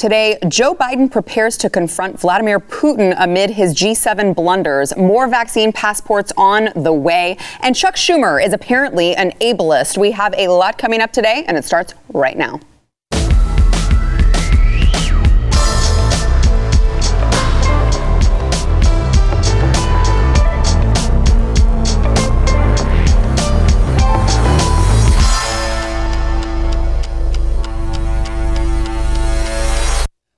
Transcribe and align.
Today, 0.00 0.38
Joe 0.48 0.74
Biden 0.74 1.10
prepares 1.10 1.58
to 1.58 1.68
confront 1.68 2.18
Vladimir 2.18 2.58
Putin 2.58 3.14
amid 3.18 3.50
his 3.50 3.74
G7 3.74 4.34
blunders. 4.34 4.96
More 4.96 5.28
vaccine 5.28 5.74
passports 5.74 6.32
on 6.38 6.70
the 6.74 6.90
way. 6.90 7.36
And 7.60 7.76
Chuck 7.76 7.96
Schumer 7.96 8.42
is 8.42 8.54
apparently 8.54 9.14
an 9.14 9.32
ableist. 9.42 9.98
We 9.98 10.12
have 10.12 10.32
a 10.38 10.48
lot 10.48 10.78
coming 10.78 11.02
up 11.02 11.12
today, 11.12 11.44
and 11.46 11.54
it 11.54 11.66
starts 11.66 11.92
right 12.14 12.38
now. 12.38 12.60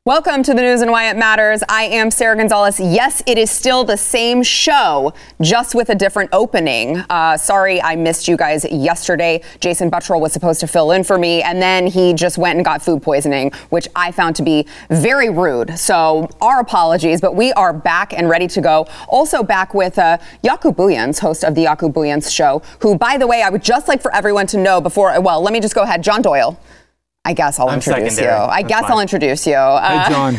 Welcome 0.04 0.42
to 0.42 0.52
the 0.52 0.62
news 0.62 0.82
and 0.82 0.90
why 0.90 1.08
it 1.10 1.16
matters. 1.16 1.62
I 1.68 1.84
am 1.84 2.10
Sarah 2.10 2.36
Gonzalez. 2.36 2.80
Yes, 2.80 3.22
it 3.24 3.38
is 3.38 3.52
still 3.52 3.84
the 3.84 3.96
same 3.96 4.42
show, 4.42 5.14
just 5.40 5.76
with 5.76 5.90
a 5.90 5.94
different 5.94 6.30
opening. 6.32 6.96
Uh, 7.08 7.36
sorry, 7.36 7.80
I 7.80 7.94
missed 7.94 8.26
you 8.26 8.36
guys 8.36 8.64
yesterday. 8.68 9.42
Jason 9.60 9.92
Buttrill 9.92 10.20
was 10.20 10.32
supposed 10.32 10.58
to 10.58 10.66
fill 10.66 10.90
in 10.90 11.04
for 11.04 11.18
me, 11.18 11.40
and 11.44 11.62
then 11.62 11.86
he 11.86 12.14
just 12.14 12.36
went 12.36 12.56
and 12.56 12.64
got 12.64 12.82
food 12.82 13.00
poisoning, 13.00 13.52
which 13.70 13.86
I 13.94 14.10
found 14.10 14.34
to 14.34 14.42
be 14.42 14.66
very 14.90 15.30
rude. 15.30 15.78
So, 15.78 16.28
our 16.40 16.58
apologies, 16.58 17.20
but 17.20 17.36
we 17.36 17.52
are 17.52 17.72
back 17.72 18.12
and 18.12 18.28
ready 18.28 18.48
to 18.48 18.60
go. 18.60 18.88
Also, 19.06 19.44
back 19.44 19.72
with 19.72 20.00
uh, 20.00 20.18
Jaco 20.42 20.74
Booyens, 20.74 21.20
host 21.20 21.44
of 21.44 21.54
the 21.54 21.66
Jaco 21.66 21.92
Booyens 21.92 22.28
show, 22.28 22.60
who, 22.80 22.98
by 22.98 23.18
the 23.18 23.28
way, 23.28 23.42
I 23.42 23.50
would 23.50 23.62
just 23.62 23.86
like 23.86 24.02
for 24.02 24.12
everyone 24.12 24.48
to 24.48 24.56
know 24.56 24.80
before, 24.80 25.20
well, 25.20 25.40
let 25.40 25.52
me 25.52 25.60
just 25.60 25.76
go 25.76 25.82
ahead. 25.82 26.02
John 26.02 26.22
Doyle. 26.22 26.58
I 27.24 27.34
guess 27.34 27.60
I'll 27.60 27.68
I'm 27.68 27.74
introduce 27.76 28.18
you. 28.18 28.26
I 28.26 28.62
That's 28.62 28.68
guess 28.68 28.80
fine. 28.82 28.90
I'll 28.92 29.00
introduce 29.00 29.46
you. 29.46 29.54
Uh, 29.54 30.02
Hey, 30.04 30.12
John. 30.12 30.36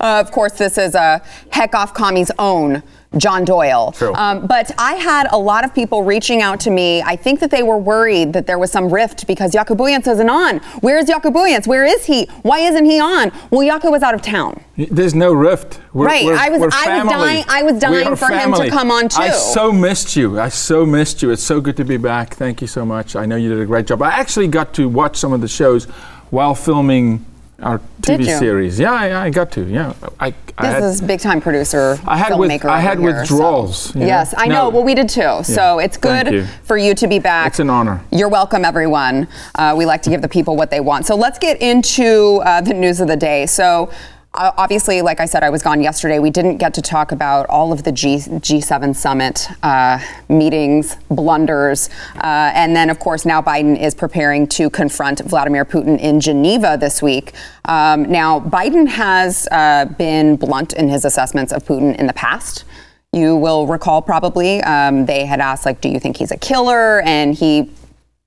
uh, 0.00 0.20
of 0.24 0.30
course, 0.30 0.52
this 0.52 0.78
is 0.78 0.94
a 0.94 1.20
heck 1.50 1.74
off 1.74 1.92
commie's 1.92 2.30
own 2.38 2.84
John 3.18 3.44
Doyle. 3.44 3.92
True. 3.92 4.14
Um, 4.14 4.46
but 4.46 4.70
I 4.78 4.94
had 4.94 5.28
a 5.30 5.38
lot 5.38 5.64
of 5.64 5.74
people 5.74 6.02
reaching 6.02 6.42
out 6.42 6.60
to 6.60 6.70
me. 6.70 7.02
I 7.02 7.16
think 7.16 7.40
that 7.40 7.50
they 7.50 7.62
were 7.62 7.78
worried 7.78 8.32
that 8.32 8.46
there 8.46 8.58
was 8.58 8.70
some 8.72 8.92
rift 8.92 9.26
because 9.26 9.52
Jaco 9.52 9.76
Booyens 9.76 10.06
isn't 10.06 10.28
on. 10.30 10.58
Where's 10.80 11.06
Jaco 11.06 11.32
Booyens? 11.32 11.66
Where 11.66 11.84
is 11.84 12.04
he? 12.04 12.26
Why 12.42 12.60
isn't 12.60 12.84
he 12.84 13.00
on? 13.00 13.32
Well, 13.50 13.60
Jaco 13.66 13.90
was 13.90 14.02
out 14.02 14.14
of 14.14 14.22
town. 14.22 14.62
There's 14.76 15.14
no 15.14 15.32
rift. 15.32 15.80
We're, 15.92 16.06
Right, 16.06 16.24
we're- 16.26 16.38
I 16.38 16.48
was- 16.48 16.60
I 16.60 17.02
was 17.02 17.12
dying- 17.12 17.44
I 17.48 17.62
was 17.62 17.78
dying 17.80 18.16
for 18.16 18.28
him 18.28 18.52
to 18.54 18.68
come 18.70 18.90
on, 18.90 19.08
too. 19.08 19.22
I 19.22 19.30
so 19.30 19.72
missed 19.72 20.16
you. 20.16 20.40
I 20.40 20.48
so 20.48 20.84
missed 20.84 21.22
you. 21.22 21.30
It's 21.30 21.42
so 21.42 21.60
good 21.60 21.76
to 21.76 21.84
be 21.84 21.96
back. 21.96 22.34
Thank 22.34 22.60
you 22.60 22.66
so 22.66 22.84
much. 22.84 23.14
I 23.16 23.26
know 23.26 23.36
you 23.36 23.48
did 23.48 23.60
a 23.60 23.66
great 23.66 23.86
job. 23.86 24.02
I 24.02 24.10
actually 24.10 24.48
got 24.48 24.74
to 24.74 24.88
watch 24.88 25.16
some 25.16 25.32
of 25.32 25.40
the 25.40 25.48
shows 25.48 25.84
while 26.30 26.54
filming 26.54 27.24
our 27.64 27.80
Did 28.00 28.20
TV 28.20 28.26
you? 28.28 28.38
series. 28.38 28.78
Yeah, 28.78 28.92
I, 28.92 29.24
I 29.26 29.30
got 29.30 29.50
to. 29.52 29.62
Yeah, 29.64 29.94
I, 30.20 30.26
I 30.58 30.62
This 30.66 30.74
had, 30.74 30.82
is 30.84 31.00
big 31.00 31.20
time 31.20 31.40
producer, 31.40 31.98
I 32.06 32.16
had 32.16 32.32
filmmaker. 32.32 32.38
with- 32.38 32.64
I 32.66 32.80
had 32.80 32.98
here, 32.98 33.14
withdrawals, 33.18 33.76
so- 33.78 33.94
you 33.94 34.00
know? 34.00 34.06
Yes, 34.06 34.34
I 34.36 34.46
No. 34.46 34.54
know. 34.54 34.68
Well, 34.68 34.84
we 34.84 34.94
did 34.94 35.08
too. 35.08 35.42
So 35.42 35.78
it's 35.78 35.96
good 35.96 36.28
you. 36.30 36.44
for 36.64 36.76
you 36.76 36.94
to 36.94 37.06
be 37.08 37.18
back. 37.18 37.46
It's 37.48 37.58
an 37.60 37.70
honor. 37.70 38.00
You're 38.12 38.28
welcome, 38.28 38.64
everyone. 38.64 39.26
Uh, 39.54 39.74
we 39.76 39.86
like 39.86 40.02
to 40.02 40.10
give 40.10 40.22
the 40.22 40.28
people 40.28 40.56
what 40.56 40.70
they 40.70 40.80
want. 40.80 41.06
So 41.06 41.16
let's 41.16 41.38
get 41.38 41.60
into 41.62 42.40
uh, 42.44 42.60
the 42.60 42.74
news 42.74 43.00
of 43.00 43.08
the 43.08 43.16
day. 43.16 43.46
So. 43.46 43.90
Obviously, 44.36 45.00
like 45.00 45.20
I 45.20 45.26
said, 45.26 45.44
I 45.44 45.50
was 45.50 45.62
gone 45.62 45.80
yesterday. 45.80 46.18
We 46.18 46.30
didn't 46.30 46.56
get 46.56 46.74
to 46.74 46.82
talk 46.82 47.12
about 47.12 47.46
all 47.48 47.72
of 47.72 47.84
the 47.84 47.92
G- 47.92 48.16
G7 48.16 48.96
summit 48.96 49.48
uh, 49.62 50.00
meetings, 50.28 50.96
blunders. 51.08 51.88
Uh, 52.16 52.50
and 52.52 52.74
then, 52.74 52.90
of 52.90 52.98
course, 52.98 53.24
now 53.24 53.40
Biden 53.40 53.80
is 53.80 53.94
preparing 53.94 54.48
to 54.48 54.70
confront 54.70 55.20
Vladimir 55.20 55.64
Putin 55.64 56.00
in 56.00 56.18
Geneva 56.18 56.76
this 56.80 57.00
week. 57.00 57.32
Um, 57.66 58.10
now, 58.10 58.40
Biden 58.40 58.88
has 58.88 59.46
uh, 59.52 59.84
been 59.84 60.34
blunt 60.34 60.72
in 60.72 60.88
his 60.88 61.04
assessments 61.04 61.52
of 61.52 61.64
Putin 61.64 61.94
in 61.96 62.08
the 62.08 62.12
past. 62.12 62.64
You 63.12 63.36
will 63.36 63.68
recall 63.68 64.02
probably 64.02 64.60
um, 64.62 65.06
they 65.06 65.26
had 65.26 65.38
asked, 65.38 65.64
like, 65.64 65.80
do 65.80 65.88
you 65.88 66.00
think 66.00 66.16
he's 66.16 66.32
a 66.32 66.36
killer? 66.36 67.02
And 67.02 67.36
he 67.36 67.70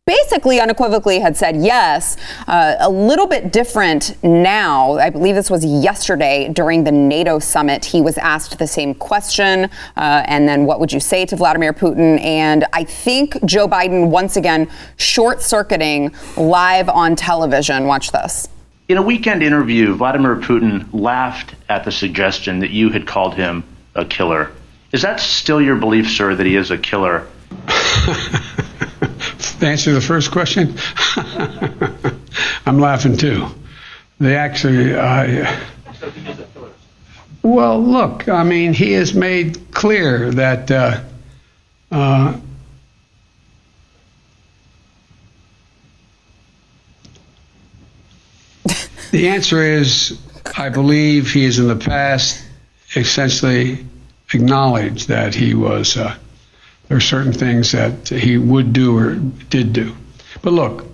basically 0.07 0.59
unequivocally 0.59 1.19
had 1.19 1.37
said 1.37 1.57
yes. 1.57 2.17
Uh, 2.47 2.75
a 2.79 2.89
little 2.89 3.27
bit 3.27 3.51
different 3.51 4.17
now. 4.23 4.93
I 4.93 5.11
believe 5.11 5.35
this 5.35 5.51
was 5.51 5.63
yesterday 5.63 6.49
during 6.49 6.83
the 6.83 6.91
NATO 6.91 7.37
summit. 7.37 7.85
He 7.85 8.01
was 8.01 8.17
asked 8.17 8.57
the 8.57 8.65
same 8.65 8.95
question, 8.95 9.65
uh, 9.65 10.23
and 10.25 10.47
then 10.47 10.65
what 10.65 10.79
would 10.79 10.91
you 10.91 10.99
say 10.99 11.25
to 11.25 11.35
Vladimir 11.35 11.73
Putin? 11.73 12.19
And 12.21 12.65
I 12.73 12.85
think 12.85 13.43
Joe 13.45 13.67
Biden 13.67 14.09
once 14.09 14.37
again 14.37 14.69
short 14.95 15.41
circuiting 15.41 16.15
live 16.37 16.89
on 16.89 17.15
television. 17.15 17.85
Watch 17.85 18.11
this. 18.11 18.47
In 18.87 18.95
a 18.95 19.01
weekend 19.01 19.43
interview, 19.43 19.93
Vladimir 19.95 20.37
Putin 20.37 20.87
laughed 20.93 21.53
at 21.67 21.83
the 21.83 21.91
suggestion 21.91 22.59
that 22.59 22.69
you 22.69 22.89
had 22.89 23.05
called 23.05 23.35
him 23.35 23.65
a 23.95 24.05
killer. 24.05 24.51
Is 24.93 25.01
that 25.01 25.19
still 25.19 25.61
your 25.61 25.75
belief, 25.75 26.09
sir, 26.09 26.33
that 26.33 26.45
he 26.45 26.55
is 26.55 26.71
a 26.71 26.77
killer? 26.77 27.27
To 29.59 29.65
answer 29.65 29.91
the 29.91 30.01
first 30.01 30.31
question, 30.31 30.75
I'm 32.65 32.79
laughing 32.79 33.17
too. 33.17 33.47
They 34.19 34.35
actually, 34.35 34.93
uh, 34.93 35.57
well, 37.41 37.83
look, 37.83 38.29
I 38.29 38.43
mean, 38.43 38.73
he 38.73 38.91
has 38.93 39.15
made 39.15 39.71
clear 39.71 40.31
that 40.31 40.69
uh, 40.69 41.01
uh, 41.91 42.37
the 49.11 49.29
answer 49.29 49.63
is 49.63 50.19
I 50.55 50.69
believe 50.69 51.31
he 51.31 51.45
has 51.45 51.57
in 51.57 51.67
the 51.67 51.75
past 51.75 52.43
essentially 52.95 53.85
acknowledged 54.33 55.07
that 55.07 55.33
he 55.33 55.55
was. 55.55 55.97
Uh, 55.97 56.15
there 56.87 56.97
are 56.97 57.01
certain 57.01 57.33
things 57.33 57.71
that 57.73 58.07
he 58.07 58.37
would 58.37 58.73
do 58.73 58.97
or 58.97 59.15
did 59.15 59.73
do. 59.73 59.95
But 60.41 60.53
look, 60.53 60.85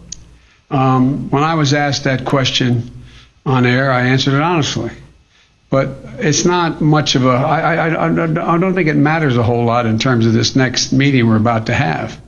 um, 0.69 1.29
when 1.29 1.43
I 1.43 1.55
was 1.55 1.73
asked 1.73 2.05
that 2.05 2.25
question 2.25 3.03
on 3.45 3.65
air, 3.65 3.91
I 3.91 4.03
answered 4.07 4.33
it 4.33 4.41
honestly. 4.41 4.91
But 5.69 5.97
it's 6.19 6.45
not 6.45 6.81
much 6.81 7.15
of 7.15 7.25
a. 7.25 7.29
I, 7.29 7.59
I, 7.59 7.87
I, 7.87 8.07
I 8.07 8.57
don't 8.59 8.75
think 8.75 8.87
it 8.87 8.95
matters 8.95 9.37
a 9.37 9.43
whole 9.43 9.65
lot 9.65 9.87
in 9.87 9.97
terms 9.97 10.27
of 10.27 10.33
this 10.33 10.55
next 10.55 10.91
meeting 10.93 11.27
we're 11.27 11.35
about 11.35 11.65
to 11.65 11.73
have. 11.73 12.21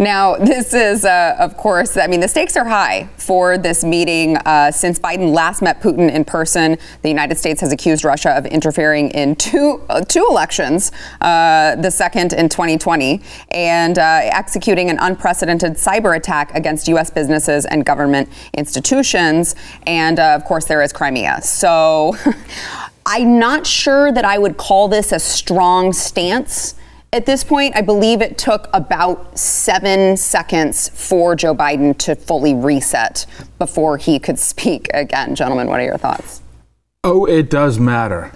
Now, 0.00 0.36
this 0.36 0.74
is, 0.74 1.04
uh, 1.04 1.34
of 1.40 1.56
course, 1.56 1.96
I 1.96 2.06
mean, 2.06 2.20
the 2.20 2.28
stakes 2.28 2.56
are 2.56 2.64
high 2.64 3.08
for 3.16 3.58
this 3.58 3.82
meeting. 3.82 4.36
Uh, 4.36 4.70
since 4.70 4.96
Biden 4.96 5.34
last 5.34 5.60
met 5.60 5.80
Putin 5.80 6.08
in 6.08 6.24
person, 6.24 6.78
the 7.02 7.08
United 7.08 7.36
States 7.36 7.60
has 7.62 7.72
accused 7.72 8.04
Russia 8.04 8.30
of 8.30 8.46
interfering 8.46 9.10
in 9.10 9.34
two, 9.34 9.82
uh, 9.88 10.00
two 10.02 10.24
elections, 10.30 10.92
uh, 11.20 11.74
the 11.74 11.90
second 11.90 12.32
in 12.32 12.48
2020, 12.48 13.20
and 13.50 13.98
uh, 13.98 14.20
executing 14.22 14.88
an 14.88 14.98
unprecedented 15.00 15.72
cyber 15.72 16.16
attack 16.16 16.54
against 16.54 16.86
U.S. 16.86 17.10
businesses 17.10 17.66
and 17.66 17.84
government 17.84 18.28
institutions. 18.54 19.56
And, 19.84 20.20
uh, 20.20 20.36
of 20.36 20.44
course, 20.44 20.66
there 20.66 20.80
is 20.80 20.92
Crimea. 20.92 21.42
So 21.42 22.16
I'm 23.06 23.40
not 23.40 23.66
sure 23.66 24.12
that 24.12 24.24
I 24.24 24.38
would 24.38 24.58
call 24.58 24.86
this 24.86 25.10
a 25.10 25.18
strong 25.18 25.92
stance. 25.92 26.76
At 27.10 27.24
this 27.24 27.42
point, 27.42 27.74
I 27.74 27.80
believe 27.80 28.20
it 28.20 28.36
took 28.36 28.68
about 28.74 29.38
seven 29.38 30.18
seconds 30.18 30.90
for 30.90 31.34
Joe 31.34 31.54
Biden 31.54 31.96
to 31.98 32.14
fully 32.14 32.52
reset 32.52 33.24
before 33.58 33.96
he 33.96 34.18
could 34.18 34.38
speak 34.50 34.88
again. 34.92 35.34
Gentlemen, 35.34 35.68
what 35.68 35.80
are 35.80 35.84
your 35.84 35.96
thoughts? 35.96 36.42
Oh, 37.02 37.24
it 37.24 37.48
does 37.48 37.78
matter. 37.78 38.30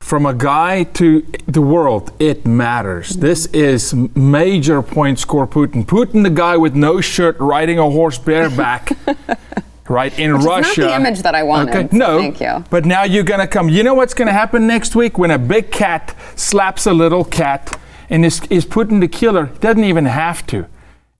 From 0.00 0.26
a 0.26 0.34
guy 0.34 0.84
to 0.84 1.22
the 1.46 1.62
world, 1.62 2.12
it 2.18 2.46
matters. 2.46 3.10
This 3.10 3.46
is 3.46 3.94
major 3.94 4.82
point 4.82 5.18
score 5.18 5.46
Putin. 5.46 5.84
Putin, 5.84 6.22
the 6.22 6.30
guy 6.30 6.56
with 6.56 6.74
no 6.74 7.00
shirt 7.00 7.38
riding 7.38 7.78
a 7.78 7.88
horse 7.90 8.18
bareback, 8.18 8.90
right, 9.88 10.16
in 10.18 10.32
Which 10.32 10.40
is 10.40 10.46
not 10.46 10.56
Russia. 10.58 10.80
the 10.82 10.94
image 10.94 11.22
that 11.22 11.34
I 11.34 11.42
wanted, 11.42 11.74
Okay, 11.74 11.96
no. 11.96 12.18
thank 12.18 12.40
you. 12.40 12.64
But 12.70 12.84
now 12.84 13.04
you're 13.04 13.24
going 13.24 13.40
to 13.40 13.46
come. 13.46 13.68
You 13.68 13.82
know 13.82 13.94
what's 13.94 14.14
going 14.14 14.26
to 14.26 14.32
happen 14.32 14.66
next 14.66 14.94
week 14.96 15.18
when 15.18 15.30
a 15.30 15.38
big 15.38 15.70
cat 15.70 16.14
slaps 16.36 16.86
a 16.86 16.92
little 16.92 17.24
cat 17.24 17.78
and 18.10 18.24
is, 18.24 18.42
is 18.50 18.64
Putin 18.66 19.00
the 19.00 19.08
killer? 19.08 19.46
Doesn't 19.60 19.84
even 19.84 20.06
have 20.06 20.46
to. 20.48 20.66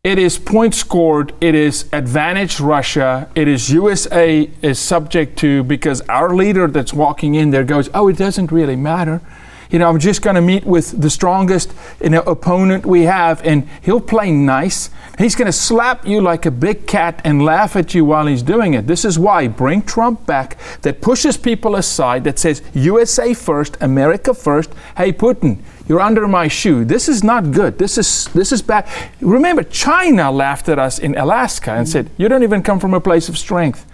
It 0.04 0.18
is 0.18 0.38
point 0.38 0.74
scored. 0.74 1.34
It 1.40 1.54
is 1.54 1.88
advantage 1.92 2.60
Russia. 2.60 3.28
It 3.34 3.48
is 3.48 3.70
USA 3.70 4.48
is 4.62 4.78
subject 4.78 5.36
to 5.40 5.64
because 5.64 6.00
our 6.02 6.34
leader 6.34 6.66
that's 6.68 6.94
walking 6.94 7.34
in 7.34 7.50
there 7.50 7.64
goes, 7.64 7.90
oh, 7.92 8.08
it 8.08 8.16
doesn't 8.16 8.52
really 8.52 8.76
matter. 8.76 9.20
You 9.70 9.78
know, 9.78 9.88
I'm 9.88 9.98
just 9.98 10.22
going 10.22 10.36
to 10.36 10.40
meet 10.40 10.64
with 10.64 11.00
the 11.00 11.10
strongest 11.10 11.72
you 12.02 12.10
know, 12.10 12.22
opponent 12.22 12.86
we 12.86 13.02
have, 13.02 13.44
and 13.44 13.68
he'll 13.82 14.00
play 14.00 14.32
nice. 14.32 14.90
He's 15.18 15.34
going 15.34 15.46
to 15.46 15.52
slap 15.52 16.06
you 16.06 16.20
like 16.20 16.46
a 16.46 16.50
big 16.50 16.86
cat 16.86 17.20
and 17.24 17.44
laugh 17.44 17.76
at 17.76 17.94
you 17.94 18.04
while 18.04 18.26
he's 18.26 18.42
doing 18.42 18.74
it. 18.74 18.86
This 18.86 19.04
is 19.04 19.18
why 19.18 19.48
bring 19.48 19.82
Trump 19.82 20.24
back 20.26 20.56
that 20.82 21.02
pushes 21.02 21.36
people 21.36 21.76
aside, 21.76 22.24
that 22.24 22.38
says 22.38 22.62
USA 22.72 23.34
first, 23.34 23.76
America 23.80 24.32
first. 24.32 24.70
Hey, 24.96 25.12
Putin, 25.12 25.58
you're 25.88 26.00
under 26.00 26.28
my 26.28 26.48
shoe. 26.48 26.84
This 26.84 27.08
is 27.08 27.24
not 27.24 27.50
good. 27.50 27.78
This 27.78 27.98
is 27.98 28.26
this 28.34 28.52
is 28.52 28.62
bad. 28.62 28.86
Remember, 29.20 29.62
China 29.62 30.30
laughed 30.30 30.68
at 30.68 30.78
us 30.78 30.98
in 30.98 31.16
Alaska 31.16 31.72
and 31.72 31.88
said, 31.88 32.10
"You 32.16 32.28
don't 32.28 32.42
even 32.42 32.62
come 32.62 32.78
from 32.78 32.94
a 32.94 33.00
place 33.00 33.28
of 33.28 33.38
strength." 33.38 33.86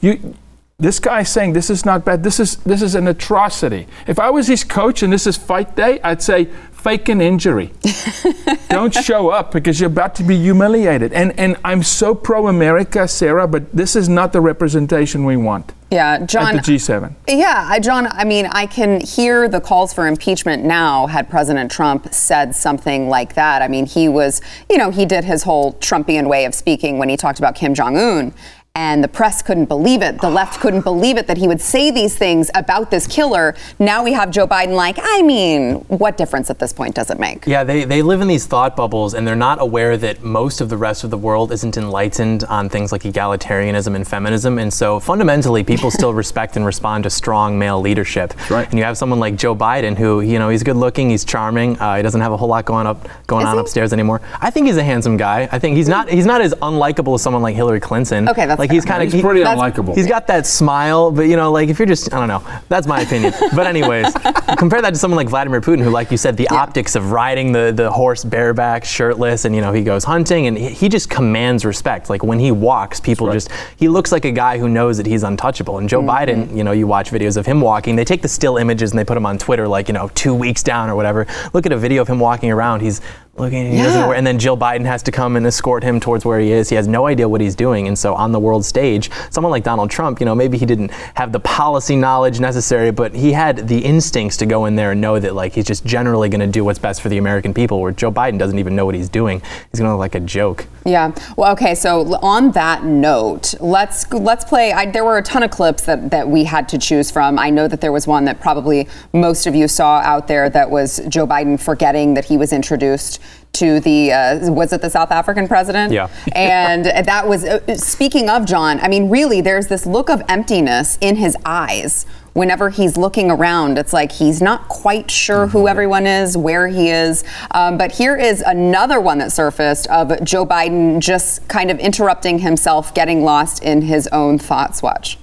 You 0.00 0.34
this 0.82 0.98
guy 0.98 1.20
is 1.20 1.28
saying 1.28 1.52
this 1.52 1.70
is 1.70 1.84
not 1.84 2.04
bad. 2.04 2.24
This 2.24 2.40
is 2.40 2.56
this 2.56 2.82
is 2.82 2.96
an 2.96 3.06
atrocity. 3.06 3.86
If 4.08 4.18
I 4.18 4.30
was 4.30 4.48
his 4.48 4.64
coach 4.64 5.02
and 5.04 5.12
this 5.12 5.26
is 5.28 5.36
fight 5.36 5.76
day, 5.76 6.00
I'd 6.02 6.20
say 6.20 6.46
fake 6.72 7.08
an 7.08 7.20
injury. 7.20 7.72
Don't 8.68 8.92
show 8.92 9.28
up 9.28 9.52
because 9.52 9.78
you're 9.78 9.90
about 9.90 10.16
to 10.16 10.24
be 10.24 10.36
humiliated. 10.36 11.12
And 11.12 11.38
and 11.38 11.56
I'm 11.64 11.84
so 11.84 12.16
pro 12.16 12.48
America, 12.48 13.06
Sarah, 13.06 13.46
but 13.46 13.70
this 13.72 13.94
is 13.94 14.08
not 14.08 14.32
the 14.32 14.40
representation 14.40 15.24
we 15.24 15.36
want 15.36 15.72
Yeah, 15.92 16.26
John. 16.26 16.56
at 16.56 16.64
the 16.64 16.72
G7. 16.72 17.14
Yeah, 17.28 17.68
I- 17.70 17.78
John, 17.78 18.08
I 18.08 18.24
mean, 18.24 18.46
I 18.46 18.66
can 18.66 19.00
hear 19.00 19.48
the 19.48 19.60
calls 19.60 19.92
for 19.92 20.08
impeachment 20.08 20.64
now 20.64 21.06
had 21.06 21.30
President 21.30 21.70
Trump 21.70 22.12
said 22.12 22.56
something 22.56 23.08
like 23.08 23.34
that. 23.34 23.62
I 23.62 23.68
mean, 23.68 23.86
he 23.86 24.08
was, 24.08 24.40
you 24.68 24.78
know, 24.78 24.90
he 24.90 25.04
did 25.06 25.22
his 25.24 25.44
whole 25.44 25.74
Trumpian 25.74 26.26
way 26.28 26.44
of 26.44 26.54
speaking 26.56 26.98
when 26.98 27.08
he 27.08 27.16
talked 27.16 27.38
about 27.38 27.54
Kim 27.54 27.72
Jong 27.74 27.96
un. 27.96 28.34
And 28.74 29.04
the 29.04 29.08
press 29.08 29.42
couldn't 29.42 29.66
believe 29.66 30.00
it. 30.00 30.18
The 30.22 30.30
left 30.30 30.58
couldn't 30.60 30.80
believe 30.80 31.18
it 31.18 31.26
that 31.26 31.36
he 31.36 31.46
would 31.46 31.60
say 31.60 31.90
these 31.90 32.16
things 32.16 32.50
about 32.54 32.90
this 32.90 33.06
killer. 33.06 33.54
Now 33.78 34.02
we 34.02 34.14
have 34.14 34.30
Joe 34.30 34.46
Biden 34.46 34.74
like, 34.74 34.96
I 34.98 35.20
mean, 35.20 35.74
what 35.88 36.16
difference 36.16 36.48
at 36.48 36.58
this 36.58 36.72
point 36.72 36.94
does 36.94 37.10
it 37.10 37.20
make? 37.20 37.46
Yeah, 37.46 37.64
they, 37.64 37.84
they 37.84 38.00
live 38.00 38.22
in 38.22 38.28
these 38.28 38.46
thought 38.46 38.74
bubbles 38.74 39.12
and 39.12 39.28
they're 39.28 39.36
not 39.36 39.60
aware 39.60 39.98
that 39.98 40.22
most 40.22 40.62
of 40.62 40.70
the 40.70 40.78
rest 40.78 41.04
of 41.04 41.10
the 41.10 41.18
world 41.18 41.52
isn't 41.52 41.76
enlightened 41.76 42.44
on 42.44 42.70
things 42.70 42.92
like 42.92 43.02
egalitarianism 43.02 43.94
and 43.94 44.08
feminism. 44.08 44.58
And 44.58 44.72
so 44.72 44.98
fundamentally, 44.98 45.62
people 45.62 45.90
still 46.00 46.14
respect 46.14 46.56
and 46.56 46.64
respond 46.64 47.04
to 47.04 47.10
strong 47.10 47.58
male 47.58 47.78
leadership. 47.78 48.32
right. 48.50 48.66
And 48.70 48.78
you 48.78 48.84
have 48.86 48.96
someone 48.96 49.20
like 49.20 49.36
Joe 49.36 49.54
Biden 49.54 49.98
who, 49.98 50.22
you 50.22 50.38
know, 50.38 50.48
he's 50.48 50.62
good 50.62 50.76
looking, 50.76 51.10
he's 51.10 51.26
charming, 51.26 51.78
uh, 51.78 51.96
he 51.96 52.02
doesn't 52.02 52.22
have 52.22 52.32
a 52.32 52.38
whole 52.38 52.48
lot 52.48 52.64
going 52.64 52.86
up 52.86 53.06
going 53.26 53.42
Is 53.44 53.50
on 53.50 53.56
he? 53.56 53.60
upstairs 53.60 53.92
anymore. 53.92 54.22
I 54.40 54.48
think 54.48 54.66
he's 54.66 54.78
a 54.78 54.82
handsome 54.84 55.18
guy. 55.18 55.46
I 55.52 55.58
think 55.58 55.76
he's 55.76 55.90
not 55.90 56.08
he's 56.08 56.24
not 56.26 56.40
as 56.40 56.54
unlikable 56.54 57.14
as 57.16 57.22
someone 57.22 57.42
like 57.42 57.54
Hillary 57.54 57.80
Clinton. 57.80 58.30
Okay, 58.30 58.46
that's 58.46 58.61
like 58.62 58.70
he's 58.70 58.84
kind 58.84 59.02
of 59.02 59.12
He's 59.12 59.20
pretty 59.20 59.40
unlikable. 59.40 59.94
He's 59.96 60.06
got 60.06 60.28
that 60.28 60.46
smile, 60.46 61.10
but 61.10 61.22
you 61.22 61.34
know, 61.36 61.50
like 61.50 61.68
if 61.68 61.80
you're 61.80 61.86
just, 61.86 62.14
I 62.14 62.20
don't 62.20 62.28
know, 62.28 62.60
that's 62.68 62.86
my 62.86 63.00
opinion. 63.00 63.34
but 63.56 63.66
anyways, 63.66 64.14
compare 64.56 64.80
that 64.80 64.90
to 64.90 64.96
someone 64.96 65.16
like 65.16 65.28
Vladimir 65.28 65.60
Putin, 65.60 65.82
who, 65.82 65.90
like 65.90 66.12
you 66.12 66.16
said, 66.16 66.36
the 66.36 66.46
optics 66.48 66.94
of 66.94 67.10
riding 67.10 67.50
the, 67.50 67.72
the 67.74 67.90
horse 67.90 68.22
bareback, 68.22 68.84
shirtless, 68.84 69.44
and 69.44 69.54
you 69.54 69.60
know, 69.60 69.72
he 69.72 69.82
goes 69.82 70.04
hunting 70.04 70.46
and 70.46 70.56
he, 70.56 70.68
he 70.68 70.88
just 70.88 71.10
commands 71.10 71.64
respect. 71.64 72.08
Like 72.08 72.22
when 72.22 72.38
he 72.38 72.52
walks, 72.52 73.00
people 73.00 73.32
just, 73.32 73.50
he 73.76 73.88
looks 73.88 74.12
like 74.12 74.24
a 74.24 74.30
guy 74.30 74.58
who 74.58 74.68
knows 74.68 74.96
that 74.96 75.06
he's 75.06 75.24
untouchable. 75.24 75.78
And 75.78 75.88
Joe 75.88 76.00
mm-hmm. 76.00 76.10
Biden, 76.10 76.56
you 76.56 76.62
know, 76.62 76.72
you 76.72 76.86
watch 76.86 77.10
videos 77.10 77.36
of 77.36 77.44
him 77.44 77.60
walking, 77.60 77.96
they 77.96 78.04
take 78.04 78.22
the 78.22 78.28
still 78.28 78.58
images 78.58 78.92
and 78.92 78.98
they 78.98 79.04
put 79.04 79.14
them 79.14 79.26
on 79.26 79.38
Twitter, 79.38 79.66
like, 79.66 79.88
you 79.88 79.94
know, 79.94 80.08
two 80.14 80.34
weeks 80.34 80.62
down 80.62 80.88
or 80.88 80.94
whatever. 80.94 81.26
Look 81.52 81.66
at 81.66 81.72
a 81.72 81.76
video 81.76 82.00
of 82.02 82.08
him 82.08 82.20
walking 82.20 82.52
around. 82.52 82.80
He's 82.80 83.00
looking, 83.36 83.72
Yeah. 83.74 84.10
and 84.12 84.26
then 84.26 84.38
Jill 84.38 84.56
Biden 84.58 84.84
has 84.84 85.02
to 85.04 85.10
come 85.10 85.36
and 85.36 85.46
escort 85.46 85.82
him 85.82 86.00
towards 86.00 86.24
where 86.24 86.38
he 86.38 86.52
is. 86.52 86.68
He 86.68 86.76
has 86.76 86.86
no 86.86 87.06
idea 87.06 87.26
what 87.28 87.40
he's 87.40 87.54
doing. 87.54 87.88
And 87.88 87.98
so 87.98 88.14
on 88.14 88.30
the 88.30 88.38
world 88.38 88.64
stage, 88.64 89.10
someone 89.30 89.50
like 89.50 89.64
Donald 89.64 89.90
Trump, 89.90 90.20
you 90.20 90.26
know, 90.26 90.34
maybe 90.34 90.58
he 90.58 90.66
didn't 90.66 90.90
have 91.14 91.32
the 91.32 91.40
policy 91.40 91.96
knowledge 91.96 92.40
necessary, 92.40 92.90
but 92.90 93.14
he 93.14 93.32
had 93.32 93.68
the 93.68 93.78
instincts 93.78 94.36
to 94.38 94.46
go 94.46 94.66
in 94.66 94.76
there 94.76 94.92
and 94.92 95.00
know 95.00 95.18
that 95.18 95.34
like 95.34 95.54
he's 95.54 95.64
just 95.64 95.84
generally 95.86 96.28
going 96.28 96.40
to 96.40 96.46
do 96.46 96.62
what's 96.62 96.78
best 96.78 97.00
for 97.00 97.08
the 97.08 97.16
American 97.18 97.54
people, 97.54 97.80
where 97.80 97.92
Joe 97.92 98.12
Biden 98.12 98.38
doesn't 98.38 98.58
even 98.58 98.76
know 98.76 98.84
what 98.84 98.94
he's 98.94 99.08
doing. 99.08 99.40
He's 99.70 99.80
going 99.80 99.88
to 99.88 99.92
look 99.92 100.00
like 100.00 100.14
a 100.14 100.20
joke. 100.20 100.66
Yeah. 100.84 101.12
Well, 101.36 101.52
okay. 101.52 101.74
So 101.74 102.14
on 102.16 102.50
that 102.52 102.84
note, 102.84 103.54
let's 103.60 104.10
let's 104.12 104.44
play. 104.44 104.72
I, 104.72 104.90
there 104.90 105.04
were 105.04 105.16
a 105.16 105.22
ton 105.22 105.42
of 105.42 105.50
clips 105.50 105.84
that 105.86 106.10
that 106.10 106.28
we 106.28 106.44
had 106.44 106.68
to 106.70 106.78
choose 106.78 107.10
from. 107.10 107.38
I 107.38 107.50
know 107.50 107.66
that 107.68 107.80
there 107.80 107.92
was 107.92 108.06
one 108.06 108.24
that 108.26 108.40
probably 108.40 108.88
most 109.14 109.46
of 109.46 109.54
you 109.54 109.68
saw 109.68 110.00
out 110.00 110.28
there 110.28 110.50
that 110.50 110.70
was 110.70 111.00
Joe 111.08 111.26
Biden 111.26 111.58
forgetting 111.58 112.14
that 112.14 112.26
he 112.26 112.36
was 112.36 112.52
introduced 112.52 113.20
to 113.54 113.80
the 113.80 114.12
uh, 114.12 114.50
was 114.50 114.72
it 114.72 114.80
the 114.80 114.90
South 114.90 115.10
African 115.10 115.46
president? 115.46 115.92
Yeah. 115.92 116.08
and 116.34 116.86
that 116.86 117.26
was 117.28 117.44
uh, 117.44 117.76
speaking 117.76 118.28
of 118.28 118.46
John. 118.46 118.80
I 118.80 118.88
mean, 118.88 119.10
really, 119.10 119.40
there's 119.40 119.68
this 119.68 119.86
look 119.86 120.10
of 120.10 120.22
emptiness 120.28 120.98
in 121.00 121.16
his 121.16 121.36
eyes. 121.44 122.06
Whenever 122.32 122.70
he's 122.70 122.96
looking 122.96 123.30
around, 123.30 123.76
it's 123.76 123.92
like 123.92 124.10
he's 124.10 124.40
not 124.40 124.66
quite 124.68 125.10
sure 125.10 125.48
who 125.48 125.68
everyone 125.68 126.06
is, 126.06 126.34
where 126.34 126.66
he 126.68 126.88
is. 126.88 127.24
Um, 127.50 127.76
but 127.76 127.92
here 127.92 128.16
is 128.16 128.40
another 128.40 128.98
one 129.00 129.18
that 129.18 129.32
surfaced 129.32 129.86
of 129.88 130.24
Joe 130.24 130.46
Biden 130.46 130.98
just 130.98 131.46
kind 131.48 131.70
of 131.70 131.78
interrupting 131.78 132.38
himself, 132.38 132.94
getting 132.94 133.22
lost 133.22 133.62
in 133.62 133.82
his 133.82 134.06
own 134.08 134.38
thoughts. 134.38 134.82
Watch. 134.82 135.18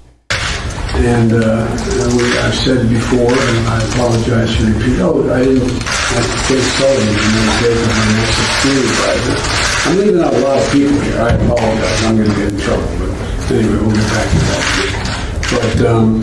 And 1.00 1.32
uh, 1.34 1.66
I've 2.44 2.54
said 2.56 2.90
before, 2.90 3.32
and 3.32 3.68
I 3.68 3.82
apologize 3.92 4.56
for 4.58 4.66
repeating, 4.66 5.00
oh, 5.02 5.32
I 5.34 5.44
didn't 5.44 5.68
to 5.70 6.22
take 6.48 6.64
Sullivan 6.76 7.08
and 7.10 7.50
then 7.64 7.78
him 7.78 7.90
on 7.90 8.08
the 8.16 8.26
security 8.36 8.90
advisor. 8.90 9.38
I'm 9.90 9.98
leaving 9.98 10.22
out 10.22 10.34
a 10.34 10.40
lot 10.40 10.58
of 10.62 10.72
people 10.72 11.00
here. 11.00 11.22
I 11.22 11.30
apologize. 11.34 12.04
I'm 12.06 12.18
going 12.18 12.30
to 12.30 12.36
get 12.36 12.52
in 12.54 12.60
trouble. 12.60 12.84
But 13.00 13.52
anyway, 13.52 13.78
we'll 13.80 13.96
get 13.96 14.10
back 14.12 14.28
to 14.30 14.40
that. 14.50 15.78
But 15.80 15.86
um, 15.88 16.22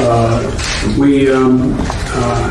uh, 0.00 0.96
we, 0.98 1.30
um, 1.30 1.76
uh, 1.78 2.48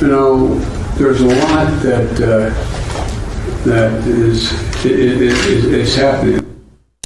you 0.00 0.06
know, 0.08 0.54
there's 0.96 1.20
a 1.22 1.26
lot 1.26 1.66
that 1.82 2.12
uh, 2.22 3.64
that 3.64 3.92
is, 4.06 4.52
i- 4.84 4.88
i- 4.88 4.92
is, 4.92 5.64
is 5.64 5.96
happening. 5.96 6.43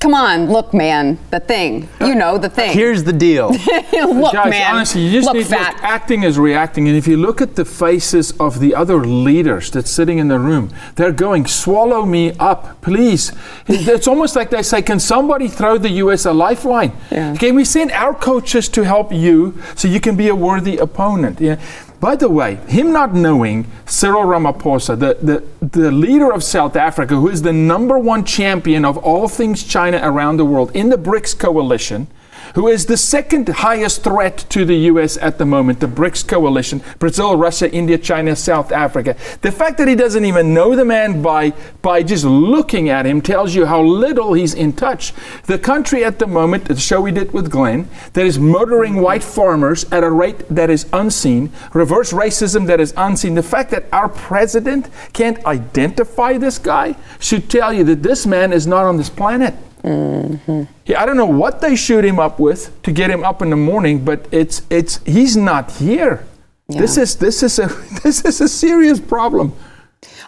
Come 0.00 0.14
on, 0.14 0.46
look, 0.46 0.72
man, 0.72 1.18
the 1.30 1.40
thing. 1.40 1.88
You 2.00 2.14
know 2.14 2.38
the 2.38 2.48
thing. 2.48 2.72
Here's 2.72 3.02
the 3.02 3.12
deal. 3.12 3.48
look, 3.92 4.32
Guys, 4.32 4.50
man. 4.50 4.74
honestly, 4.74 5.00
you 5.02 5.10
just 5.10 5.26
look 5.26 5.36
need 5.36 5.46
fat. 5.46 5.74
look, 5.74 5.82
acting 5.84 6.22
is 6.22 6.38
reacting, 6.38 6.86
and 6.88 6.96
if 6.96 7.06
you 7.08 7.16
look 7.16 7.40
at 7.40 7.56
the 7.56 7.64
faces 7.64 8.30
of 8.38 8.60
the 8.60 8.74
other 8.74 9.04
leaders 9.04 9.70
that's 9.70 9.90
sitting 9.90 10.18
in 10.18 10.28
the 10.28 10.38
room, 10.38 10.70
they're 10.94 11.12
going, 11.12 11.46
"Swallow 11.46 12.06
me 12.06 12.32
up, 12.38 12.80
please." 12.80 13.32
it's 13.66 14.06
almost 14.06 14.36
like 14.36 14.50
they 14.50 14.62
say, 14.62 14.82
"Can 14.82 15.00
somebody 15.00 15.48
throw 15.48 15.78
the 15.78 15.90
U.S. 16.04 16.26
a 16.26 16.32
lifeline?" 16.32 16.92
Yeah. 17.10 17.32
Okay, 17.32 17.50
we 17.50 17.64
send 17.64 17.90
our 17.92 18.14
coaches 18.14 18.68
to 18.70 18.84
help 18.84 19.12
you, 19.12 19.60
so 19.74 19.88
you 19.88 20.00
can 20.00 20.16
be 20.16 20.28
a 20.28 20.34
worthy 20.34 20.76
opponent. 20.78 21.40
Yeah. 21.40 21.58
By 22.00 22.14
the 22.14 22.28
way, 22.28 22.56
him 22.66 22.92
not 22.92 23.12
knowing 23.12 23.66
Cyril 23.86 24.22
Ramaphosa, 24.22 24.98
the, 24.98 25.18
the, 25.20 25.66
the 25.66 25.90
leader 25.90 26.32
of 26.32 26.44
South 26.44 26.76
Africa, 26.76 27.16
who 27.16 27.28
is 27.28 27.42
the 27.42 27.52
number 27.52 27.98
one 27.98 28.24
champion 28.24 28.84
of 28.84 28.96
all 28.98 29.26
things 29.26 29.64
China 29.64 30.00
around 30.02 30.36
the 30.36 30.44
world 30.44 30.70
in 30.74 30.90
the 30.90 30.96
BRICS 30.96 31.38
coalition, 31.38 32.06
who 32.54 32.68
is 32.68 32.86
the 32.86 32.96
second 32.96 33.48
highest 33.48 34.04
threat 34.04 34.38
to 34.50 34.64
the 34.64 34.76
US 34.92 35.16
at 35.18 35.38
the 35.38 35.46
moment, 35.46 35.80
the 35.80 35.86
BRICS 35.86 36.26
coalition 36.26 36.82
Brazil, 36.98 37.36
Russia, 37.36 37.70
India, 37.72 37.98
China, 37.98 38.34
South 38.36 38.72
Africa. 38.72 39.16
The 39.42 39.52
fact 39.52 39.78
that 39.78 39.88
he 39.88 39.94
doesn't 39.94 40.24
even 40.24 40.54
know 40.54 40.74
the 40.74 40.84
man 40.84 41.22
by, 41.22 41.52
by 41.82 42.02
just 42.02 42.24
looking 42.24 42.88
at 42.88 43.06
him 43.06 43.20
tells 43.20 43.54
you 43.54 43.66
how 43.66 43.82
little 43.82 44.32
he's 44.34 44.54
in 44.54 44.72
touch. 44.72 45.12
The 45.44 45.58
country 45.58 46.04
at 46.04 46.18
the 46.18 46.26
moment, 46.26 46.66
the 46.66 46.76
show 46.76 47.00
we 47.00 47.12
did 47.12 47.32
with 47.32 47.50
Glenn, 47.50 47.88
that 48.12 48.26
is 48.26 48.38
murdering 48.38 49.00
white 49.00 49.22
farmers 49.22 49.84
at 49.92 50.04
a 50.04 50.10
rate 50.10 50.48
that 50.48 50.70
is 50.70 50.86
unseen, 50.92 51.52
reverse 51.72 52.12
racism 52.12 52.66
that 52.66 52.80
is 52.80 52.94
unseen. 52.96 53.34
The 53.34 53.42
fact 53.42 53.70
that 53.70 53.86
our 53.92 54.08
president 54.08 54.88
can't 55.12 55.44
identify 55.46 56.38
this 56.38 56.58
guy 56.58 56.96
should 57.18 57.50
tell 57.50 57.72
you 57.72 57.84
that 57.84 58.02
this 58.02 58.26
man 58.26 58.52
is 58.52 58.66
not 58.66 58.84
on 58.84 58.96
this 58.96 59.10
planet. 59.10 59.54
Yeah, 59.84 61.02
I 61.02 61.06
don't 61.06 61.16
know 61.16 61.26
what 61.26 61.60
they 61.60 61.76
shoot 61.76 62.04
him 62.04 62.18
up 62.18 62.38
with 62.40 62.70
to 62.82 62.92
get 62.92 63.10
him 63.10 63.24
up 63.24 63.42
in 63.42 63.50
the 63.50 63.56
morning, 63.56 64.04
but 64.04 64.26
it's 64.32 64.62
it's 64.70 65.00
he's 65.04 65.36
not 65.36 65.70
here. 65.72 66.24
This 66.68 66.96
is 66.98 67.16
this 67.16 67.42
is 67.42 67.58
a 67.58 67.66
this 68.02 68.24
is 68.24 68.40
a 68.40 68.48
serious 68.48 69.00
problem. 69.00 69.52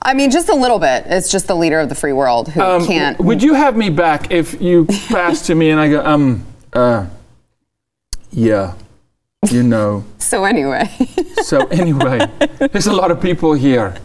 I 0.02 0.14
mean, 0.14 0.30
just 0.30 0.48
a 0.48 0.54
little 0.54 0.78
bit. 0.78 1.04
It's 1.06 1.30
just 1.30 1.46
the 1.46 1.54
leader 1.54 1.78
of 1.80 1.88
the 1.88 1.94
free 1.94 2.12
world 2.14 2.48
who 2.48 2.60
Um, 2.60 2.86
can't. 2.86 3.18
Would 3.20 3.42
you 3.42 3.54
have 3.54 3.76
me 3.76 3.90
back 3.90 4.30
if 4.32 4.60
you 4.60 4.86
pass 5.08 5.46
to 5.46 5.54
me 5.54 5.70
and 5.70 5.78
I 5.80 5.88
go 5.90 6.04
um 6.04 6.44
uh 6.72 7.06
yeah, 8.32 8.74
you 9.48 9.62
know. 9.62 10.04
so 10.18 10.44
anyway. 10.44 10.88
So 11.40 11.66
anyway, 11.68 12.20
there's 12.70 12.86
a 12.86 12.92
lot 12.92 13.10
of 13.10 13.18
people 13.20 13.54
here. 13.54 13.96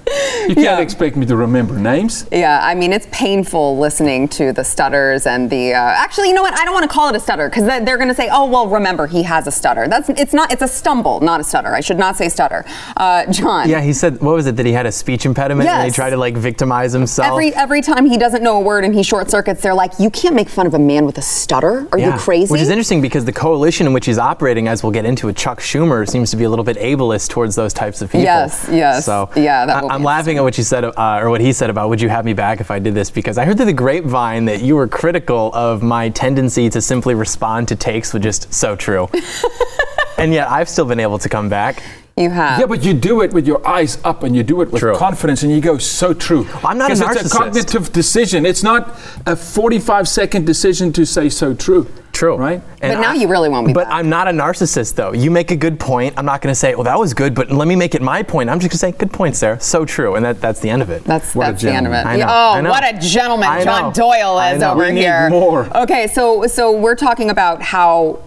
You 0.48 0.56
can't 0.56 0.58
Yeah. 0.58 0.80
expect 0.80 1.18
me 1.18 1.26
to 1.26 1.36
remember 1.36 1.78
names. 1.78 2.26
Yeah, 2.32 2.62
I 2.64 2.74
mean, 2.76 2.94
it's 2.94 3.08
painful 3.12 3.78
listening 3.78 4.30
to 4.30 4.54
the 4.54 4.64
stutters 4.64 5.28
and 5.28 5.50
the. 5.50 5.74
Uh, 5.74 5.78
actually, 5.80 6.30
you 6.30 6.34
know 6.34 6.42
what? 6.42 6.58
I 6.58 6.64
don't 6.64 6.74
want 6.74 6.90
to 6.90 6.94
call 6.94 7.10
it 7.10 7.16
a 7.16 7.20
stutter 7.20 7.50
because 7.50 7.66
they're 7.66 7.98
going 7.98 8.08
to 8.08 8.16
say, 8.16 8.30
"Oh, 8.32 8.46
well, 8.50 8.68
remember 8.70 9.06
he 9.06 9.22
has 9.24 9.48
a 9.48 9.52
stutter." 9.52 9.86
That's 9.90 10.08
it's 10.10 10.34
not. 10.34 10.52
It's 10.54 10.62
a 10.62 10.68
stumble, 10.68 11.20
not 11.20 11.42
a 11.42 11.44
stutter. 11.44 11.76
I 11.76 11.82
should 11.82 11.98
not 12.00 12.16
say 12.16 12.30
stutter. 12.30 12.64
Uh, 12.96 13.30
John. 13.34 13.68
yeah, 13.68 13.82
he 13.82 13.92
said, 13.92 14.22
what 14.22 14.34
was 14.36 14.48
it, 14.48 14.56
that 14.56 14.66
he 14.66 14.72
had 14.72 14.86
a 14.86 14.92
speech 14.94 15.26
impediment 15.26 15.68
and 15.68 15.86
he 15.86 15.92
tried 15.92 16.12
to 16.12 16.18
like 16.18 16.36
victimize 16.38 16.94
himself? 16.94 17.28
Every 17.34 17.54
every 17.54 17.82
time 17.82 18.06
he 18.06 18.18
doesn't 18.18 18.42
know 18.44 18.56
a 18.58 18.62
word 18.62 18.86
and 18.86 18.96
he 18.96 19.04
short 19.04 19.30
circuits, 19.30 19.62
they're 19.62 19.74
like, 19.76 19.92
"You 20.00 20.10
can't 20.10 20.36
make 20.36 20.48
fun 20.48 20.66
of 20.68 20.74
a 20.74 20.80
man 20.80 21.06
with 21.06 21.18
a 21.18 21.22
stutter. 21.22 21.86
Are 21.92 22.00
you 22.00 22.14
crazy?" 22.14 22.50
Which 22.52 22.62
is 22.62 22.70
interesting 22.70 23.02
because 23.02 23.26
the 23.26 23.34
coalition 23.34 23.86
in 23.88 23.94
which 23.94 24.06
he's 24.06 24.18
operating, 24.18 24.70
as 24.70 24.82
we'll 24.82 24.94
get 24.94 25.06
into 25.06 25.25
it, 25.30 25.36
Chuck 25.36 25.60
Schumer 25.60 26.08
seems 26.08 26.32
to 26.32 26.38
be 26.38 26.44
a 26.44 26.50
little 26.50 26.66
bit 26.66 26.78
ableist 26.78 27.30
towards 27.30 27.56
those 27.56 27.74
types 27.74 28.02
of 28.02 28.10
people. 28.10 28.24
Yes, 28.24 28.68
yes. 28.72 29.06
So 29.06 29.30
Yeah, 29.36 29.66
that 29.66 29.84
will 29.84 29.92
I, 29.92 29.96
am 29.96 30.04
laughing 30.04 30.38
at 30.38 30.44
what 30.44 30.58
you 30.58 30.64
said, 30.64 30.84
uh, 30.84 31.20
or 31.22 31.30
what 31.30 31.42
he 31.42 31.54
said 31.54 31.70
about, 31.70 31.90
"Would 31.90 32.02
you 32.02 32.10
have 32.10 32.26
me 32.26 32.34
back 32.34 32.60
if 32.62 32.72
I 32.72 32.80
did 32.80 32.94
this?" 32.94 33.10
Because 33.10 33.38
I 33.38 33.46
heard 33.46 33.58
through 33.58 33.68
the 33.68 33.74
grapevine 33.74 34.46
that 34.46 34.62
you 34.62 34.76
were 34.76 34.88
critical 34.88 35.52
of 35.54 35.84
my 35.84 36.10
tendency 36.10 36.70
to 36.70 36.82
simply 36.82 37.16
respond 37.16 37.68
to 37.70 37.76
takes 37.76 38.14
with 38.14 38.24
just 38.24 38.54
"so 38.54 38.76
true," 38.76 39.10
and 40.18 40.34
yet 40.34 40.50
I've 40.50 40.70
still 40.70 40.86
been 40.86 41.00
able 41.00 41.20
to 41.20 41.30
come 41.30 41.50
back. 41.50 41.82
You 42.18 42.30
have. 42.30 42.62
Yeah, 42.62 42.66
but 42.66 42.82
you 42.86 42.94
do 42.94 43.22
it 43.24 43.34
with 43.34 43.46
your 43.46 43.66
eyes 43.68 43.98
up 44.06 44.24
and 44.24 44.34
you 44.34 44.42
do 44.42 44.62
it 44.62 44.72
with 44.72 44.80
True. 44.80 44.96
confidence 44.96 45.44
and 45.44 45.52
you 45.52 45.60
go 45.60 45.78
so 45.78 46.14
true. 46.14 46.48
I'm 46.64 46.78
not 46.78 46.90
a 46.90 46.96
Because 46.96 47.18
it's 47.18 47.36
a 47.36 47.38
cognitive 47.38 47.92
decision. 47.92 48.46
It's 48.46 48.64
not 48.64 48.98
a 49.26 49.36
45 49.36 50.08
second 50.08 50.46
decision 50.46 50.94
to 50.94 51.06
say 51.06 51.28
so 51.28 51.54
true. 51.54 51.88
True. 52.16 52.38
Right? 52.38 52.62
But 52.80 53.00
now 53.02 53.12
you 53.14 53.28
really 53.28 53.50
won't 53.50 53.68
be 53.68 53.74
But 53.74 53.86
back. 53.86 53.94
I'm 53.94 54.10
not 54.10 54.28
a 54.28 54.32
narcissist, 54.32 54.96
though. 54.96 55.12
You 55.12 55.30
make 55.30 55.52
a 55.52 55.56
good 55.56 55.80
point. 55.80 56.14
I'm 56.18 56.26
not 56.26 56.42
going 56.42 56.52
to 56.52 56.56
say, 56.56 56.74
well, 56.76 56.86
that 56.86 56.98
was 56.98 57.14
good, 57.14 57.36
but 57.36 57.52
let 57.52 57.68
me 57.68 57.76
make 57.76 57.94
it 57.94 58.02
my 58.02 58.24
point. 58.24 58.50
I'm 58.50 58.60
just 58.60 58.70
going 58.72 58.94
to 58.94 58.98
say, 58.98 59.06
good 59.06 59.12
point, 59.12 59.36
Sarah. 59.36 59.60
So 59.60 59.84
true. 59.84 60.16
And 60.16 60.24
that, 60.24 60.40
that's 60.40 60.62
the 60.62 60.70
end 60.70 60.82
of 60.82 60.90
it. 60.90 61.04
That's 61.04 61.36
What 61.36 61.50
a 61.50 61.52
that's 61.52 61.64
the 61.64 61.72
end 61.72 61.88
of 61.88 61.94
it. 61.94 62.06
I 62.06 62.16
know, 62.16 62.26
oh, 62.28 62.54
I 62.54 62.62
know. 62.62 62.70
what 62.70 62.84
a 62.96 62.98
gentleman 63.00 63.64
John 63.64 63.84
know. 63.84 63.92
Doyle 63.92 64.38
I 64.38 64.54
is 64.54 64.62
know. 64.62 64.72
over 64.72 64.84
We 64.86 64.92
need 64.92 65.02
here. 65.02 65.30
more. 65.30 65.66
Okay, 65.78 66.08
so 66.08 66.48
so 66.48 66.72
we're 66.72 66.96
talking 66.96 67.30
about 67.30 67.62
how 67.62 68.20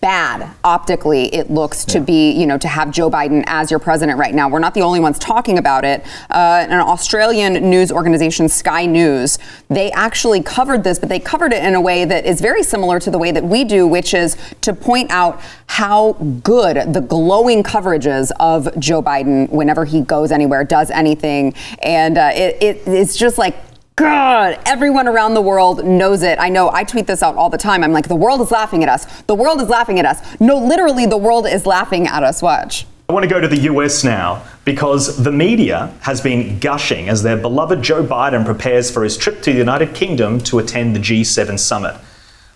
bad 0.00 0.48
optically 0.62 1.34
it 1.34 1.50
looks 1.50 1.84
to 1.84 1.98
be, 1.98 2.30
you 2.30 2.46
know, 2.46 2.56
to 2.56 2.68
have 2.68 2.92
Joe 2.92 3.10
Biden 3.10 3.42
as 3.46 3.70
your 3.70 3.80
president 3.80 4.18
right 4.18 4.32
now. 4.32 4.48
We're 4.48 4.60
not 4.60 4.74
the 4.74 4.82
only 4.82 5.00
ones 5.00 5.18
talking 5.18 5.58
about 5.58 5.84
it. 5.84 6.04
Uh, 6.30 6.66
an 6.68 6.78
Australian 6.78 7.54
news 7.68 7.90
organization, 7.90 8.48
Sky 8.48 8.86
News, 8.86 9.38
they 9.68 9.90
actually 9.90 10.40
covered 10.40 10.84
this, 10.84 11.00
but 11.00 11.08
they 11.08 11.18
covered 11.18 11.52
it 11.52 11.64
in 11.64 11.74
a 11.74 11.80
way 11.80 12.04
that 12.04 12.26
is 12.26 12.40
very 12.40 12.62
similar 12.62 13.00
to 13.00 13.10
the 13.10 13.18
way 13.18 13.32
that 13.32 13.42
we 13.42 13.64
do, 13.64 13.88
which 13.88 14.14
is 14.14 14.36
to 14.60 14.72
point 14.72 15.10
out 15.10 15.40
how 15.66 16.12
good 16.42 16.92
the 16.94 17.00
glowing 17.00 17.64
coverage 17.64 18.06
is 18.06 18.32
of 18.38 18.68
Joe 18.78 19.02
Biden 19.02 19.48
whenever 19.50 19.84
he 19.84 20.02
goes 20.02 20.30
anywhere, 20.30 20.62
does 20.62 20.90
anything, 20.92 21.54
and 21.82 22.18
uh, 22.18 22.30
it, 22.34 22.62
it, 22.62 22.82
it's 22.86 23.16
just 23.16 23.36
like 23.36 23.67
God, 23.98 24.60
everyone 24.64 25.08
around 25.08 25.34
the 25.34 25.40
world 25.40 25.84
knows 25.84 26.22
it. 26.22 26.38
I 26.38 26.50
know 26.50 26.70
I 26.70 26.84
tweet 26.84 27.08
this 27.08 27.20
out 27.20 27.34
all 27.34 27.50
the 27.50 27.58
time. 27.58 27.82
I'm 27.82 27.92
like, 27.92 28.06
the 28.06 28.14
world 28.14 28.40
is 28.40 28.52
laughing 28.52 28.84
at 28.84 28.88
us. 28.88 29.22
The 29.22 29.34
world 29.34 29.60
is 29.60 29.68
laughing 29.68 29.98
at 29.98 30.06
us. 30.06 30.20
No, 30.38 30.56
literally, 30.56 31.04
the 31.04 31.16
world 31.16 31.48
is 31.48 31.66
laughing 31.66 32.06
at 32.06 32.22
us. 32.22 32.40
Watch. 32.40 32.86
I 33.08 33.12
want 33.12 33.24
to 33.24 33.28
go 33.28 33.40
to 33.40 33.48
the 33.48 33.62
US 33.62 34.04
now 34.04 34.44
because 34.64 35.24
the 35.24 35.32
media 35.32 35.92
has 36.02 36.20
been 36.20 36.60
gushing 36.60 37.08
as 37.08 37.24
their 37.24 37.36
beloved 37.36 37.82
Joe 37.82 38.04
Biden 38.04 38.44
prepares 38.44 38.88
for 38.88 39.02
his 39.02 39.16
trip 39.16 39.42
to 39.42 39.52
the 39.52 39.58
United 39.58 39.96
Kingdom 39.96 40.38
to 40.42 40.60
attend 40.60 40.94
the 40.94 41.00
G7 41.00 41.58
summit. 41.58 41.96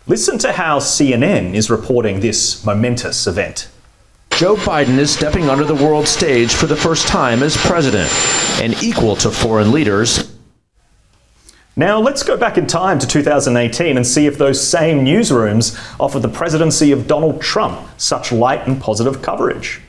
Listen 0.07 0.39
to 0.39 0.53
how 0.53 0.79
CNN 0.79 1.55
is 1.55 1.71
reporting 1.71 2.21
this 2.21 2.65
momentous 2.65 3.27
event. 3.27 3.69
Joe 4.31 4.55
Biden 4.55 4.99
is 4.99 5.13
stepping 5.13 5.49
onto 5.49 5.65
the 5.65 5.75
world 5.75 6.07
stage 6.07 6.55
for 6.55 6.67
the 6.67 6.77
first 6.77 7.09
time 7.09 7.43
as 7.43 7.57
president, 7.57 8.11
and 8.63 8.81
equal 8.83 9.17
to 9.17 9.31
foreign 9.31 9.73
leaders, 9.73 10.32
Now, 11.75 11.99
let's 11.99 12.23
go 12.23 12.37
back 12.37 12.59
in 12.59 12.67
time 12.67 12.99
to 12.99 13.07
2018 13.07 13.97
and 13.97 14.07
see 14.07 14.27
if 14.27 14.37
those 14.37 14.61
same 14.67 15.07
newsrooms 15.07 15.75
offered 15.99 16.21
the 16.21 16.29
presidency 16.29 16.93
of 16.93 17.07
Donald 17.07 17.41
Trump 17.41 17.89
such 17.97 18.31
light 18.31 18.67
and 18.67 18.79
positive 18.81 19.23
coverage. 19.23 19.81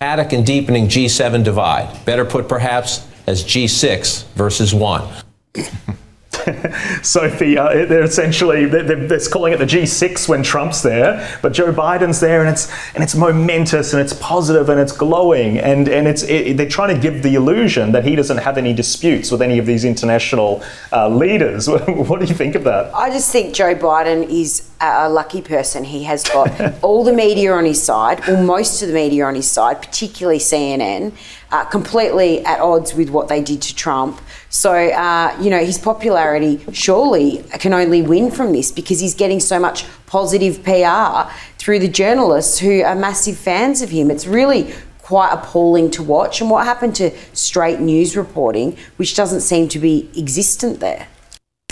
dramatic 0.00 0.34
and 0.34 0.44
deepening 0.44 0.86
G7 0.86 1.42
divide. 1.42 2.04
Better 2.04 2.26
put, 2.26 2.46
perhaps, 2.46 3.08
as 3.26 3.42
G6 3.42 4.24
versus 4.34 4.74
1. 4.74 5.08
Sophie, 7.02 7.56
uh, 7.56 7.86
they're 7.86 8.02
essentially 8.02 8.66
they're, 8.66 8.82
they're 8.82 9.06
they're 9.06 9.28
calling 9.30 9.52
it 9.52 9.58
the 9.58 9.64
G6 9.64 10.28
when 10.28 10.42
Trump's 10.42 10.82
there, 10.82 11.38
but 11.42 11.52
Joe 11.52 11.72
Biden's 11.72 12.20
there, 12.20 12.40
and 12.40 12.48
it's 12.48 12.70
and 12.94 13.02
it's 13.02 13.14
momentous 13.14 13.92
and 13.92 14.02
it's 14.02 14.12
positive 14.14 14.68
and 14.68 14.80
it's 14.80 14.92
glowing, 14.92 15.58
and 15.58 15.88
and 15.88 16.06
it's 16.06 16.22
it, 16.24 16.56
they're 16.56 16.68
trying 16.68 16.94
to 16.94 17.00
give 17.00 17.22
the 17.22 17.34
illusion 17.34 17.92
that 17.92 18.04
he 18.04 18.16
doesn't 18.16 18.38
have 18.38 18.58
any 18.58 18.72
disputes 18.72 19.30
with 19.30 19.42
any 19.42 19.58
of 19.58 19.66
these 19.66 19.84
international 19.84 20.62
uh, 20.92 21.08
leaders. 21.08 21.68
what 21.88 22.20
do 22.20 22.26
you 22.26 22.34
think 22.34 22.54
of 22.54 22.64
that? 22.64 22.94
I 22.94 23.10
just 23.10 23.30
think 23.30 23.54
Joe 23.54 23.74
Biden 23.74 24.28
is 24.28 24.70
a 24.80 25.04
a 25.04 25.08
lucky 25.08 25.42
person. 25.42 25.84
He 25.84 26.04
has 26.04 26.24
got 26.24 26.74
all 26.82 27.04
the 27.04 27.12
media 27.12 27.52
on 27.52 27.64
his 27.64 27.82
side, 27.82 28.26
or 28.28 28.42
most 28.42 28.82
of 28.82 28.88
the 28.88 28.94
media 28.94 29.24
on 29.24 29.34
his 29.34 29.50
side, 29.50 29.82
particularly 29.82 30.38
CNN, 30.38 31.12
uh, 31.50 31.64
completely 31.64 32.44
at 32.44 32.60
odds 32.60 32.94
with 32.94 33.10
what 33.10 33.28
they 33.28 33.42
did 33.42 33.62
to 33.62 33.74
Trump. 33.74 34.20
So, 34.54 34.72
uh, 34.72 35.36
you 35.40 35.50
know, 35.50 35.58
his 35.58 35.78
popularity 35.78 36.64
surely 36.72 37.42
can 37.58 37.72
only 37.72 38.02
win 38.02 38.30
from 38.30 38.52
this 38.52 38.70
because 38.70 39.00
he's 39.00 39.12
getting 39.12 39.40
so 39.40 39.58
much 39.58 39.84
positive 40.06 40.62
PR 40.62 41.28
through 41.58 41.80
the 41.80 41.88
journalists 41.88 42.60
who 42.60 42.80
are 42.82 42.94
massive 42.94 43.36
fans 43.36 43.82
of 43.82 43.90
him. 43.90 44.12
It's 44.12 44.28
really 44.28 44.72
quite 45.02 45.32
appalling 45.32 45.90
to 45.90 46.04
watch. 46.04 46.40
And 46.40 46.48
what 46.50 46.64
happened 46.66 46.94
to 46.96 47.10
straight 47.32 47.80
news 47.80 48.16
reporting, 48.16 48.76
which 48.96 49.16
doesn't 49.16 49.40
seem 49.40 49.68
to 49.70 49.80
be 49.80 50.08
existent 50.16 50.78
there? 50.78 51.08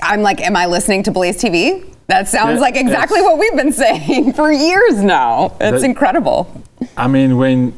I'm 0.02 0.22
like, 0.22 0.40
am 0.40 0.56
I 0.56 0.66
listening 0.66 1.04
to 1.04 1.12
Blaze 1.12 1.40
TV? 1.40 1.88
That 2.08 2.26
sounds 2.26 2.56
Yeah, 2.56 2.62
like 2.62 2.74
exactly 2.74 3.22
what 3.22 3.38
we've 3.38 3.54
been 3.54 3.72
saying 3.72 4.32
for 4.38 4.50
years 4.50 5.00
now. 5.04 5.56
It's 5.60 5.82
That- 5.82 5.84
incredible. 5.84 6.60
I 6.96 7.06
mean, 7.06 7.36
when 7.36 7.74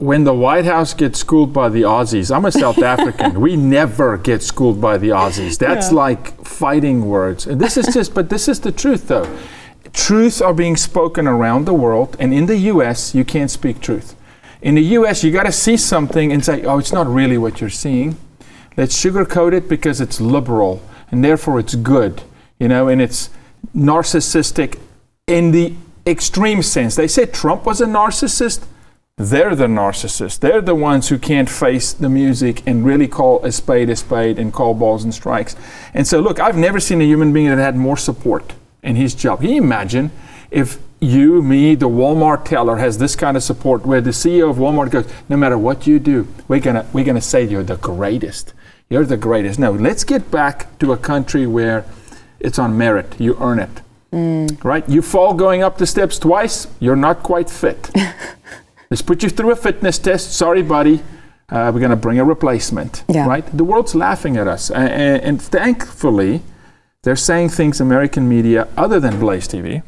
when 0.00 0.22
the 0.22 0.34
White 0.34 0.64
House 0.64 0.94
gets 0.94 1.18
schooled 1.18 1.52
by 1.52 1.68
the 1.68 1.82
Aussies, 1.82 2.34
I'm 2.34 2.44
a 2.44 2.52
South 2.52 2.78
African. 2.78 3.40
We 3.40 3.56
never 3.78 4.16
get 4.16 4.42
schooled 4.42 4.80
by 4.80 4.96
the 4.96 5.08
Aussies. 5.08 5.58
That's 5.58 5.90
like 5.90 6.44
fighting 6.44 7.06
words. 7.08 7.46
And 7.46 7.60
this 7.60 7.76
is 7.76 7.92
just, 7.92 8.14
but 8.14 8.30
this 8.30 8.48
is 8.48 8.60
the 8.60 8.70
truth, 8.70 9.08
though. 9.08 9.38
Truths 9.92 10.40
are 10.40 10.54
being 10.54 10.76
spoken 10.76 11.26
around 11.26 11.64
the 11.64 11.74
world, 11.74 12.16
and 12.20 12.32
in 12.32 12.46
the 12.46 12.56
U.S., 12.56 13.14
you 13.14 13.24
can't 13.24 13.50
speak 13.50 13.80
truth. 13.80 14.14
In 14.62 14.76
the 14.76 14.82
U.S., 14.82 15.24
you 15.24 15.32
got 15.32 15.46
to 15.46 15.52
see 15.52 15.76
something 15.76 16.32
and 16.32 16.44
say, 16.44 16.62
"Oh, 16.62 16.78
it's 16.78 16.92
not 16.92 17.06
really 17.06 17.38
what 17.38 17.60
you're 17.60 17.70
seeing." 17.70 18.16
Let's 18.76 18.96
sugarcoat 18.96 19.52
it 19.52 19.68
because 19.68 20.00
it's 20.00 20.20
liberal 20.20 20.80
and 21.10 21.24
therefore 21.24 21.58
it's 21.58 21.74
good, 21.74 22.22
you 22.60 22.68
know, 22.68 22.86
and 22.86 23.02
it's 23.02 23.30
narcissistic 23.74 24.78
in 25.26 25.50
the 25.50 25.74
extreme 26.06 26.62
sense. 26.62 26.94
They 26.94 27.08
say 27.08 27.26
Trump 27.26 27.66
was 27.66 27.80
a 27.80 27.86
narcissist. 27.86 28.64
They're 29.18 29.56
the 29.56 29.66
narcissists. 29.66 30.38
They're 30.38 30.60
the 30.60 30.76
ones 30.76 31.08
who 31.08 31.18
can't 31.18 31.50
face 31.50 31.92
the 31.92 32.08
music 32.08 32.62
and 32.66 32.84
really 32.84 33.08
call 33.08 33.44
a 33.44 33.50
spade 33.50 33.90
a 33.90 33.96
spade 33.96 34.38
and 34.38 34.52
call 34.52 34.74
balls 34.74 35.02
and 35.02 35.12
strikes. 35.12 35.56
And 35.92 36.06
so, 36.06 36.20
look, 36.20 36.38
I've 36.38 36.56
never 36.56 36.78
seen 36.78 37.00
a 37.00 37.04
human 37.04 37.32
being 37.32 37.48
that 37.48 37.58
had 37.58 37.74
more 37.74 37.96
support 37.96 38.54
in 38.80 38.94
his 38.94 39.16
job. 39.16 39.40
Can 39.40 39.50
you 39.50 39.62
imagine 39.62 40.12
if 40.52 40.78
you, 41.00 41.42
me, 41.42 41.74
the 41.74 41.88
Walmart 41.88 42.44
teller 42.44 42.76
has 42.76 42.98
this 42.98 43.16
kind 43.16 43.36
of 43.36 43.42
support 43.42 43.84
where 43.84 44.00
the 44.00 44.10
CEO 44.10 44.48
of 44.50 44.56
Walmart 44.56 44.92
goes, 44.92 45.08
no 45.28 45.36
matter 45.36 45.58
what 45.58 45.86
you 45.86 45.98
do, 45.98 46.28
we're 46.46 46.60
gonna 46.60 46.86
we're 46.92 47.04
gonna 47.04 47.20
say 47.20 47.42
you're 47.44 47.64
the 47.64 47.76
greatest. 47.76 48.54
You're 48.88 49.04
the 49.04 49.16
greatest. 49.16 49.58
No, 49.58 49.72
let's 49.72 50.04
get 50.04 50.30
back 50.30 50.78
to 50.78 50.92
a 50.92 50.96
country 50.96 51.46
where 51.46 51.84
it's 52.38 52.58
on 52.58 52.78
merit. 52.78 53.20
You 53.20 53.36
earn 53.40 53.58
it. 53.58 53.82
Mm. 54.12 54.64
Right? 54.64 54.88
You 54.88 55.02
fall 55.02 55.34
going 55.34 55.62
up 55.62 55.78
the 55.78 55.86
steps 55.86 56.18
twice, 56.18 56.68
you're 56.80 56.96
not 56.96 57.22
quite 57.22 57.50
fit. 57.50 57.90
Let's 58.90 59.02
put 59.02 59.22
you 59.22 59.28
through 59.28 59.50
a 59.52 59.56
fitness 59.56 59.98
test. 59.98 60.32
Sorry, 60.34 60.62
buddy. 60.62 61.00
Uh, 61.50 61.70
we're 61.72 61.80
going 61.80 61.90
to 61.90 61.96
bring 61.96 62.18
a 62.18 62.24
replacement. 62.24 63.04
Yeah. 63.08 63.26
Right? 63.26 63.44
The 63.56 63.64
world's 63.64 63.94
laughing 63.94 64.36
at 64.36 64.46
us. 64.48 64.70
A- 64.70 64.74
a- 64.74 65.20
and 65.24 65.40
thankfully, 65.40 66.42
they're 67.02 67.16
saying 67.16 67.50
things 67.50 67.80
American 67.80 68.28
media, 68.28 68.68
other 68.76 69.00
than 69.00 69.18
Blaze 69.18 69.48
TV, 69.48 69.82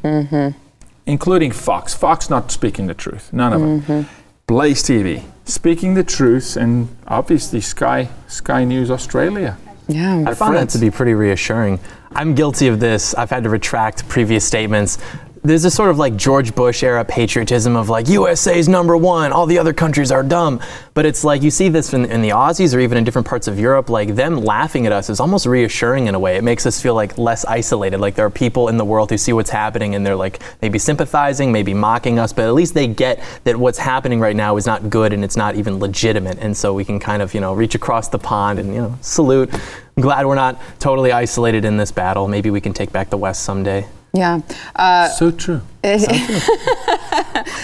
including 1.05 1.51
Fox. 1.51 1.93
Fox 1.93 2.29
not 2.29 2.51
speaking 2.51 2.87
the 2.87 2.93
truth. 2.93 3.31
None 3.33 3.53
of 3.53 3.87
them. 3.87 4.05
Blaze 4.47 4.83
TV 4.83 5.23
speaking 5.45 5.93
the 5.93 6.03
truth, 6.03 6.55
and 6.57 6.87
obviously 7.07 7.61
Sky 7.61 8.09
Sky 8.27 8.63
News 8.63 8.89
Australia. 8.91 9.57
Yeah. 9.87 10.23
I 10.27 10.33
found 10.33 10.55
that 10.55 10.69
to 10.69 10.77
be 10.79 10.89
pretty 10.91 11.13
reassuring. 11.13 11.79
I'm 12.13 12.33
guilty 12.35 12.67
of 12.67 12.79
this. 12.79 13.13
I've 13.15 13.29
had 13.29 13.43
to 13.43 13.49
retract 13.49 14.07
previous 14.09 14.45
statements. 14.45 14.97
There's 15.43 15.63
this 15.63 15.73
sort 15.73 15.89
of 15.89 15.97
like 15.97 16.15
George 16.15 16.53
Bush 16.53 16.83
era 16.83 17.03
patriotism 17.03 17.75
of 17.75 17.89
like 17.89 18.07
USA's 18.07 18.69
number 18.69 18.95
one, 18.95 19.31
all 19.31 19.47
the 19.47 19.57
other 19.57 19.73
countries 19.73 20.11
are 20.11 20.21
dumb. 20.21 20.59
But 20.93 21.07
it's 21.07 21.23
like 21.23 21.41
you 21.41 21.49
see 21.49 21.67
this 21.67 21.95
in, 21.95 22.05
in 22.05 22.21
the 22.21 22.29
Aussies 22.29 22.75
or 22.75 22.79
even 22.79 22.95
in 22.95 23.03
different 23.03 23.27
parts 23.27 23.47
of 23.47 23.57
Europe, 23.57 23.89
like 23.89 24.13
them 24.13 24.37
laughing 24.37 24.85
at 24.85 24.91
us 24.91 25.09
is 25.09 25.19
almost 25.19 25.47
reassuring 25.47 26.05
in 26.05 26.13
a 26.13 26.19
way. 26.19 26.37
It 26.37 26.43
makes 26.43 26.67
us 26.67 26.79
feel 26.79 26.93
like 26.93 27.17
less 27.17 27.43
isolated. 27.45 27.99
Like 27.99 28.13
there 28.13 28.25
are 28.27 28.29
people 28.29 28.67
in 28.67 28.77
the 28.77 28.85
world 28.85 29.09
who 29.09 29.17
see 29.17 29.33
what's 29.33 29.49
happening 29.49 29.95
and 29.95 30.05
they're 30.05 30.15
like 30.15 30.43
maybe 30.61 30.77
sympathizing, 30.77 31.51
maybe 31.51 31.73
mocking 31.73 32.19
us, 32.19 32.31
but 32.31 32.45
at 32.45 32.53
least 32.53 32.75
they 32.75 32.85
get 32.85 33.19
that 33.43 33.57
what's 33.57 33.79
happening 33.79 34.19
right 34.19 34.35
now 34.35 34.57
is 34.57 34.67
not 34.67 34.91
good 34.91 35.11
and 35.11 35.23
it's 35.23 35.37
not 35.37 35.55
even 35.55 35.79
legitimate. 35.79 36.37
And 36.37 36.55
so 36.55 36.71
we 36.71 36.85
can 36.85 36.99
kind 36.99 37.23
of, 37.23 37.33
you 37.33 37.41
know, 37.41 37.55
reach 37.55 37.73
across 37.73 38.09
the 38.09 38.19
pond 38.19 38.59
and, 38.59 38.75
you 38.75 38.81
know, 38.81 38.95
salute. 39.01 39.51
I'm 39.51 40.03
glad 40.03 40.27
we're 40.27 40.35
not 40.35 40.61
totally 40.79 41.11
isolated 41.11 41.65
in 41.65 41.77
this 41.77 41.91
battle. 41.91 42.27
Maybe 42.27 42.51
we 42.51 42.61
can 42.61 42.73
take 42.73 42.91
back 42.91 43.09
the 43.09 43.17
West 43.17 43.41
someday. 43.41 43.87
Yeah. 44.13 44.41
Uh, 44.75 45.07
So 45.09 45.31
true. 45.31 45.61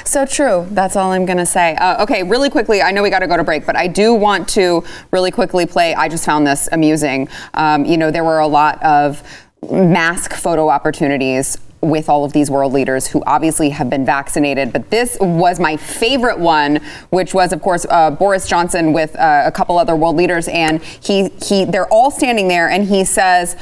So 0.05 0.25
true. 0.25 0.65
That's 0.71 0.95
all 0.95 1.11
I'm 1.11 1.25
going 1.25 1.37
to 1.37 1.45
say. 1.45 1.75
Uh, 1.75 2.01
okay, 2.03 2.23
really 2.23 2.49
quickly, 2.49 2.81
I 2.81 2.91
know 2.91 3.03
we 3.03 3.09
got 3.09 3.19
to 3.19 3.27
go 3.27 3.35
to 3.37 3.43
break, 3.43 3.65
but 3.65 3.75
I 3.75 3.87
do 3.87 4.13
want 4.13 4.47
to 4.49 4.83
really 5.11 5.31
quickly 5.31 5.65
play. 5.65 5.93
I 5.93 6.07
just 6.07 6.25
found 6.25 6.47
this 6.47 6.69
amusing. 6.71 7.27
Um, 7.53 7.83
you 7.85 7.97
know, 7.97 8.09
there 8.09 8.23
were 8.23 8.39
a 8.39 8.47
lot 8.47 8.81
of 8.81 9.21
mask 9.69 10.33
photo 10.33 10.69
opportunities 10.69 11.57
with 11.81 12.09
all 12.09 12.23
of 12.25 12.33
these 12.33 12.49
world 12.49 12.73
leaders 12.73 13.05
who 13.07 13.21
obviously 13.27 13.69
have 13.69 13.89
been 13.89 14.05
vaccinated. 14.05 14.71
But 14.73 14.89
this 14.89 15.17
was 15.19 15.59
my 15.59 15.75
favorite 15.77 16.39
one, 16.39 16.79
which 17.09 17.33
was, 17.33 17.51
of 17.53 17.61
course, 17.61 17.85
uh, 17.89 18.11
Boris 18.11 18.47
Johnson 18.47 18.93
with 18.93 19.15
uh, 19.17 19.43
a 19.45 19.51
couple 19.51 19.77
other 19.77 19.95
world 19.95 20.15
leaders, 20.15 20.47
and 20.47 20.81
he 20.81 21.29
he 21.43 21.65
they're 21.65 21.91
all 21.93 22.09
standing 22.09 22.47
there, 22.47 22.69
and 22.69 22.87
he 22.87 23.03
says 23.03 23.55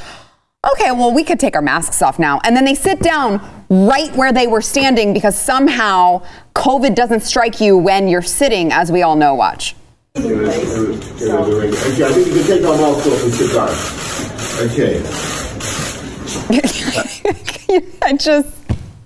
okay, 0.72 0.90
well, 0.92 1.12
we 1.12 1.22
could 1.24 1.38
take 1.40 1.54
our 1.56 1.62
masks 1.62 2.02
off 2.02 2.18
now. 2.18 2.40
And 2.44 2.56
then 2.56 2.64
they 2.64 2.74
sit 2.74 3.00
down 3.00 3.40
right 3.68 4.14
where 4.16 4.32
they 4.32 4.46
were 4.46 4.60
standing 4.62 5.12
because 5.12 5.36
somehow 5.40 6.22
COVID 6.54 6.94
doesn't 6.94 7.20
strike 7.20 7.60
you 7.60 7.76
when 7.76 8.08
you're 8.08 8.22
sitting, 8.22 8.72
as 8.72 8.90
we 8.92 9.02
all 9.02 9.16
know. 9.16 9.34
Watch. 9.34 9.74
Okay, 10.16 10.24
I 10.48 12.10
think 12.12 12.26
you 12.26 12.32
can 12.34 12.46
take 12.46 12.64
our 12.64 12.76
mouth 12.76 13.06
off 13.06 13.22
and 13.24 13.32
sit 13.34 13.52
down. 13.52 13.68
Okay. 14.70 15.02
I 18.02 18.12
just 18.14 18.48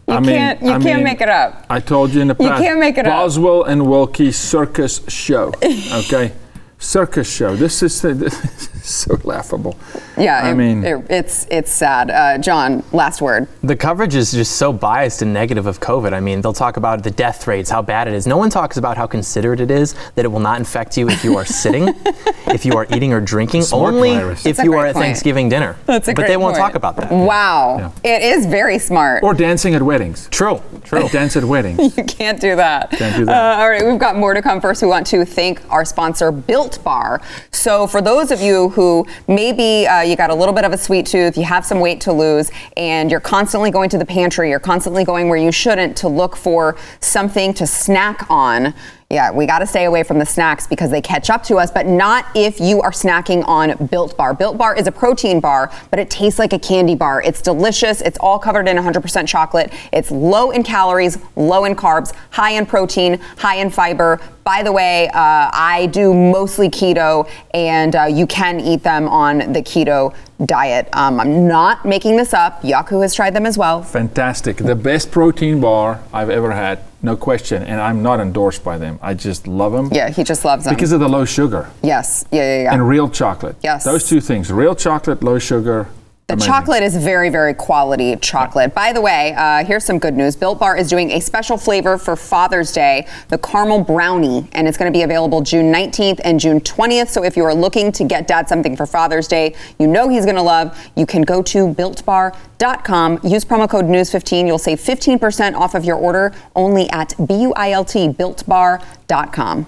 You 0.07 0.15
I 0.15 0.21
mean- 0.21 0.31
can't. 0.37 0.63
You 0.63 0.69
I 0.69 0.73
can't 0.79 0.85
mean, 0.85 1.05
make 1.05 1.21
it 1.21 1.29
up. 1.29 1.67
I 1.71 1.81
told 1.81 2.13
you 2.15 2.21
in 2.21 2.29
the 2.29 2.35
past. 2.35 2.61
You 2.61 2.67
can't 2.69 2.79
make 2.81 2.99
it 2.99 3.07
up. 3.07 3.13
Boswell 3.25 3.65
and 3.65 3.87
Wilkie 3.89 4.33
circus 4.33 5.01
show. 5.09 5.53
Okay, 5.93 6.33
circus 6.79 7.29
show. 7.31 7.57
This 7.57 7.83
is, 7.83 8.01
this 8.03 8.45
is 8.45 8.69
so 8.89 9.19
laughable. 9.25 9.77
Yeah. 10.17 10.41
I 10.43 10.51
it- 10.51 10.55
mean, 10.55 10.85
it- 10.85 11.05
it's 11.11 11.47
it's 11.51 11.71
sad. 11.73 12.11
Uh, 12.11 12.39
John, 12.39 12.83
last 12.93 13.21
word. 13.21 13.49
The 13.63 13.77
coverage 13.77 14.15
is 14.15 14.33
just 14.33 14.53
so 14.57 14.73
biased 14.73 15.23
and 15.23 15.33
negative 15.33 15.67
of 15.67 15.81
COVID. 15.81 16.13
I 16.13 16.21
mean, 16.21 16.41
they'll 16.41 16.53
talk 16.53 16.77
about 16.77 17.03
the 17.03 17.11
death 17.11 17.47
rates, 17.47 17.71
how 17.71 17.83
bad 17.83 18.09
it 18.09 18.15
is. 18.15 18.27
No 18.27 18.37
one 18.37 18.51
talks 18.51 18.77
about 18.77 18.97
how 18.97 19.07
considerate 19.07 19.61
it 19.61 19.71
is 19.71 19.95
that 20.15 20.25
it 20.25 20.29
will 20.29 20.41
not 20.41 20.59
infect 20.59 20.97
you 20.97 21.09
if 21.09 21.25
you 21.25 21.37
are 21.37 21.45
sitting, 21.45 21.89
if 22.47 22.65
you 22.65 22.75
are 22.75 22.87
eating 22.95 23.13
or 23.13 23.21
drinking, 23.21 23.63
Smart 23.63 23.95
only 23.95 24.15
virus. 24.15 24.47
if 24.47 24.57
That's 24.57 24.59
a 24.61 24.65
you 24.65 24.71
great 24.71 24.81
are 24.81 24.87
at 24.87 24.95
point. 24.95 25.05
Thanksgiving 25.07 25.49
dinner. 25.49 25.77
That's 25.87 26.09
a 26.09 26.13
but 26.13 26.17
great 26.23 26.29
they 26.29 26.37
won't 26.37 26.55
point. 26.57 26.65
talk 26.67 26.75
about 26.75 26.97
that. 26.97 27.11
Wow. 27.11 27.93
It 28.05 28.23
is 28.23 28.47
very 28.47 28.79
smart. 28.79 29.23
or 29.23 29.35
dancing 29.35 29.75
at 29.75 29.83
weddings. 29.83 30.29
True, 30.31 30.61
true. 30.85 31.09
Dance 31.09 31.37
at 31.37 31.45
weddings. 31.45 31.79
You 32.01 32.05
can't 32.05 32.41
do 32.41 32.57
that. 32.57 32.91
Can't 32.93 33.17
do 33.17 33.25
that. 33.27 33.59
Uh, 33.59 33.63
all 33.63 33.69
right, 33.69 33.85
we've 33.85 33.99
got 33.99 34.17
more 34.17 34.33
to 34.35 34.41
come. 34.43 34.61
First, 34.61 34.81
we 34.83 34.89
want 34.89 35.07
to 35.09 35.25
thank 35.25 35.61
our 35.71 35.85
sponsor, 35.85 36.31
Built 36.33 36.83
Bar. 36.85 37.21
So, 37.51 37.87
for 37.87 38.01
those 38.01 38.31
of 38.31 38.41
you 38.41 38.70
who 38.71 39.07
maybe 39.29 39.87
uh, 39.87 40.01
you 40.01 40.17
got 40.17 40.31
a 40.31 40.35
little 40.35 40.55
bit 40.55 40.65
of 40.65 40.73
a 40.73 40.79
sweet 40.79 41.07
tooth, 41.07 41.37
you 41.37 41.45
have 41.45 41.65
some 41.65 41.81
weight 41.81 42.01
to 42.03 42.13
lose, 42.13 42.51
and 42.77 43.11
you're 43.11 43.21
constantly 43.21 43.71
going 43.71 43.91
to 43.91 43.99
the 43.99 44.07
pantry, 44.07 44.51
you're 44.51 44.61
constantly 44.61 45.05
going 45.05 45.29
where 45.29 45.39
you 45.39 45.53
shouldn't 45.53 45.97
to 45.99 46.09
look 46.09 46.37
for 46.37 46.77
something 47.01 47.53
to 47.55 47.67
snack 47.67 48.27
on. 48.31 48.75
Yeah, 49.13 49.33
we 49.33 49.45
got 49.45 49.59
to 49.59 49.67
stay 49.67 49.87
away 49.87 50.05
from 50.05 50.21
the 50.21 50.25
snacks 50.25 50.69
because 50.69 50.93
they 50.93 51.01
catch 51.03 51.31
up 51.31 51.43
to 51.45 51.57
us, 51.57 51.73
but 51.73 51.85
not 51.85 52.27
if 52.37 52.61
you 52.61 52.81
are 52.81 52.93
snacking 52.93 53.43
on 53.49 53.89
Built 53.89 54.17
Bar. 54.17 54.35
Built 54.35 54.57
Bar 54.57 54.77
is 54.77 54.87
a 54.87 54.93
protein 54.93 55.41
bar, 55.41 55.73
but 55.91 55.99
it 55.99 56.09
tastes 56.11 56.39
like 56.39 56.53
a 56.53 56.61
candy 56.61 56.95
bar. 56.95 57.21
It's 57.23 57.43
delicious. 57.43 58.03
It's 58.03 58.17
all 58.21 58.39
covered 58.39 58.69
in 58.69 58.77
100% 58.77 59.27
chocolate. 59.27 59.73
It's 59.93 60.13
low 60.13 60.53
in 60.53 60.63
calories, 60.63 61.19
low 61.35 61.65
in 61.65 61.75
carbs, 61.75 62.15
high 62.31 62.53
in 62.53 62.67
protein, 62.67 63.19
high 63.37 63.57
in 63.57 63.69
fiber. 63.71 64.21
By 64.45 64.63
the 64.63 64.71
way, 64.71 65.09
uh, 65.09 65.51
I 65.53 65.89
do 65.91 66.15
mostly 66.15 66.71
keto, 66.71 67.29
and 67.53 67.97
uh, 67.97 68.05
you 68.05 68.29
can 68.29 68.61
eat 68.61 68.85
them 68.85 69.09
on 69.09 69.39
the 69.53 69.61
keto 69.61 70.15
diet. 70.45 70.89
Um, 70.93 71.21
I'm 71.21 71.47
not 71.47 71.85
making 71.85 72.17
this 72.17 72.33
up. 72.33 72.63
Jaco 72.63 73.03
has 73.03 73.15
tried 73.15 73.35
them 73.35 73.47
as 73.47 73.59
well. 73.59 73.83
Fantastic. 73.83 74.57
The 74.57 74.75
best 74.75 75.11
protein 75.11 75.61
bar 75.61 76.03
I've 76.13 76.31
ever 76.31 76.53
had, 76.53 76.81
no 77.03 77.17
question. 77.17 77.63
And 77.63 77.81
I'm 77.81 78.03
not 78.03 78.21
endorsed 78.21 78.65
by 78.65 78.79
them. 78.79 78.99
I 79.03 79.15
just 79.15 79.47
love 79.47 79.73
them. 79.73 79.91
Yeah, 79.93 80.11
he 80.11 80.25
just 80.25 80.45
loves 80.45 80.65
them. 80.65 80.75
Because 80.75 80.93
of 80.93 81.01
the 81.01 81.09
low 81.09 81.25
sugar 81.25 81.71
yes, 81.83 82.25
yeah, 82.31 82.43
yeah, 82.43 82.63
yeah. 82.65 82.75
and 82.75 82.87
real 82.87 83.09
chocolate. 83.09 83.57
Yes. 83.63 83.85
Those 83.85 84.09
two 84.09 84.21
things 84.21 84.51
real 84.53 84.75
chocolate, 84.75 85.23
low 85.23 85.39
sugar. 85.39 85.89
The 86.31 86.35
amazing. 86.35 86.53
chocolate 86.53 86.83
is 86.85 86.97
very, 86.97 87.29
very 87.29 87.55
quality 87.55 88.15
chocolate. 88.15 88.73
By 88.73 88.93
the 88.93 89.01
way, 89.01 89.35
uh, 89.37 89.65
here's 89.65 89.85
some 89.85 89.99
good 89.99 90.17
news. 90.17 90.37
Built 90.37 90.61
Bar 90.61 90.77
is 90.77 90.89
doing 90.89 91.11
a 91.11 91.21
special 91.21 91.59
flavor 91.59 91.99
for 91.99 92.15
Father's 92.15 92.71
Day, 92.71 93.09
the 93.31 93.39
caramel 93.39 93.83
brownie, 93.83 94.49
and 94.53 94.69
it's 94.69 94.79
going 94.79 94.93
to 94.93 94.97
be 94.97 95.03
available 95.03 95.41
June 95.41 95.73
19th 95.73 96.21
and 96.23 96.39
June 96.39 96.61
20th. 96.61 97.09
So 97.09 97.25
if 97.25 97.37
you 97.37 97.43
are 97.43 97.55
looking 97.55 97.91
to 97.91 98.05
get 98.05 98.29
dad 98.29 98.49
something 98.49 98.77
for 98.77 98.87
Father's 98.87 99.27
Day, 99.27 99.57
you 99.81 99.89
know 99.89 100.09
he's 100.09 100.25
going 100.25 100.37
to 100.37 100.43
love, 100.43 100.79
you 100.95 101.05
can 101.05 101.23
go 101.23 101.43
to 101.43 101.75
builtbar.com, 101.75 103.21
use 103.25 103.45
promo 103.45 103.69
code 103.69 103.87
NEWS15. 103.87 104.47
You'll 104.47 104.59
save 104.59 104.79
15% 104.79 105.55
off 105.57 105.75
of 105.75 105.85
your 105.85 105.97
order 105.97 106.33
only 106.55 106.89
at 106.91 107.13
B-U-I-L-T, 107.27 108.11
builtbar.com. 108.11 109.67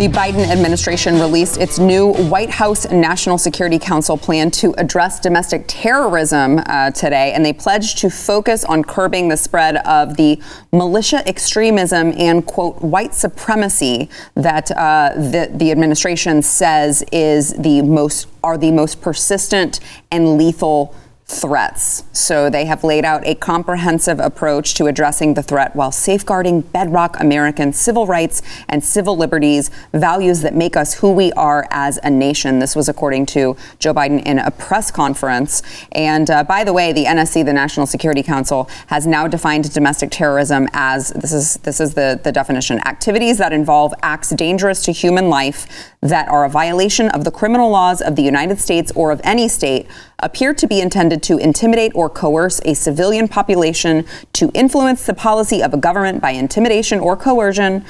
The 0.00 0.08
Biden 0.08 0.48
administration 0.48 1.20
released 1.20 1.58
its 1.60 1.78
new 1.78 2.14
White 2.14 2.48
House 2.48 2.90
National 2.90 3.36
Security 3.36 3.78
Council 3.78 4.16
plan 4.16 4.50
to 4.52 4.72
address 4.78 5.20
domestic 5.20 5.66
terrorism 5.66 6.62
uh, 6.64 6.90
today, 6.92 7.34
and 7.34 7.44
they 7.44 7.52
pledged 7.52 7.98
to 7.98 8.08
focus 8.08 8.64
on 8.64 8.82
curbing 8.82 9.28
the 9.28 9.36
spread 9.36 9.76
of 9.86 10.16
the 10.16 10.40
militia 10.72 11.22
extremism 11.28 12.14
and, 12.16 12.46
quote, 12.46 12.80
white 12.80 13.12
supremacy 13.12 14.08
that 14.36 14.70
uh, 14.70 15.12
the, 15.16 15.50
the 15.52 15.70
administration 15.70 16.40
says 16.40 17.04
is 17.12 17.52
the 17.58 17.82
most 17.82 18.26
are 18.42 18.56
the 18.56 18.70
most 18.70 19.02
persistent 19.02 19.80
and 20.10 20.38
lethal 20.38 20.94
threats. 21.30 22.02
So 22.12 22.50
they 22.50 22.64
have 22.64 22.82
laid 22.82 23.04
out 23.04 23.24
a 23.24 23.36
comprehensive 23.36 24.18
approach 24.18 24.74
to 24.74 24.86
addressing 24.86 25.34
the 25.34 25.42
threat 25.42 25.76
while 25.76 25.92
safeguarding 25.92 26.62
bedrock 26.62 27.18
American 27.20 27.72
civil 27.72 28.06
rights 28.06 28.42
and 28.68 28.82
civil 28.82 29.16
liberties, 29.16 29.70
values 29.92 30.40
that 30.40 30.54
make 30.54 30.76
us 30.76 30.94
who 30.94 31.12
we 31.12 31.32
are 31.32 31.68
as 31.70 32.00
a 32.02 32.10
nation. 32.10 32.58
This 32.58 32.74
was 32.74 32.88
according 32.88 33.26
to 33.26 33.56
Joe 33.78 33.94
Biden 33.94 34.22
in 34.24 34.40
a 34.40 34.50
press 34.50 34.90
conference. 34.90 35.62
And 35.92 36.28
uh, 36.28 36.42
by 36.42 36.64
the 36.64 36.72
way, 36.72 36.92
the 36.92 37.04
NSC, 37.04 37.44
the 37.44 37.52
National 37.52 37.86
Security 37.86 38.24
Council, 38.24 38.68
has 38.88 39.06
now 39.06 39.28
defined 39.28 39.72
domestic 39.72 40.10
terrorism 40.10 40.68
as 40.72 41.10
this 41.10 41.32
is 41.32 41.54
this 41.58 41.80
is 41.80 41.94
the, 41.94 42.18
the 42.22 42.32
definition 42.32 42.80
activities 42.86 43.38
that 43.38 43.52
involve 43.52 43.94
acts 44.02 44.30
dangerous 44.30 44.82
to 44.84 44.92
human 44.92 45.28
life 45.28 45.90
that 46.00 46.28
are 46.28 46.44
a 46.44 46.48
violation 46.48 47.08
of 47.10 47.24
the 47.24 47.30
criminal 47.30 47.70
laws 47.70 48.00
of 48.00 48.16
the 48.16 48.22
United 48.22 48.58
States 48.58 48.90
or 48.96 49.12
of 49.12 49.20
any 49.22 49.48
state 49.48 49.86
appear 50.22 50.54
to 50.54 50.66
be 50.66 50.80
intended 50.80 51.19
to 51.20 51.38
intimidate 51.38 51.92
or 51.94 52.08
coerce 52.08 52.60
a 52.64 52.74
civilian 52.74 53.28
population 53.28 54.04
to 54.32 54.50
influence 54.54 55.06
the 55.06 55.14
policy 55.14 55.62
of 55.62 55.74
a 55.74 55.76
government 55.76 56.20
by 56.20 56.30
intimidation 56.30 57.00
or 57.00 57.16
coercion 57.16 57.84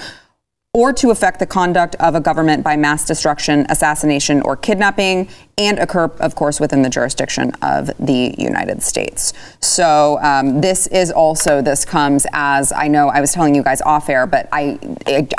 or 0.73 0.93
to 0.93 1.11
affect 1.11 1.41
the 1.41 1.47
conduct 1.47 1.97
of 1.97 2.15
a 2.15 2.21
government 2.21 2.63
by 2.63 2.77
mass 2.77 3.05
destruction, 3.05 3.67
assassination, 3.71 4.41
or 4.43 4.57
kidnapping, 4.57 5.29
and 5.59 5.81
occur, 5.81 6.05
of 6.21 6.37
course, 6.37 6.61
within 6.61 6.83
the 6.83 6.89
jurisdiction 6.89 7.51
of 7.61 7.91
the 7.99 8.35
United 8.39 8.81
States. 8.81 9.33
So 9.61 10.21
um, 10.23 10.61
this 10.61 10.87
is 10.87 11.11
also 11.11 11.61
this 11.61 11.85
comes 11.85 12.25
as 12.33 12.73
I 12.73 12.87
know 12.87 13.09
I 13.09 13.21
was 13.21 13.33
telling 13.33 13.55
you 13.57 13.65
guys 13.65 13.83
off 13.83 14.09
air, 14.09 14.29
but 14.29 14.49
I 14.53 14.79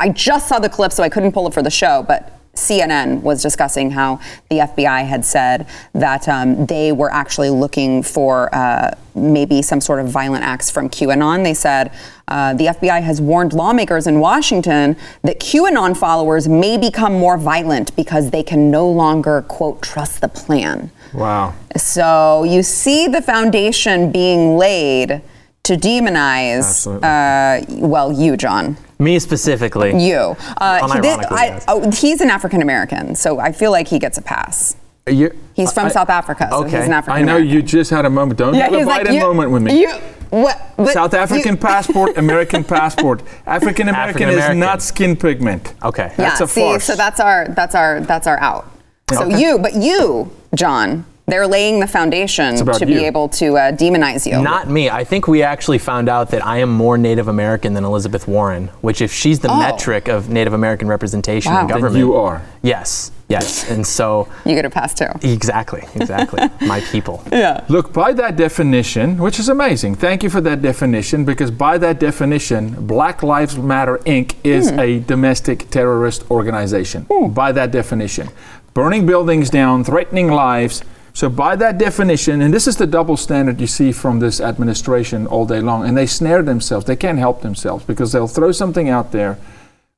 I 0.00 0.10
just 0.10 0.48
saw 0.48 0.58
the 0.58 0.68
clip, 0.68 0.92
so 0.92 1.02
I 1.02 1.08
couldn't 1.08 1.32
pull 1.32 1.46
it 1.46 1.54
for 1.54 1.62
the 1.62 1.70
show, 1.70 2.04
but. 2.06 2.38
CNN 2.54 3.22
was 3.22 3.42
discussing 3.42 3.90
how 3.90 4.20
the 4.50 4.58
FBI 4.58 5.06
had 5.06 5.24
said 5.24 5.66
that 5.94 6.28
um, 6.28 6.66
they 6.66 6.92
were 6.92 7.10
actually 7.10 7.48
looking 7.48 8.02
for 8.02 8.54
uh, 8.54 8.94
maybe 9.14 9.62
some 9.62 9.80
sort 9.80 10.00
of 10.00 10.08
violent 10.08 10.44
acts 10.44 10.70
from 10.70 10.90
QAnon. 10.90 11.44
They 11.44 11.54
said 11.54 11.92
uh, 12.28 12.52
the 12.54 12.66
FBI 12.66 13.02
has 13.02 13.20
warned 13.20 13.54
lawmakers 13.54 14.06
in 14.06 14.20
Washington 14.20 14.96
that 15.22 15.40
QAnon 15.40 15.96
followers 15.96 16.46
may 16.46 16.76
become 16.76 17.14
more 17.14 17.38
violent 17.38 17.94
because 17.96 18.30
they 18.30 18.42
can 18.42 18.70
no 18.70 18.88
longer, 18.88 19.42
quote, 19.42 19.82
trust 19.82 20.20
the 20.20 20.28
plan. 20.28 20.90
Wow. 21.14 21.54
So 21.76 22.44
you 22.44 22.62
see 22.62 23.06
the 23.08 23.22
foundation 23.22 24.12
being 24.12 24.56
laid 24.56 25.22
to 25.64 25.76
demonize, 25.76 26.86
uh, 26.86 27.64
well, 27.86 28.12
you, 28.12 28.36
John. 28.36 28.76
Me 29.02 29.18
specifically. 29.18 29.90
You. 30.02 30.36
Uh, 30.58 30.92
he 30.94 31.00
did- 31.00 31.24
I- 31.26 31.46
yes. 31.46 31.64
oh, 31.68 31.90
he's 31.90 32.20
an 32.20 32.30
African 32.30 32.62
American, 32.62 33.14
so 33.14 33.38
I 33.40 33.52
feel 33.52 33.70
like 33.70 33.88
he 33.88 33.98
gets 33.98 34.18
a 34.18 34.22
pass. 34.22 34.76
You- 35.08 35.36
He's 35.54 35.72
from 35.72 35.86
I- 35.86 35.90
South 35.90 36.08
Africa, 36.10 36.46
so 36.50 36.62
he's 36.62 36.74
an 36.74 36.92
African 36.92 37.22
American. 37.24 37.28
I 37.28 37.32
know 37.32 37.36
you 37.36 37.60
just 37.62 37.90
had 37.90 38.04
a 38.04 38.10
moment. 38.10 38.38
Don't 38.38 38.54
have 38.54 38.72
a 38.72 38.76
he's 38.78 38.86
like, 38.86 39.06
Biden 39.06 39.14
you- 39.14 39.20
moment 39.20 39.50
with 39.50 39.62
me. 39.62 39.80
You, 39.82 39.90
what, 40.30 40.56
but 40.76 40.92
South 40.92 41.12
African 41.14 41.52
you- 41.54 41.56
passport, 41.70 42.16
American 42.16 42.62
passport. 42.62 43.22
African 43.46 43.88
American 43.88 44.28
is 44.28 44.54
not 44.56 44.80
skin 44.80 45.16
pigment. 45.16 45.74
Okay. 45.82 46.04
Yeah, 46.10 46.14
That's 46.28 46.40
a 46.42 46.46
see, 46.46 46.60
farce. 46.60 46.84
so 46.84 46.94
that's 46.94 47.18
our 47.20 47.48
that's 47.48 47.74
our 47.74 48.00
that's 48.00 48.26
our 48.28 48.38
out. 48.40 48.70
So 49.12 49.24
Okay. 49.24 49.40
you, 49.40 49.58
but 49.58 49.74
you, 49.74 50.30
John, 50.54 51.04
they're 51.26 51.46
laying 51.46 51.78
the 51.80 51.86
foundation 51.86 52.56
to 52.56 52.80
you. 52.80 52.86
be 52.86 53.04
able 53.04 53.28
to 53.28 53.56
uh, 53.56 53.72
demonize 53.72 54.26
you. 54.30 54.42
Not 54.42 54.68
me. 54.68 54.90
I 54.90 55.04
think 55.04 55.28
we 55.28 55.42
actually 55.42 55.78
found 55.78 56.08
out 56.08 56.30
that 56.30 56.44
I 56.44 56.58
am 56.58 56.70
more 56.70 56.98
Native 56.98 57.28
American 57.28 57.74
than 57.74 57.84
Elizabeth 57.84 58.26
Warren, 58.26 58.68
which, 58.80 59.00
if 59.00 59.12
she's 59.12 59.38
the 59.38 59.48
Oh. 59.50 59.58
metric 59.58 60.08
of 60.08 60.28
Native 60.30 60.52
American 60.52 60.88
representation 60.88 61.52
Wow. 61.52 61.60
in 61.62 61.66
Then 61.68 61.76
government, 61.76 61.98
you 61.98 62.14
are. 62.16 62.42
Yes, 62.62 63.12
yes. 63.28 63.70
And 63.70 63.86
so, 63.86 64.26
you 64.44 64.54
get 64.56 64.64
a 64.64 64.70
pass 64.70 64.94
too. 64.94 65.06
exactly, 65.22 65.84
exactly. 65.94 66.40
My 66.66 66.80
people. 66.80 67.22
Yeah. 67.30 67.60
Look, 67.68 67.92
by 67.92 68.12
that 68.14 68.34
definition, 68.36 69.16
which 69.18 69.38
is 69.38 69.48
amazing, 69.48 69.94
thank 69.94 70.24
you 70.24 70.28
for 70.30 70.40
that 70.40 70.60
definition, 70.60 71.24
because 71.24 71.50
by 71.52 71.78
that 71.78 72.00
definition, 72.00 72.74
Black 72.86 73.22
Lives 73.22 73.56
Matter 73.56 73.98
Inc. 74.06 74.34
is 74.42 74.70
Hmm. 74.70 74.80
a 74.80 74.98
domestic 74.98 75.70
terrorist 75.70 76.24
organization. 76.32 77.06
By 77.28 77.52
that 77.52 77.70
definition. 77.70 78.28
Burning 78.74 79.06
buildings 79.06 79.50
down, 79.50 79.84
threatening 79.84 80.30
lives. 80.30 80.82
So, 81.14 81.28
by 81.28 81.56
that 81.56 81.76
definition, 81.76 82.40
and 82.40 82.54
this 82.54 82.66
is 82.66 82.76
the 82.76 82.86
double 82.86 83.16
standard 83.16 83.60
you 83.60 83.66
see 83.66 83.92
from 83.92 84.20
this 84.20 84.40
administration 84.40 85.26
all 85.26 85.44
day 85.44 85.60
long, 85.60 85.86
and 85.86 85.96
they 85.96 86.06
snare 86.06 86.42
themselves. 86.42 86.86
They 86.86 86.96
can't 86.96 87.18
help 87.18 87.42
themselves 87.42 87.84
because 87.84 88.12
they'll 88.12 88.28
throw 88.28 88.50
something 88.50 88.88
out 88.88 89.12
there 89.12 89.38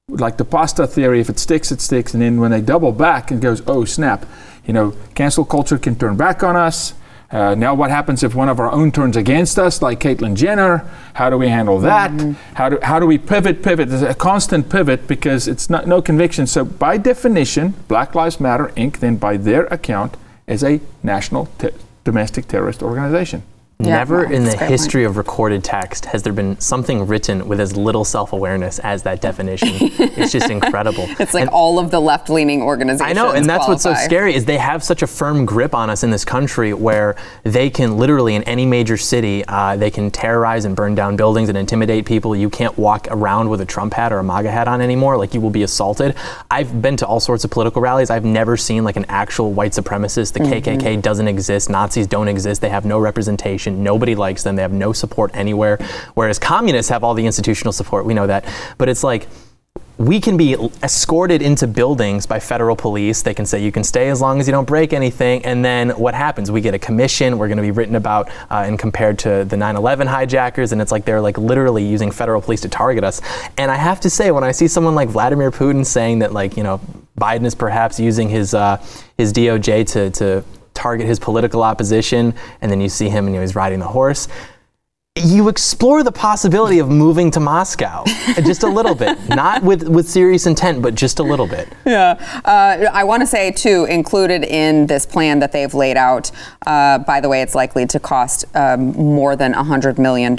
like 0.08 0.36
the 0.36 0.44
pasta 0.44 0.86
theory, 0.86 1.20
if 1.20 1.30
it 1.30 1.38
sticks, 1.38 1.72
it 1.72 1.80
sticks. 1.80 2.12
And 2.12 2.22
then 2.22 2.38
when 2.40 2.50
they 2.50 2.60
double 2.60 2.92
back, 2.92 3.30
and 3.30 3.40
goes, 3.40 3.62
oh, 3.66 3.84
snap. 3.84 4.26
You 4.66 4.72
know, 4.72 4.94
cancel 5.14 5.44
culture 5.44 5.78
can 5.78 5.96
turn 5.96 6.16
back 6.16 6.42
on 6.42 6.56
us. 6.56 6.94
Uh, 7.30 7.54
now, 7.54 7.74
what 7.74 7.90
happens 7.90 8.22
if 8.22 8.34
one 8.34 8.48
of 8.48 8.60
our 8.60 8.70
own 8.70 8.92
turns 8.92 9.16
against 9.16 9.58
us, 9.58 9.82
like 9.82 10.00
Caitlyn 10.00 10.36
Jenner? 10.36 10.88
How 11.14 11.30
do 11.30 11.38
we 11.38 11.48
handle 11.48 11.80
that? 11.80 12.10
How, 12.54 12.68
do, 12.68 12.78
how 12.82 13.00
do 13.00 13.06
we 13.06 13.18
pivot, 13.18 13.62
pivot? 13.62 13.88
There's 13.88 14.02
a 14.02 14.14
constant 14.14 14.68
pivot 14.68 15.08
because 15.08 15.48
it's 15.48 15.68
not, 15.68 15.86
no 15.86 16.00
conviction. 16.00 16.46
So, 16.46 16.64
by 16.64 16.96
definition, 16.96 17.74
Black 17.88 18.14
Lives 18.14 18.38
Matter 18.38 18.68
Inc., 18.76 18.98
then 18.98 19.16
by 19.16 19.36
their 19.36 19.64
account, 19.66 20.16
is 20.46 20.62
a 20.62 20.80
national 21.02 21.48
te- 21.58 21.70
domestic 22.04 22.46
terrorist 22.48 22.82
organization. 22.82 23.42
Yeah, 23.80 23.96
Never 23.96 24.22
well, 24.22 24.32
in 24.32 24.44
the 24.44 24.56
history 24.56 25.02
of 25.02 25.16
recorded 25.16 25.64
text 25.64 26.04
has 26.06 26.22
there 26.22 26.32
been 26.32 26.58
something 26.60 27.08
written 27.08 27.48
with 27.48 27.58
as 27.58 27.76
little 27.76 28.04
self-awareness 28.04 28.78
as 28.78 29.02
that 29.02 29.20
definition. 29.20 29.68
it's 29.80 30.30
just 30.32 30.48
incredible. 30.48 31.06
It's 31.18 31.34
like 31.34 31.42
And- 31.42 31.50
all 31.50 31.80
of 31.80 31.90
the 31.90 32.00
left-leaning 32.00 32.62
organizations. 32.62 33.10
I 33.10 33.12
know, 33.12 33.32
and 33.32 33.46
that's 33.46 33.66
what's 33.66 33.82
so 33.82 33.92
scary 33.94 34.34
is 34.34 34.44
they 34.44 34.58
have 34.58 34.84
such 34.84 35.02
a 35.02 35.08
firm 35.08 35.44
grip 35.44 35.74
on 35.74 35.90
us 35.90 36.04
in 36.04 36.10
this 36.10 36.24
country 36.24 36.72
where 36.72 37.16
they 37.42 37.68
can 37.68 37.96
literally 37.98 38.36
in 38.36 38.44
any 38.44 38.64
major 38.64 38.96
city 38.96 39.44
uh, 39.48 39.76
they 39.76 39.90
can 39.90 40.08
terrorize 40.10 40.64
and 40.64 40.76
burn 40.76 40.94
down 40.94 41.16
buildings 41.16 41.48
and 41.48 41.58
intimidate 41.58 42.06
people. 42.06 42.36
You 42.36 42.50
can't 42.50 42.78
walk 42.78 43.08
around 43.10 43.48
with 43.50 43.60
a 43.60 43.66
Trump 43.66 43.92
hat 43.94 44.12
or 44.12 44.18
a 44.18 44.24
MAGA 44.24 44.52
hat 44.52 44.68
on 44.68 44.80
anymore. 44.82 45.16
Like 45.16 45.34
you 45.34 45.40
will 45.40 45.50
be 45.50 45.64
assaulted. 45.64 46.14
I've 46.48 46.80
been 46.80 46.96
to 46.98 47.06
all 47.06 47.18
sorts 47.18 47.44
of 47.44 47.50
political 47.50 47.82
rallies. 47.82 48.08
I've 48.08 48.24
never 48.24 48.56
seen 48.56 48.84
like 48.84 48.96
an 48.96 49.06
actual 49.08 49.52
white 49.52 49.72
supremacist. 49.72 50.32
The 50.32 50.40
KKK 50.40 51.02
doesn't 51.02 51.26
exist. 51.26 51.68
Nazis 51.68 52.06
don't 52.06 52.28
exist. 52.28 52.60
They 52.60 52.68
have 52.68 52.84
no 52.84 53.00
representation. 53.00 53.63
Nobody 53.70 54.14
likes 54.14 54.42
them. 54.42 54.56
They 54.56 54.62
have 54.62 54.72
no 54.72 54.92
support 54.92 55.30
anywhere. 55.34 55.78
Whereas 56.14 56.38
communists 56.38 56.90
have 56.90 57.04
all 57.04 57.14
the 57.14 57.26
institutional 57.26 57.72
support. 57.72 58.04
We 58.04 58.14
know 58.14 58.26
that, 58.26 58.44
but 58.78 58.88
it's 58.88 59.04
like 59.04 59.28
we 59.96 60.20
can 60.20 60.36
be 60.36 60.56
escorted 60.82 61.40
into 61.40 61.68
buildings 61.68 62.26
by 62.26 62.40
federal 62.40 62.74
police. 62.74 63.22
They 63.22 63.32
can 63.32 63.46
say 63.46 63.62
you 63.62 63.70
can 63.70 63.84
stay 63.84 64.08
as 64.08 64.20
long 64.20 64.40
as 64.40 64.48
you 64.48 64.50
don't 64.50 64.66
break 64.66 64.92
anything. 64.92 65.44
And 65.44 65.64
then 65.64 65.90
what 65.90 66.14
happens? 66.14 66.50
We 66.50 66.60
get 66.60 66.74
a 66.74 66.80
commission. 66.80 67.38
We're 67.38 67.46
going 67.46 67.58
to 67.58 67.62
be 67.62 67.70
written 67.70 67.94
about 67.94 68.28
uh, 68.50 68.64
and 68.66 68.76
compared 68.76 69.20
to 69.20 69.44
the 69.44 69.56
9/11 69.56 70.06
hijackers. 70.06 70.72
And 70.72 70.82
it's 70.82 70.90
like 70.90 71.04
they're 71.04 71.20
like 71.20 71.38
literally 71.38 71.86
using 71.86 72.10
federal 72.10 72.40
police 72.40 72.60
to 72.62 72.68
target 72.68 73.04
us. 73.04 73.20
And 73.56 73.70
I 73.70 73.76
have 73.76 74.00
to 74.00 74.10
say, 74.10 74.32
when 74.32 74.42
I 74.42 74.50
see 74.50 74.66
someone 74.66 74.96
like 74.96 75.10
Vladimir 75.10 75.52
Putin 75.52 75.86
saying 75.86 76.18
that 76.20 76.32
like 76.32 76.56
you 76.56 76.64
know 76.64 76.80
Biden 77.20 77.44
is 77.44 77.54
perhaps 77.54 78.00
using 78.00 78.28
his 78.28 78.52
uh, 78.52 78.84
his 79.16 79.32
DOJ 79.32 79.86
to 79.92 80.10
to 80.10 80.44
target 80.74 81.06
his 81.06 81.18
political 81.18 81.62
opposition, 81.62 82.34
and 82.60 82.70
then 82.70 82.80
you 82.80 82.88
see 82.88 83.08
him 83.08 83.26
and 83.26 83.34
you 83.34 83.40
know, 83.40 83.42
he's 83.42 83.54
riding 83.54 83.78
the 83.78 83.86
horse 83.86 84.28
you 85.16 85.48
explore 85.48 86.02
the 86.02 86.10
possibility 86.10 86.80
of 86.80 86.88
moving 86.88 87.30
to 87.30 87.38
Moscow 87.38 88.02
just 88.44 88.64
a 88.64 88.66
little 88.66 88.96
bit, 88.96 89.16
not 89.28 89.62
with, 89.62 89.86
with 89.86 90.08
serious 90.08 90.44
intent, 90.44 90.82
but 90.82 90.96
just 90.96 91.20
a 91.20 91.22
little 91.22 91.46
bit. 91.46 91.68
Yeah. 91.86 92.18
Uh, 92.44 92.90
I 92.92 93.04
want 93.04 93.20
to 93.20 93.26
say, 93.26 93.52
too, 93.52 93.84
included 93.84 94.42
in 94.42 94.88
this 94.88 95.06
plan 95.06 95.38
that 95.38 95.52
they've 95.52 95.72
laid 95.72 95.96
out, 95.96 96.32
uh, 96.66 96.98
by 96.98 97.20
the 97.20 97.28
way, 97.28 97.42
it's 97.42 97.54
likely 97.54 97.86
to 97.86 98.00
cost 98.00 98.44
um, 98.56 98.92
more 98.92 99.36
than 99.36 99.54
$100 99.54 99.98
million. 99.98 100.34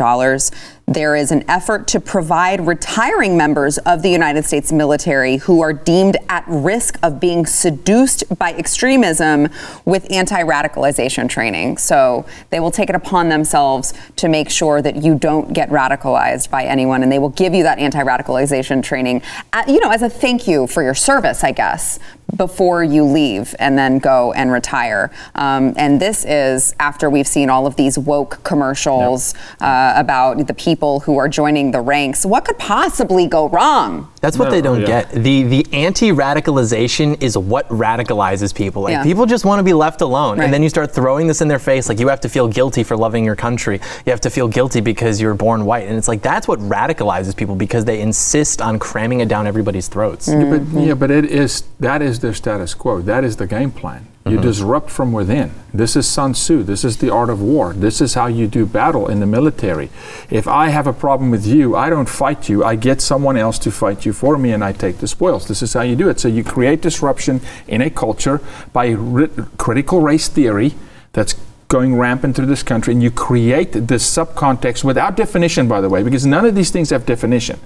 There 0.87 1.15
is 1.15 1.31
an 1.31 1.43
effort 1.49 1.87
to 1.89 1.99
provide 1.99 2.67
retiring 2.67 3.35
members 3.35 3.79
of 3.79 4.03
the 4.03 4.09
United 4.09 4.45
States 4.45 4.71
military 4.71 5.37
who 5.37 5.61
are 5.61 5.73
deemed 5.73 6.15
at 6.29 6.43
risk 6.47 6.99
of 7.01 7.19
being 7.19 7.47
seduced 7.47 8.23
by 8.37 8.53
extremism 8.53 9.49
with 9.85 10.05
anti 10.11 10.43
radicalization 10.43 11.27
training. 11.27 11.79
So 11.79 12.27
they 12.51 12.59
will 12.59 12.69
take 12.69 12.89
it 12.89 12.95
upon 12.95 13.29
themselves 13.29 13.95
to 14.17 14.27
make 14.27 14.51
sure 14.51 14.79
that 14.83 14.97
you 14.97 15.17
don't 15.17 15.53
get 15.53 15.69
radicalized 15.71 16.51
by 16.51 16.65
anyone, 16.65 17.01
and 17.01 17.11
they 17.11 17.19
will 17.19 17.29
give 17.29 17.55
you 17.55 17.63
that 17.63 17.79
anti 17.79 18.03
radicalization 18.03 18.83
training, 18.83 19.23
at, 19.53 19.67
you 19.67 19.79
know, 19.79 19.89
as 19.89 20.03
a 20.03 20.09
thank 20.09 20.47
you 20.47 20.67
for 20.67 20.83
your 20.83 20.93
service, 20.93 21.43
I 21.43 21.51
guess, 21.51 21.97
before 22.35 22.83
you 22.83 23.03
leave 23.03 23.55
and 23.59 23.77
then 23.77 23.99
go 23.99 24.33
and 24.33 24.51
retire. 24.51 25.11
Um, 25.35 25.73
and 25.77 25.99
this 25.99 26.25
is 26.25 26.75
after 26.79 27.09
we've 27.09 27.27
seen 27.27 27.49
all 27.49 27.65
of 27.67 27.75
these 27.75 27.97
woke 27.97 28.43
commercials 28.43 29.33
uh, 29.61 29.93
about 29.95 30.45
the 30.47 30.53
people 30.53 30.99
who 31.01 31.17
are 31.17 31.29
joining 31.29 31.71
the 31.71 31.81
ranks. 31.81 32.25
What 32.25 32.45
could 32.45 32.57
possibly 32.57 33.27
go 33.27 33.49
wrong? 33.49 34.11
That's 34.21 34.37
what 34.37 34.45
No, 34.45 34.51
they 34.51 34.61
don't 34.61 34.81
yeah. 34.81 35.03
get. 35.03 35.11
The 35.11 35.43
the 35.43 35.65
anti-radicalization 35.73 37.21
is 37.21 37.37
what 37.37 37.67
radicalizes 37.69 38.53
people. 38.53 38.83
Like 38.83 38.93
Yeah. 38.93 39.03
people 39.03 39.25
just 39.25 39.45
want 39.45 39.59
to 39.59 39.63
be 39.63 39.73
left 39.73 40.01
alone. 40.01 40.37
Right. 40.37 40.45
And 40.45 40.53
then 40.53 40.63
you 40.63 40.69
start 40.69 40.91
throwing 40.91 41.27
this 41.27 41.41
in 41.41 41.47
their 41.47 41.59
face 41.59 41.87
like 41.89 41.99
you 41.99 42.07
have 42.07 42.21
to 42.21 42.29
feel 42.29 42.47
guilty 42.47 42.83
for 42.83 42.97
loving 42.97 43.23
your 43.23 43.35
country. 43.35 43.79
You 44.05 44.11
have 44.11 44.21
to 44.21 44.29
feel 44.29 44.47
guilty 44.47 44.81
because 44.81 45.21
you're 45.21 45.33
born 45.35 45.65
white. 45.65 45.87
And 45.87 45.97
it's 45.97 46.07
like 46.07 46.21
that's 46.21 46.47
what 46.47 46.59
radicalizes 46.59 47.35
people 47.35 47.55
because 47.55 47.85
they 47.85 48.01
insist 48.01 48.61
on 48.61 48.79
cramming 48.79 49.19
it 49.21 49.27
down 49.27 49.47
everybody's 49.47 49.87
throats. 49.87 50.27
But 50.27 50.61
yeah, 50.73 50.93
but 50.95 51.11
it 51.11 51.25
is 51.25 51.63
that 51.79 52.01
is 52.01 52.19
their 52.25 52.33
status 52.33 52.73
quo. 52.73 53.01
That 53.01 53.23
is 53.23 53.37
the 53.37 53.47
game 53.47 53.71
plan. 53.71 54.07
You 54.25 54.31
mm-hmm. 54.31 54.41
disrupt 54.41 54.89
from 54.89 55.13
within. 55.13 55.51
This 55.71 55.95
is 55.95 56.07
Sun 56.07 56.33
Tzu. 56.33 56.63
This 56.63 56.83
is 56.83 56.97
the 56.97 57.11
art 57.11 57.29
of 57.29 57.41
war. 57.41 57.73
This 57.73 58.01
is 58.01 58.15
how 58.15 58.25
you 58.25 58.47
do 58.47 58.65
battle 58.65 59.07
in 59.07 59.19
the 59.19 59.27
military. 59.27 59.91
If 60.31 60.47
I 60.47 60.69
have 60.69 60.87
a 60.87 60.93
problem 60.93 61.29
with 61.29 61.45
you, 61.45 61.75
I 61.75 61.91
don't 61.91 62.09
fight 62.09 62.49
you. 62.49 62.63
I 62.63 62.75
get 62.75 63.01
someone 63.01 63.37
else 63.37 63.59
to 63.59 63.71
fight 63.71 64.03
you 64.03 64.13
for 64.13 64.37
me, 64.39 64.51
and 64.51 64.63
I 64.63 64.71
take 64.71 64.97
the 64.97 65.07
spoils. 65.07 65.47
This 65.47 65.61
is 65.61 65.73
how 65.73 65.83
you 65.83 65.95
do 65.95 66.09
it. 66.09 66.19
So 66.19 66.27
you 66.27 66.43
create 66.43 66.81
disruption 66.81 67.39
in 67.67 67.81
a 67.81 67.91
culture 67.91 68.41
by 68.73 68.87
ri- 68.87 69.29
critical 69.57 70.01
race 70.01 70.27
theory 70.27 70.73
that's 71.13 71.35
going 71.67 71.95
rampant 71.95 72.35
through 72.35 72.47
this 72.47 72.63
country, 72.63 72.93
and 72.93 73.03
you 73.03 73.11
create 73.11 73.73
this 73.73 74.03
subcontext 74.17 74.83
without 74.83 75.15
definition, 75.15 75.67
by 75.67 75.81
the 75.81 75.89
way, 75.89 76.01
because 76.01 76.25
none 76.25 76.45
of 76.45 76.55
these 76.55 76.71
things 76.71 76.89
have 76.89 77.05
definition. 77.05 77.59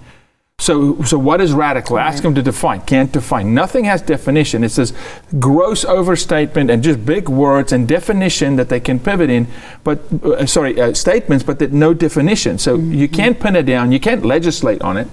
So, 0.59 1.01
so 1.03 1.17
what 1.17 1.39
is 1.39 1.53
radical? 1.53 1.97
Ask 1.97 2.21
them 2.21 2.35
to 2.35 2.41
define. 2.41 2.81
Can't 2.81 3.11
define. 3.11 3.53
Nothing 3.53 3.85
has 3.85 4.01
definition. 4.01 4.63
It's 4.63 4.75
this 4.75 4.93
gross 5.39 5.85
overstatement 5.85 6.69
and 6.69 6.83
just 6.83 7.05
big 7.05 7.29
words 7.29 7.71
and 7.71 7.87
definition 7.87 8.57
that 8.57 8.67
they 8.67 8.81
can 8.81 8.99
pivot 8.99 9.29
in, 9.29 9.47
but 9.85 10.01
uh, 10.23 10.45
sorry, 10.45 10.79
uh, 10.79 10.93
statements, 10.93 11.45
but 11.45 11.59
that 11.59 11.71
no 11.71 11.93
definition. 11.93 12.57
So 12.57 12.75
you 12.75 13.07
can't 13.07 13.39
pin 13.39 13.55
it 13.55 13.63
down. 13.63 13.93
You 13.93 14.01
can't 14.01 14.25
legislate 14.25 14.81
on 14.81 14.97
it. 14.97 15.07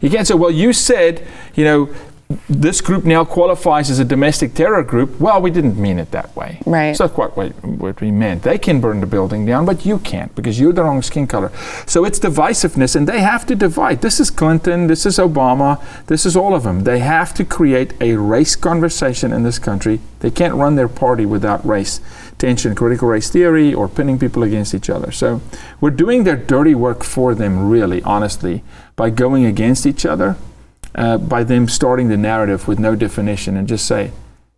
You 0.00 0.10
can't 0.10 0.26
say, 0.26 0.34
well, 0.34 0.50
you 0.50 0.72
said, 0.72 1.26
you 1.56 1.64
know, 1.64 1.92
this 2.48 2.82
group 2.82 3.04
now 3.04 3.24
qualifies 3.24 3.90
as 3.90 3.98
a 3.98 4.04
domestic 4.04 4.52
terror 4.52 4.82
group. 4.82 5.18
Well, 5.18 5.40
we 5.40 5.50
didn't 5.50 5.80
mean 5.80 5.98
it 5.98 6.10
that 6.10 6.34
way. 6.36 6.60
Right. 6.66 6.88
It's 6.88 7.00
not 7.00 7.14
quite 7.14 7.34
what, 7.36 7.52
what 7.64 8.00
we 8.02 8.10
meant. 8.10 8.42
They 8.42 8.58
can 8.58 8.82
burn 8.82 9.00
the 9.00 9.06
building 9.06 9.46
down, 9.46 9.64
but 9.64 9.86
you 9.86 9.98
can't 9.98 10.34
because 10.34 10.60
you're 10.60 10.74
the 10.74 10.82
wrong 10.82 11.00
skin 11.00 11.26
color. 11.26 11.50
So 11.86 12.04
it's 12.04 12.18
divisiveness, 12.18 12.94
and 12.94 13.08
they 13.08 13.20
have 13.20 13.46
to 13.46 13.54
divide. 13.54 14.02
This 14.02 14.20
is 14.20 14.30
Clinton, 14.30 14.88
this 14.88 15.06
is 15.06 15.18
Obama, 15.18 15.82
this 16.06 16.26
is 16.26 16.36
all 16.36 16.54
of 16.54 16.64
them. 16.64 16.84
They 16.84 16.98
have 16.98 17.32
to 17.34 17.44
create 17.46 17.94
a 18.00 18.16
race 18.16 18.56
conversation 18.56 19.32
in 19.32 19.42
this 19.42 19.58
country. 19.58 20.00
They 20.20 20.30
can't 20.30 20.54
run 20.54 20.76
their 20.76 20.88
party 20.88 21.24
without 21.24 21.64
race 21.66 22.00
tension, 22.36 22.74
critical 22.74 23.08
race 23.08 23.30
theory, 23.30 23.72
or 23.72 23.88
pinning 23.88 24.18
people 24.18 24.42
against 24.42 24.74
each 24.74 24.90
other. 24.90 25.12
So 25.12 25.40
we're 25.80 25.90
doing 25.90 26.24
their 26.24 26.36
dirty 26.36 26.74
work 26.74 27.04
for 27.04 27.34
them, 27.34 27.70
really, 27.70 28.02
honestly, 28.02 28.62
by 28.96 29.10
going 29.10 29.46
against 29.46 29.86
each 29.86 30.04
other 30.04 30.36
uh, 30.98 31.16
by 31.16 31.44
them 31.44 31.68
starting 31.68 32.08
the 32.08 32.16
narrative 32.16 32.66
with 32.66 32.78
no 32.78 32.96
definition 32.96 33.56
and 33.56 33.68
just 33.68 33.86
say, 33.86 34.10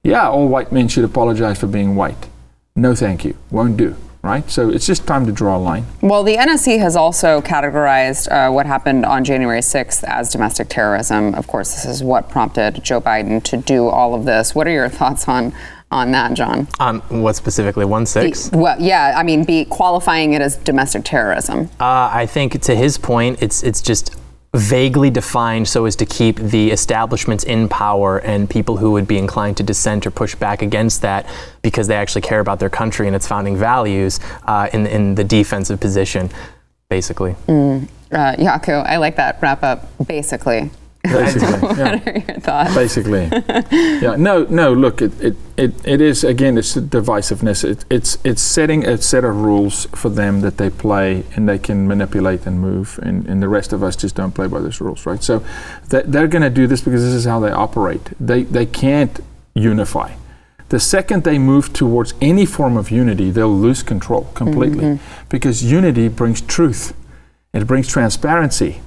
yeah, 0.03 0.29
all 0.29 0.49
white 0.49 0.73
men 0.73 0.89
should 0.89 1.05
apologize 1.05 1.61
for 1.61 1.67
being 1.67 1.95
white. 1.95 2.29
No, 2.75 2.95
thank 2.95 3.25
you. 3.25 3.37
Won't 3.51 3.77
do. 3.77 3.95
Right? 4.23 4.49
So 4.51 4.69
it's 4.69 4.87
just 4.87 5.07
time 5.07 5.25
to 5.27 5.33
draw 5.33 5.57
a 5.57 5.59
line. 5.59 5.87
Well, 6.03 6.23
the 6.23 6.37
NSC 6.37 6.79
has 6.79 6.95
also 6.95 7.41
categorized 7.41 8.31
uh, 8.31 8.53
what 8.53 8.67
happened 8.67 9.07
on 9.07 9.25
January 9.25 9.61
6th 9.61 10.05
as 10.05 10.31
domestic 10.31 10.69
terrorism. 10.69 11.35
Of 11.35 11.47
course, 11.47 11.73
this 11.73 11.87
is 11.87 12.03
what 12.03 12.29
prompted 12.29 12.83
Joe 12.85 13.01
Biden 13.01 13.43
to 13.45 13.57
do 13.57 13.89
all 13.89 14.15
of 14.15 14.27
this. 14.27 14.55
What 14.55 14.67
are 14.67 14.73
your 14.73 14.91
thoughts 14.91 15.27
on 15.29 15.55
on 15.91 16.13
that, 16.13 16.35
John? 16.35 16.69
On 16.79 17.01
what 17.23 17.35
specifically? 17.35 17.85
One 17.85 18.07
six? 18.07 18.51
Well, 18.53 18.81
yeah, 18.81 19.15
I 19.17 19.25
mean, 19.25 19.43
be 19.43 19.65
qualifying 19.65 20.35
it 20.35 20.43
as 20.43 20.57
domestic 20.57 21.05
terrorism. 21.05 21.69
Uh, 21.81 22.11
I 22.13 22.27
think 22.27 22.61
to 22.63 22.77
his 22.77 22.99
point, 22.99 23.43
it's 23.43 23.63
it's 23.63 23.83
just 23.83 24.15
vaguely 24.55 25.11
defined 25.11 25.69
so 25.69 25.85
as 25.85 25.95
to 25.95 26.05
keep 26.05 26.37
the 26.37 26.71
establishments 26.73 27.45
in 27.45 27.69
power 27.69 28.19
and 28.19 28.51
people 28.51 28.77
who 28.77 28.91
would 28.91 29.07
be 29.07 29.17
inclined 29.17 29.57
to 29.57 29.63
dissent 29.63 30.07
or 30.07 30.11
push 30.11 30.35
back 30.35 30.61
against 30.61 31.03
that 31.03 31.25
because 31.63 31.87
they 31.87 31.95
actually 31.95 32.23
care 32.23 32.41
about 32.41 32.59
their 32.59 32.71
country 32.71 33.07
and 33.07 33.15
its 33.15 33.29
founding 33.29 33.57
values 33.57 34.19
uh, 34.45 34.69
in 34.73 34.87
in 34.87 35.15
the 35.15 35.23
defensive 35.23 35.79
position, 35.79 36.29
basically. 36.89 37.37
Uh, 38.11 38.35
Jaco, 38.35 38.85
I 38.85 38.97
like 38.97 39.15
that 39.17 39.39
wrap 39.41 39.63
up, 39.63 39.87
basically. 40.05 40.71
Basically, 41.11 41.59
what 41.61 41.79
yeah. 41.79 42.03
are 42.05 42.13
your 42.13 42.41
thoughts? 42.41 42.75
Basically, 42.75 43.23
yeah. 44.03 44.17
No, 44.17 44.45
no. 44.45 44.75
Look, 44.75 45.01
it, 45.01 45.19
it, 45.23 45.37
it, 45.57 45.87
it 45.87 46.01
is 46.03 46.25
again. 46.25 46.59
It's 46.59 46.77
divisiveness. 46.77 47.65
It, 47.65 47.87
it's 47.89 48.19
it's 48.23 48.43
setting 48.43 48.85
a 48.85 48.99
set 48.99 49.25
of 49.25 49.35
rules 49.37 49.87
for 49.95 50.11
them 50.11 50.43
that 50.43 50.59
they 50.59 50.69
play 50.69 51.25
and 51.35 51.49
they 51.49 51.59
can 51.59 51.89
manipulate 51.89 52.45
and 52.45 52.61
move, 52.61 53.01
and, 53.03 53.27
and 53.27 53.43
the 53.43 53.49
rest 53.49 53.73
of 53.73 53.83
us 53.83 53.97
just 53.97 54.15
don't 54.15 54.33
play 54.33 54.47
by 54.47 54.61
those 54.61 54.79
rules, 54.83 55.07
right? 55.07 55.23
So, 55.23 55.43
they, 55.89 56.03
they're 56.03 56.29
going 56.29 56.43
to 56.43 56.51
do 56.51 56.67
this 56.67 56.83
because 56.83 57.03
this 57.03 57.15
is 57.15 57.25
how 57.25 57.41
they 57.41 57.51
operate. 57.51 58.11
They 58.21 58.43
they 58.43 58.67
can't 58.67 59.21
unify. 59.55 60.13
The 60.69 60.81
second 60.81 61.25
they 61.25 61.39
move 61.39 61.73
towards 61.73 62.13
any 62.21 62.45
form 62.45 62.77
of 62.77 62.91
unity, 62.91 63.31
they'll 63.31 63.49
lose 63.49 63.83
control 63.83 64.25
completely, 64.35 64.85
mm-hmm. 64.85 65.27
because 65.31 65.65
unity 65.65 66.09
brings 66.09 66.43
truth. 66.43 66.93
It 67.55 67.67
brings 67.67 67.89
transparency 67.89 68.83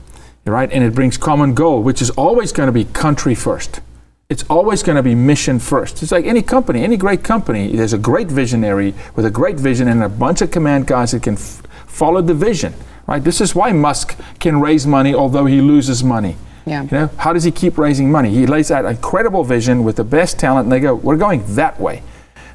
right? 0.45 0.71
And 0.71 0.83
it 0.83 0.93
brings 0.93 1.17
common 1.17 1.53
goal, 1.53 1.81
which 1.81 2.01
is 2.01 2.09
always 2.11 2.51
going 2.51 2.67
to 2.67 2.73
be 2.73 2.85
country 2.85 3.35
first. 3.35 3.81
It's 4.29 4.43
always 4.49 4.83
going 4.83 4.95
to 4.95 5.03
be 5.03 5.15
mission 5.15 5.59
first. 5.59 6.01
It's 6.01 6.11
like 6.11 6.25
any 6.25 6.41
company, 6.41 6.83
any 6.83 6.97
great 6.97 7.23
company. 7.23 7.75
There's 7.75 7.93
a 7.93 7.97
great 7.97 8.29
visionary 8.29 8.93
with 9.15 9.25
a 9.25 9.31
great 9.31 9.57
vision 9.57 9.87
and 9.87 10.01
a 10.03 10.09
bunch 10.09 10.41
of 10.41 10.49
command 10.49 10.87
guys 10.87 11.11
that 11.11 11.23
can 11.23 11.35
f- 11.35 11.61
follow 11.85 12.21
the 12.21 12.33
vision, 12.33 12.73
right? 13.05 13.23
This 13.23 13.41
is 13.41 13.53
why 13.53 13.71
Musk 13.73 14.19
can 14.39 14.59
raise 14.59 14.87
money 14.87 15.13
although 15.13 15.45
he 15.45 15.61
loses 15.61 16.03
money. 16.03 16.35
Yeah. 16.65 16.83
You 16.83 16.89
know, 16.91 17.09
how 17.17 17.33
does 17.33 17.43
he 17.43 17.51
keep 17.51 17.77
raising 17.77 18.09
money? 18.09 18.29
He 18.29 18.47
lays 18.47 18.71
out 18.71 18.85
incredible 18.85 19.43
vision 19.43 19.83
with 19.83 19.97
the 19.97 20.03
best 20.05 20.39
talent, 20.39 20.65
and 20.65 20.71
they 20.71 20.79
go, 20.79 20.95
"We're 20.95 21.17
going 21.17 21.43
that 21.55 21.79
way." 21.79 22.01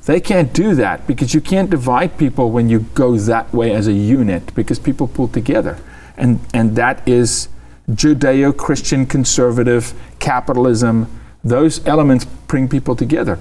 They 0.09 0.21
can't 0.21 0.55
do 0.55 0.75
that 0.77 1.07
because 1.07 1.35
you 1.35 1.43
can't 1.43 1.69
divide 1.69 2.17
people 2.17 2.51
when 2.51 2.71
you 2.71 2.81
go 2.95 3.19
that 3.19 3.53
way 3.53 3.75
as 3.75 3.87
a 3.87 3.93
unit 3.93 4.55
because 4.55 4.79
people 4.79 5.07
pull 5.07 5.29
together. 5.29 5.77
And, 6.17 6.41
and 6.55 6.77
that 6.77 7.07
is 7.07 7.49
Judeo 7.91 8.57
Christian 8.57 9.07
conservative 9.07 9.95
capitalism. 10.19 11.07
Those 11.43 11.85
elements 11.87 12.25
bring 12.25 12.69
people 12.69 12.95
together. 12.95 13.39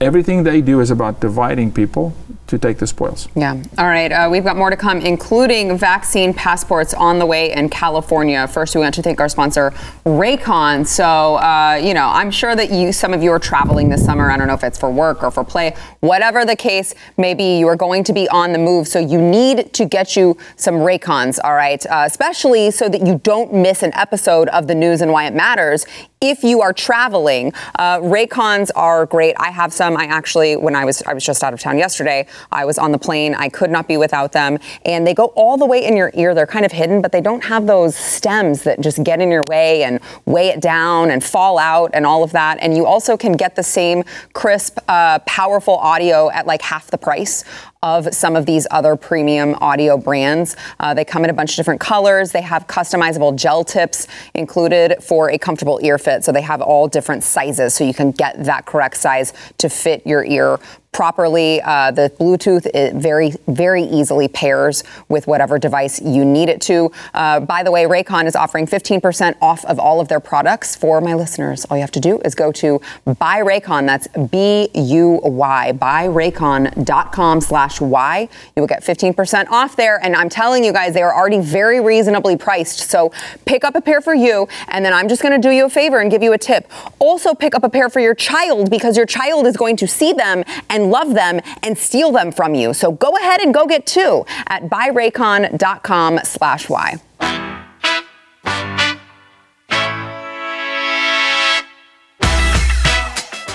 Everything 0.00 0.42
they 0.42 0.60
do 0.60 0.80
is 0.80 0.90
about 0.90 1.20
dividing 1.20 1.72
people 1.72 2.16
to 2.46 2.58
take 2.58 2.78
the 2.78 2.86
spoils. 2.86 3.28
Yeah. 3.34 3.60
All 3.78 3.86
right. 3.86 4.12
Uh, 4.12 4.28
we've 4.30 4.44
got 4.44 4.56
more 4.56 4.70
to 4.70 4.76
come, 4.76 5.00
including 5.00 5.76
vaccine 5.76 6.32
passports 6.32 6.94
on 6.94 7.18
the 7.18 7.26
way 7.26 7.52
in 7.52 7.68
California. 7.68 8.46
First, 8.46 8.74
we 8.74 8.80
want 8.80 8.94
to 8.94 9.02
thank 9.02 9.20
our 9.20 9.28
sponsor, 9.28 9.72
Raycon. 10.04 10.86
So, 10.86 11.36
uh, 11.36 11.80
you 11.82 11.92
know, 11.92 12.06
I'm 12.06 12.30
sure 12.30 12.54
that 12.54 12.70
you, 12.70 12.92
some 12.92 13.12
of 13.12 13.22
you 13.22 13.32
are 13.32 13.38
traveling 13.38 13.88
this 13.88 14.04
summer. 14.04 14.30
I 14.30 14.36
don't 14.36 14.46
know 14.46 14.54
if 14.54 14.62
it's 14.64 14.78
for 14.78 14.90
work 14.90 15.24
or 15.24 15.30
for 15.30 15.44
play. 15.44 15.74
Whatever 16.00 16.44
the 16.44 16.56
case 16.56 16.94
may 17.16 17.34
be, 17.34 17.58
you 17.58 17.66
are 17.66 17.76
going 17.76 18.04
to 18.04 18.12
be 18.12 18.28
on 18.28 18.52
the 18.52 18.58
move. 18.58 18.86
So, 18.86 19.00
you 19.00 19.20
need 19.20 19.72
to 19.74 19.84
get 19.84 20.16
you 20.16 20.36
some 20.56 20.74
Raycons. 20.74 21.38
All 21.42 21.54
right. 21.54 21.84
Uh, 21.86 22.04
especially 22.06 22.70
so 22.70 22.88
that 22.88 23.04
you 23.04 23.20
don't 23.24 23.52
miss 23.52 23.82
an 23.82 23.92
episode 23.94 24.48
of 24.50 24.68
the 24.68 24.74
news 24.74 25.00
and 25.00 25.10
why 25.10 25.26
it 25.26 25.34
matters 25.34 25.84
if 26.20 26.42
you 26.42 26.62
are 26.62 26.72
traveling. 26.72 27.52
Uh, 27.78 27.98
Raycons 27.98 28.70
are 28.74 29.06
great. 29.06 29.34
I 29.38 29.50
have 29.50 29.72
some. 29.72 29.96
I 29.96 30.04
actually, 30.04 30.56
when 30.56 30.74
I 30.74 30.84
was 30.84 31.02
I 31.02 31.12
was 31.12 31.24
just 31.24 31.42
out 31.44 31.52
of 31.52 31.60
town 31.60 31.78
yesterday, 31.78 32.26
I 32.52 32.64
was 32.64 32.78
on 32.78 32.92
the 32.92 32.98
plane. 32.98 33.34
I 33.34 33.48
could 33.48 33.70
not 33.70 33.88
be 33.88 33.96
without 33.96 34.32
them, 34.32 34.58
and 34.84 35.06
they 35.06 35.14
go 35.14 35.26
all 35.36 35.56
the 35.56 35.66
way 35.66 35.84
in 35.84 35.96
your 35.96 36.10
ear. 36.14 36.34
They're 36.34 36.46
kind 36.46 36.64
of 36.64 36.72
hidden, 36.72 37.02
but 37.02 37.12
they 37.12 37.20
don't 37.20 37.44
have 37.44 37.66
those 37.66 37.96
stems 37.96 38.62
that 38.62 38.80
just 38.80 39.02
get 39.04 39.20
in 39.20 39.30
your 39.30 39.42
way 39.48 39.84
and 39.84 40.00
weigh 40.24 40.48
it 40.48 40.60
down 40.60 41.10
and 41.10 41.22
fall 41.22 41.58
out 41.58 41.90
and 41.94 42.06
all 42.06 42.22
of 42.22 42.32
that. 42.32 42.58
And 42.60 42.76
you 42.76 42.86
also 42.86 43.16
can 43.16 43.32
get 43.32 43.56
the 43.56 43.62
same 43.62 44.04
crisp, 44.32 44.78
uh, 44.88 45.18
powerful 45.20 45.76
audio 45.76 46.30
at 46.30 46.46
like 46.46 46.62
half 46.62 46.90
the 46.90 46.98
price 46.98 47.44
of 47.86 48.12
some 48.12 48.34
of 48.34 48.46
these 48.46 48.66
other 48.72 48.96
premium 48.96 49.54
audio 49.60 49.96
brands. 49.96 50.56
Uh, 50.80 50.92
they 50.92 51.04
come 51.04 51.22
in 51.22 51.30
a 51.30 51.32
bunch 51.32 51.52
of 51.52 51.56
different 51.56 51.80
colors. 51.80 52.32
They 52.32 52.42
have 52.42 52.66
customizable 52.66 53.36
gel 53.36 53.62
tips 53.62 54.08
included 54.34 54.96
for 55.00 55.30
a 55.30 55.38
comfortable 55.38 55.78
ear 55.84 55.96
fit. 55.96 56.24
So 56.24 56.32
they 56.32 56.42
have 56.42 56.60
all 56.60 56.88
different 56.88 57.22
sizes 57.22 57.74
so 57.74 57.84
you 57.84 57.94
can 57.94 58.10
get 58.10 58.42
that 58.42 58.66
correct 58.66 58.96
size 58.96 59.32
to 59.58 59.68
fit 59.68 60.04
your 60.04 60.24
ear 60.24 60.58
properly. 60.96 61.60
Uh, 61.60 61.90
the 61.90 62.10
Bluetooth 62.18 62.64
very, 62.98 63.32
very 63.46 63.82
easily 63.82 64.28
pairs 64.28 64.82
with 65.10 65.26
whatever 65.26 65.58
device 65.58 66.00
you 66.00 66.24
need 66.24 66.48
it 66.48 66.62
to. 66.62 66.90
Uh, 67.12 67.38
by 67.38 67.62
the 67.62 67.70
way, 67.70 67.84
Raycon 67.84 68.24
is 68.24 68.34
offering 68.34 68.66
15% 68.66 69.36
off 69.42 69.62
of 69.66 69.78
all 69.78 70.00
of 70.00 70.08
their 70.08 70.20
products 70.20 70.74
for 70.74 71.02
my 71.02 71.12
listeners. 71.12 71.66
All 71.66 71.76
you 71.76 71.82
have 71.82 71.90
to 71.92 72.00
do 72.00 72.18
is 72.20 72.34
go 72.34 72.50
to 72.52 72.80
buy 73.04 73.42
Raycon. 73.42 73.86
That's 73.86 74.08
B-U-Y, 74.08 75.72
buyraycon.com 75.74 77.40
slash 77.42 77.75
Y. 77.80 78.28
You 78.54 78.62
will 78.62 78.66
get 78.66 78.82
15% 78.82 79.48
off 79.48 79.76
there. 79.76 80.02
And 80.02 80.14
I'm 80.14 80.28
telling 80.28 80.64
you 80.64 80.72
guys, 80.72 80.94
they 80.94 81.02
are 81.02 81.14
already 81.14 81.40
very 81.40 81.80
reasonably 81.80 82.36
priced. 82.36 82.90
So 82.90 83.12
pick 83.44 83.64
up 83.64 83.74
a 83.74 83.80
pair 83.80 84.00
for 84.00 84.14
you. 84.14 84.48
And 84.68 84.84
then 84.84 84.92
I'm 84.92 85.08
just 85.08 85.22
going 85.22 85.40
to 85.40 85.48
do 85.48 85.52
you 85.52 85.66
a 85.66 85.70
favor 85.70 86.00
and 86.00 86.10
give 86.10 86.22
you 86.22 86.32
a 86.32 86.38
tip. 86.38 86.70
Also 86.98 87.34
pick 87.34 87.54
up 87.54 87.64
a 87.64 87.68
pair 87.70 87.88
for 87.88 88.00
your 88.00 88.14
child 88.14 88.70
because 88.70 88.96
your 88.96 89.06
child 89.06 89.46
is 89.46 89.56
going 89.56 89.76
to 89.76 89.86
see 89.86 90.12
them 90.12 90.44
and 90.70 90.90
love 90.90 91.14
them 91.14 91.40
and 91.62 91.76
steal 91.76 92.12
them 92.12 92.32
from 92.32 92.54
you. 92.54 92.74
So 92.74 92.92
go 92.92 93.16
ahead 93.16 93.40
and 93.40 93.52
go 93.52 93.66
get 93.66 93.86
two 93.86 94.24
at 94.46 94.64
buyraycon.com 94.64 96.20
slash 96.24 96.68
Y. 96.68 97.45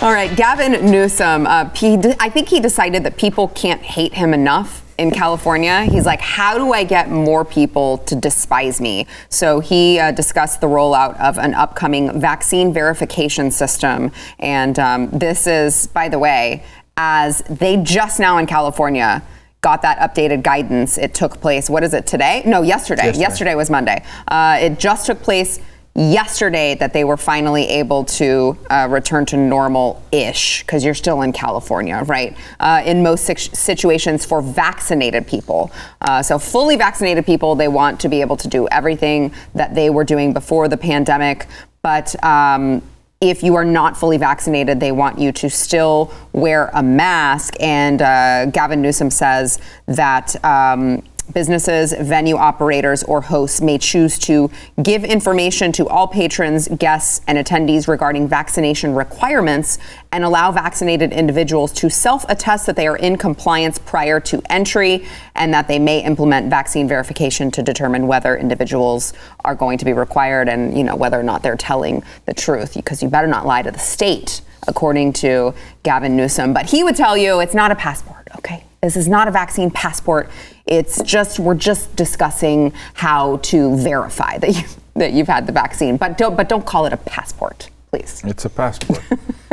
All 0.02 0.12
right, 0.12 0.36
Gavin 0.36 0.90
Newsom, 0.90 1.46
uh, 1.46 1.70
he, 1.76 1.94
I 2.20 2.28
think 2.28 2.50
he 2.50 2.60
decided 2.60 3.04
that 3.04 3.18
people 3.18 3.50
can't 3.50 3.84
hate 3.84 4.16
him 4.16 4.34
enough 4.34 4.84
in 4.98 5.12
California. 5.12 5.84
He's 5.84 6.08
like, 6.08 6.20
how 6.20 6.58
do 6.58 6.74
I 6.74 6.84
get 6.84 7.12
more 7.12 7.46
people 7.46 8.00
to 8.00 8.16
despise 8.16 8.82
me? 8.82 9.06
So 9.30 9.60
he 9.60 10.00
uh, 10.00 10.10
discussed 10.10 10.60
the 10.60 10.66
rollout 10.66 11.20
of 11.20 11.38
an 11.38 11.54
upcoming 11.54 12.20
vaccine 12.20 12.74
verification 12.74 13.52
system. 13.52 14.12
And 14.40 14.80
um, 14.80 15.12
this 15.12 15.46
is, 15.46 15.86
by 15.86 16.10
the 16.10 16.18
way, 16.18 16.64
as 16.98 17.44
they 17.48 17.78
just 17.78 18.20
now 18.20 18.40
in 18.40 18.48
California 18.48 19.22
got 19.62 19.84
that 19.84 20.00
updated 20.00 20.42
guidance. 20.42 20.98
It 20.98 21.14
took 21.14 21.40
place, 21.40 21.70
what 21.70 21.84
is 21.84 21.94
it, 21.94 22.08
today? 22.08 22.42
No, 22.48 22.64
yesterday. 22.64 23.06
Yesterday, 23.06 23.20
yesterday 23.20 23.56
was 23.56 23.70
Monday. 23.70 24.04
Uh, 24.28 24.58
it 24.60 24.80
just 24.80 25.06
took 25.06 25.22
place 25.22 25.60
yesterday 25.96 26.76
that 26.76 26.94
they 26.94 27.04
were 27.04 27.18
finally 27.18 27.68
able 27.68 28.06
to 28.06 28.58
uh, 28.70 28.88
return 28.90 29.26
to 29.26 29.38
normal 29.38 30.02
ish, 30.12 30.64
because 30.64 30.86
you're 30.86 30.94
still 30.94 31.22
in 31.22 31.34
California, 31.34 32.02
right? 32.06 32.36
Uh, 32.60 32.82
in 32.86 33.04
most 33.04 33.26
situations 33.56 34.26
for 34.26 34.42
vaccinated 34.42 35.28
people. 35.28 35.72
Uh, 36.02 36.24
so, 36.24 36.40
fully 36.40 36.76
vaccinated 36.76 37.26
people, 37.26 37.56
they 37.56 37.68
want 37.68 38.00
to 38.00 38.10
be 38.10 38.22
able 38.22 38.38
to 38.38 38.48
do 38.48 38.68
everything 38.70 39.34
that 39.54 39.76
they 39.76 39.90
were 39.90 40.04
doing 40.04 40.34
before 40.34 40.68
the 40.68 40.78
pandemic. 40.78 41.48
But 41.82 42.22
um, 42.24 42.82
if 43.20 43.44
you 43.44 43.56
are 43.56 43.66
not 43.66 43.98
fully 43.98 44.18
vaccinated, 44.18 44.80
they 44.80 44.92
want 44.92 45.20
you 45.20 45.32
to 45.34 45.50
still 45.50 46.14
wear 46.32 46.70
a 46.74 46.82
mask. 46.82 47.56
And 47.60 48.02
uh, 48.02 48.46
Gavin 48.48 48.82
Newsom 48.82 49.12
says 49.12 49.60
that. 49.88 50.44
Um, 50.44 51.04
businesses, 51.34 51.94
venue 51.94 52.36
operators, 52.36 53.04
or 53.04 53.22
hosts 53.22 53.62
may 53.62 53.78
choose 53.78 54.18
to 54.20 54.50
give 54.84 55.04
information 55.04 55.72
to 55.74 55.88
all 55.88 56.08
patrons, 56.08 56.68
guests, 56.68 57.22
and 57.28 57.38
attendees 57.38 57.88
regarding 57.88 58.28
vaccination 58.28 58.94
requirements 58.94 59.78
and 60.12 60.24
allow 60.24 60.52
vaccinated 60.52 61.12
individuals 61.12 61.72
to 61.72 61.90
self 61.90 62.26
attest 62.30 62.66
that 62.66 62.76
they 62.76 62.88
are 62.88 62.98
in 62.98 63.18
compliance 63.18 63.78
prior 63.80 64.20
to 64.20 64.42
entry 64.50 65.06
and 65.36 65.54
that 65.54 65.68
they 65.68 65.80
may 65.80 66.04
implement 66.04 66.50
vaccine 66.50 66.88
verification 66.88 67.50
to 67.52 67.64
determine 67.64 68.08
whether 68.08 68.36
individuals 68.36 69.14
are 69.46 69.56
going 69.56 69.78
to 69.78 69.86
be 69.86 69.94
required 69.94 70.50
and 70.50 70.78
you 70.78 70.84
know 70.84 70.96
whether 70.96 71.20
or 71.20 71.24
not 71.24 71.42
they're 71.44 71.56
telling 71.56 72.04
the 72.26 72.34
truth 72.34 72.74
because 72.76 73.02
you 73.02 73.10
better 73.10 73.28
not 73.28 73.46
lie 73.46 73.62
to 73.62 73.72
the 73.72 73.80
state 73.80 74.42
according 74.68 75.12
to 75.12 75.54
Gavin 75.84 76.16
Newsom. 76.16 76.54
But 76.54 76.70
he 76.70 76.84
would 76.84 76.96
tell 76.96 77.18
you 77.18 77.40
it's 77.40 77.56
not 77.56 77.72
a 77.72 77.76
passport 77.76 78.21
this 78.82 78.98
is 78.98 79.08
not 79.08 79.28
a 79.28 79.32
vaccine 79.32 79.72
passport. 79.72 80.30
It's 80.66 81.02
just 81.04 81.40
we're 81.40 81.56
just 81.56 81.96
discussing 81.96 82.74
how 82.94 83.38
to 83.38 83.76
verify 83.78 84.38
that 84.40 84.56
you 84.56 84.64
that 84.96 85.14
you've 85.14 85.28
had 85.28 85.48
the 85.48 85.54
vaccine. 85.54 85.98
But 85.98 86.18
don't 86.18 86.36
but 86.36 86.50
don't 86.50 86.66
call 86.66 86.86
it 86.86 86.94
a 86.94 86.98
passport, 86.98 87.70
please. 87.92 88.22
It's 88.26 88.46
a 88.46 88.50
passport. 88.50 89.02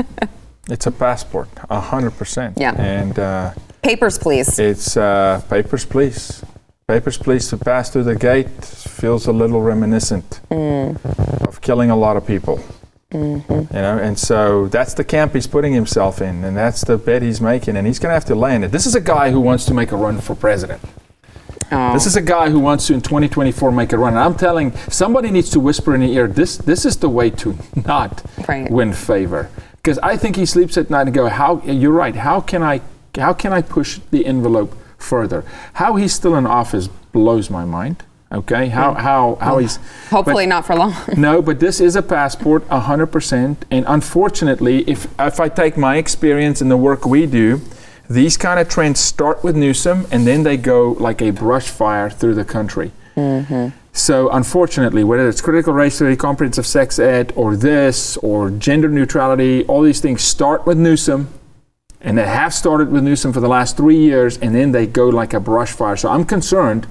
it's 0.71 0.87
a 0.87 0.93
passport, 0.93 1.49
a 1.69 1.81
hundred 1.81 2.12
percent. 2.12 2.57
Yeah. 2.59 2.75
And 2.81 3.19
uh, 3.19 3.53
papers, 3.83 4.19
please. 4.19 4.59
It's 4.59 4.97
uh, 4.97 5.43
papers, 5.49 5.85
please. 5.85 6.43
Papers, 6.87 7.19
please, 7.19 7.49
to 7.51 7.59
pass 7.59 7.91
through 7.91 8.05
the 8.05 8.17
gate 8.17 8.64
feels 8.64 9.27
a 9.27 9.33
little 9.33 9.61
reminiscent 9.61 10.41
mm. 10.51 11.47
of 11.47 11.61
killing 11.61 11.91
a 11.91 11.97
lot 11.97 12.17
of 12.17 12.27
people. 12.27 12.64
Mm-hmm. 13.12 13.75
You 13.75 13.83
know, 13.83 13.99
and 13.99 14.18
so 14.18 14.68
that's 14.68 14.92
the 14.92 15.05
camp 15.05 15.33
he's 15.33 15.47
putting 15.47 15.73
himself 15.73 16.21
in, 16.21 16.44
and 16.44 16.57
that's 16.57 16.83
the 16.85 16.99
bet 16.99 17.23
he's 17.23 17.40
making, 17.40 17.77
and 17.77 17.87
he's 17.87 17.99
going 17.99 18.11
to 18.11 18.14
have 18.14 18.27
to 18.27 18.35
land 18.35 18.64
it. 18.64 18.71
This 18.71 18.85
is 18.85 18.94
a 18.94 19.01
guy 19.01 19.31
who 19.31 19.40
wants 19.40 19.64
to 19.66 19.75
make 19.75 19.92
a 19.92 19.97
run 19.97 20.21
for 20.21 20.35
president. 20.35 20.83
Oh. 21.71 21.92
This 21.92 22.07
is 22.07 22.16
a 22.16 22.23
guy 22.23 22.51
who 22.51 22.61
wants 22.61 22.87
to 22.87 22.94
in 22.94 23.01
2024 23.01 23.73
make 23.73 23.92
a 23.92 23.99
run. 23.99 24.14
And 24.14 24.21
I'm 24.21 24.35
telling 24.35 24.75
somebody 24.88 25.31
needs 25.31 25.51
to 25.51 25.61
whisper 25.61 25.94
in 25.94 26.01
the 26.01 26.12
ear. 26.12 26.27
This 26.27 26.57
this 26.57 26.85
is 26.87 26.97
the 26.97 27.09
way 27.09 27.31
to 27.31 27.59
not 27.87 28.23
right. 28.49 28.71
win 28.71 28.92
favor 28.92 29.51
because 29.77 29.99
I 29.99 30.16
think 30.16 30.37
he 30.37 30.47
sleeps 30.47 30.79
at 30.79 30.90
night 30.90 31.07
and 31.07 31.14
go, 31.14 31.29
how 31.29 31.61
you're 31.62 31.92
right. 31.92 32.14
How 32.14 32.40
can 32.40 32.62
I 32.62 32.81
how 33.16 33.33
can 33.33 33.53
I 33.53 33.62
push 33.62 34.01
the 34.11 34.25
envelope 34.25 34.77
further? 34.97 35.44
How 35.75 35.97
he's 35.97 36.14
still 36.14 36.37
in 36.37 36.47
office 36.47 36.88
blows 37.12 37.51
my 37.51 37.64
mind. 37.64 38.03
Okay, 38.31 38.69
how 38.69 38.93
how 38.93 39.38
how 39.41 39.57
he's 39.57 39.79
hopefully 40.11 40.45
but, 40.45 40.51
not 40.51 40.67
for 40.67 40.77
long. 40.77 40.95
no, 41.17 41.41
but 41.41 41.61
this 41.61 41.81
is 41.81 41.97
a 41.97 42.03
passport, 42.03 42.67
hundred 42.69 43.07
percent. 43.07 43.64
And 43.71 43.87
unfortunately, 43.88 44.81
if 44.87 45.07
if 45.19 45.41
I 45.41 45.49
take 45.49 45.79
my 45.79 45.97
experience 45.97 46.61
in 46.61 46.69
the 46.69 46.77
work 46.77 47.07
we 47.07 47.25
do, 47.25 47.62
these 48.11 48.37
kind 48.37 48.61
of 48.61 48.69
trends 48.69 49.01
start 49.01 49.43
with 49.43 49.57
Newsom 49.57 50.07
and 50.11 50.27
then 50.27 50.43
they 50.43 50.59
go 50.59 50.93
like 50.93 51.23
a 51.23 51.31
brush 51.31 51.69
fire 51.69 52.11
through 52.11 52.35
the 52.35 52.45
country. 52.45 52.93
Mm-hmm. 53.17 53.69
So 53.93 54.31
unfortunately, 54.31 55.05
whether 55.05 55.29
it's 55.29 55.41
critical 55.41 55.73
race 55.73 55.99
theory, 55.99 56.17
comprehensive 56.17 56.67
sex 56.67 56.99
ed, 56.99 57.33
or 57.35 57.57
this, 57.57 58.17
or 58.19 58.51
gender 58.51 58.88
neutrality, 58.88 59.64
all 59.64 59.83
these 59.83 60.01
things 60.01 60.23
start 60.23 60.67
with 60.67 60.79
Newsom, 60.79 61.29
and 62.01 62.17
they 62.17 62.27
have 62.27 62.55
started 62.55 62.93
with 62.93 63.03
Newsom 63.03 63.33
for 63.33 63.41
the 63.41 63.49
last 63.49 63.77
three 63.77 63.99
years, 63.99 64.38
and 64.38 64.55
then 64.55 64.71
they 64.71 64.87
go 64.87 65.09
like 65.09 65.35
a 65.35 65.41
brush 65.41 65.73
fire. 65.73 65.97
So 65.97 66.11
I'm 66.11 66.25
concerned 66.25 66.87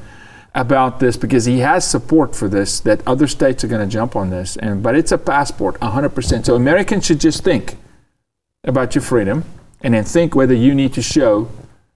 about 0.57 0.99
this 0.99 1.15
because 1.15 1.45
he 1.45 1.59
has 1.59 1.89
support 1.89 2.35
for 2.35 2.49
this 2.49 2.79
that 2.79 3.07
other 3.07 3.27
states 3.27 3.63
are 3.63 3.67
going 3.67 3.87
to 3.87 3.91
jump 3.91 4.15
on 4.15 4.31
this. 4.31 4.57
And 4.57 4.81
but 4.81 4.95
it's 4.95 5.11
a 5.11 5.17
passport 5.17 5.79
100% 5.79 6.45
so 6.45 6.55
americans 6.55 7.05
should 7.05 7.19
just 7.19 7.43
think 7.43 7.77
about 8.63 8.95
your 8.95 9.03
freedom 9.03 9.45
and 9.81 9.93
then 9.93 10.03
think 10.03 10.35
whether 10.35 10.55
you 10.55 10.73
need 10.73 10.93
to 10.93 11.01
show 11.01 11.49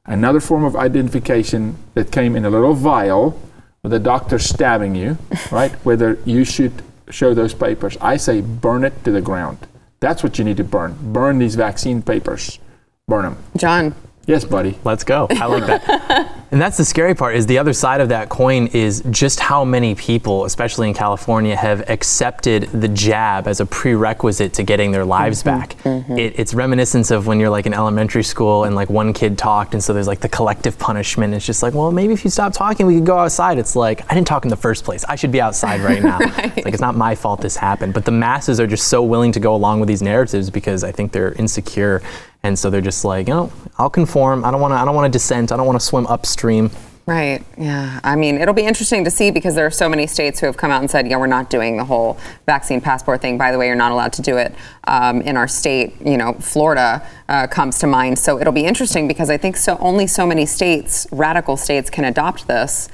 another 0.06 0.40
form 0.40 0.64
of 0.64 0.76
identification 0.76 1.76
that 1.96 2.12
came 2.12 2.36
in 2.36 2.46
a 2.46 2.50
little 2.50 2.76
vial 2.76 3.40
with 3.82 3.94
a 3.94 4.00
doctor 4.00 4.38
stabbing 4.38 4.94
you 4.96 5.18
right? 5.52 5.72
Whether 5.84 6.20
you 6.26 6.46
should 6.46 6.84
show 7.10 7.34
those 7.34 7.54
papers. 7.54 7.98
I 8.00 8.18
say 8.18 8.42
burn 8.42 8.84
it 8.84 9.04
to 9.04 9.12
the 9.12 9.22
ground. 9.22 9.58
That's 10.00 10.24
what 10.24 10.38
you 10.38 10.46
need 10.46 10.58
to 10.58 10.64
burn. 10.64 10.96
Burn 11.02 11.40
these 11.40 11.56
vaccine 11.56 12.02
papers. 12.04 12.60
Burn 13.08 13.24
them 13.24 13.38
John. 13.58 13.96
Yes, 14.32 14.46
buddy. 14.46 14.80
Let's 14.86 15.04
go. 15.04 15.28
I 15.30 15.46
like 15.46 15.66
that. 15.66 16.32
and 16.52 16.62
that's 16.62 16.78
the 16.78 16.86
scary 16.86 17.14
part 17.14 17.36
is 17.36 17.48
the 17.48 17.58
other 17.58 17.74
side 17.74 18.00
of 18.00 18.08
that 18.10 18.30
coin 18.30 18.68
is 18.68 19.04
just 19.10 19.42
how 19.42 19.66
many 19.66 19.94
people, 19.94 20.46
especially 20.46 20.88
in 20.88 20.94
California, 20.94 21.54
have 21.54 21.90
accepted 21.90 22.64
the 22.72 22.88
jab 22.88 23.46
as 23.46 23.60
a 23.60 23.66
prerequisite 23.66 24.54
to 24.54 24.64
getting 24.64 24.92
their 24.92 25.04
lives 25.04 25.44
mm-hmm. 25.44 25.60
back. 25.60 25.78
Mm-hmm. 25.80 26.18
It, 26.18 26.40
it's 26.40 26.54
reminiscent 26.54 27.12
of 27.12 27.28
when 27.28 27.42
you're 27.42 27.50
like 27.50 27.66
in 27.66 27.74
elementary 27.74 28.24
school 28.24 28.64
and 28.64 28.74
like 28.74 28.90
one 28.90 29.12
kid 29.12 29.38
talked 29.38 29.74
and 29.74 29.84
so 29.84 29.92
there's 29.92 30.08
like 30.08 30.22
the 30.22 30.30
collective 30.30 30.80
punishment. 30.80 31.34
It's 31.34 31.46
just 31.46 31.62
like, 31.62 31.74
well, 31.74 31.92
maybe 31.92 32.14
if 32.14 32.24
you 32.24 32.30
stop 32.30 32.54
talking, 32.54 32.86
we 32.86 32.96
could 32.96 33.06
go 33.06 33.18
outside. 33.18 33.58
It's 33.58 33.76
like, 33.76 34.10
I 34.10 34.16
didn't 34.16 34.28
talk 34.28 34.46
in 34.46 34.50
the 34.50 34.56
first 34.56 34.86
place. 34.86 35.04
I 35.10 35.18
should 35.18 35.34
be 35.34 35.42
outside 35.42 35.82
right 35.82 36.02
now. 36.02 36.20
It's 36.52 36.66
like, 36.66 36.74
it's 36.74 36.82
not 36.82 36.96
my 36.96 37.16
fault 37.16 37.42
this 37.42 37.56
happened. 37.56 37.94
But 37.94 38.06
the 38.06 38.12
masses 38.12 38.60
are 38.60 38.68
just 38.68 38.88
so 38.88 39.04
willing 39.04 39.32
to 39.34 39.40
go 39.40 39.56
along 39.56 39.80
with 39.80 39.88
these 39.88 40.02
narratives 40.02 40.50
because 40.50 40.84
I 40.84 40.92
think 40.92 41.12
they're 41.12 41.34
insecure 41.34 42.02
and 42.44 42.58
so 42.58 42.70
they're 42.70 42.82
just 42.82 43.06
like, 43.06 43.28
know, 43.28 43.52
I'll 43.78 43.90
conform. 43.90 44.44
I 44.44 44.52
don't 44.52 44.62
want 44.62 44.72
to. 44.72 44.76
I 44.76 44.86
don't 44.86 44.96
want 44.96 45.12
to 45.12 45.16
dissent. 45.16 45.52
I 45.52 45.58
don't 45.58 45.68
want 45.68 45.80
to 45.80 45.86
swim 45.86 46.08
upstream. 46.08 46.72
Right. 47.08 47.44
Yeah. 47.58 48.00
I 48.04 48.16
mean, 48.16 48.38
it'll 48.38 48.54
be 48.54 48.66
interesting 48.66 49.04
to 49.06 49.12
see 49.12 49.32
because 49.32 49.56
there 49.56 49.66
are 49.66 49.72
so 49.72 49.90
many 49.90 50.06
states 50.06 50.40
who 50.40 50.46
have 50.46 50.56
come 50.56 50.70
out 50.70 50.82
and 50.82 50.90
said, 50.90 51.08
yeah, 51.08 51.18
we're 51.18 51.28
not 51.28 51.50
doing 51.50 51.78
the 51.78 51.84
whole 51.84 52.18
vaccine 52.46 52.80
passport 52.80 53.22
thing. 53.22 53.40
By 53.40 53.52
the 53.52 53.58
way, 53.58 53.68
you're 53.68 53.76
not 53.76 53.92
allowed 53.92 54.14
to 54.14 54.22
do 54.22 54.38
it 54.38 54.54
um, 54.86 55.22
in 55.22 55.36
our 55.36 55.48
state. 55.48 55.94
You 56.00 56.18
know, 56.18 56.34
Florida 56.34 57.06
uh, 57.28 57.48
comes 57.48 57.80
to 57.80 57.88
mind. 57.88 58.20
So 58.20 58.40
it'll 58.40 58.54
be 58.54 58.66
interesting 58.66 59.08
because 59.08 59.32
I 59.32 59.38
think 59.38 59.58
so 59.58 59.78
only 59.80 60.06
so 60.06 60.28
many 60.28 60.46
states, 60.46 61.08
radical 61.12 61.58
states, 61.58 61.90
can 61.90 62.06
adopt 62.06 62.48
this. 62.48 62.88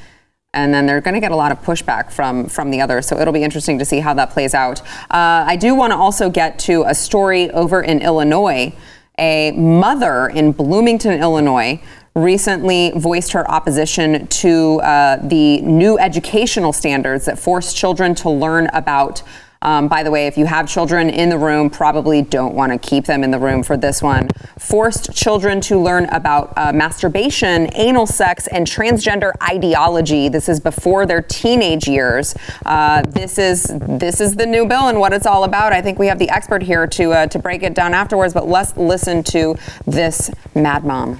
And 0.54 0.74
then 0.74 0.86
they're 0.86 1.02
going 1.02 1.14
to 1.14 1.20
get 1.20 1.34
a 1.34 1.36
lot 1.36 1.52
of 1.52 1.62
pushback 1.62 2.10
from 2.10 2.48
from 2.48 2.72
the 2.72 2.80
others. 2.80 3.06
So 3.06 3.20
it'll 3.20 3.34
be 3.34 3.44
interesting 3.44 3.78
to 3.78 3.86
see 3.86 4.00
how 4.00 4.14
that 4.14 4.32
plays 4.32 4.54
out. 4.54 4.82
Uh, 5.12 5.44
I 5.46 5.58
do 5.58 5.76
want 5.76 5.92
to 5.92 5.98
also 5.98 6.30
get 6.30 6.58
to 6.60 6.84
a 6.88 6.96
story 6.96 7.52
over 7.52 7.82
in 7.82 8.02
Illinois. 8.02 8.74
A 9.20 9.52
mother 9.52 10.28
in 10.28 10.52
Bloomington, 10.52 11.20
Illinois, 11.20 11.82
recently 12.16 12.92
voiced 12.96 13.32
her 13.32 13.50
opposition 13.50 14.28
to 14.28 14.80
uh, 14.82 15.18
the 15.28 15.62
new 15.62 15.98
educational 16.00 16.74
standards 16.74 17.26
that 17.26 17.38
force 17.38 17.74
children 17.74 18.16
to 18.16 18.30
learn 18.30 18.68
about. 18.74 19.24
Um, 19.62 19.88
by 19.88 20.04
the 20.04 20.12
way, 20.12 20.28
if 20.28 20.38
you 20.38 20.46
have 20.46 20.67
children 20.67 21.10
in 21.10 21.30
the 21.30 21.38
room, 21.38 21.70
probably 21.70 22.22
don't 22.22 22.54
want 22.54 22.72
to 22.72 22.78
keep 22.78 23.06
them 23.06 23.24
in 23.24 23.32
the 23.32 23.39
room 23.39 23.63
for 23.63 23.78
this 23.78 24.02
one. 24.02 24.30
Forced 24.60 25.13
children 25.13 25.62
to 25.62 25.80
learn 25.80 26.06
about 26.06 26.54
uh, 26.58 26.72
masturbation, 26.74 27.70
anal 27.76 28.06
sex, 28.06 28.48
and 28.48 28.67
transgender 28.67 29.32
ideology. 29.41 30.30
This 30.30 30.50
is 30.50 30.60
before 30.60 31.06
their 31.06 31.22
teenage 31.22 31.88
years. 31.88 32.36
Uh, 32.65 33.02
this 33.02 33.38
is 33.38 33.72
this 33.80 34.22
is 34.22 34.36
the 34.36 34.46
new 34.46 34.67
bill 34.67 34.88
and 34.88 35.00
what 35.00 35.13
it's 35.13 35.26
all 35.26 35.43
about. 35.43 35.74
I 35.74 35.82
think 35.82 36.00
we 36.00 36.08
have 36.08 36.20
the 36.20 36.30
expert 36.30 36.62
here 36.62 36.88
to 36.88 37.12
uh, 37.12 37.28
to 37.28 37.39
break 37.39 37.63
it 37.63 37.74
down 37.74 37.93
afterwards. 37.93 38.34
But 38.34 38.48
let's 38.48 38.76
listen 38.78 39.24
to 39.26 39.56
this 39.86 40.32
mad 40.56 40.84
mom. 40.84 41.20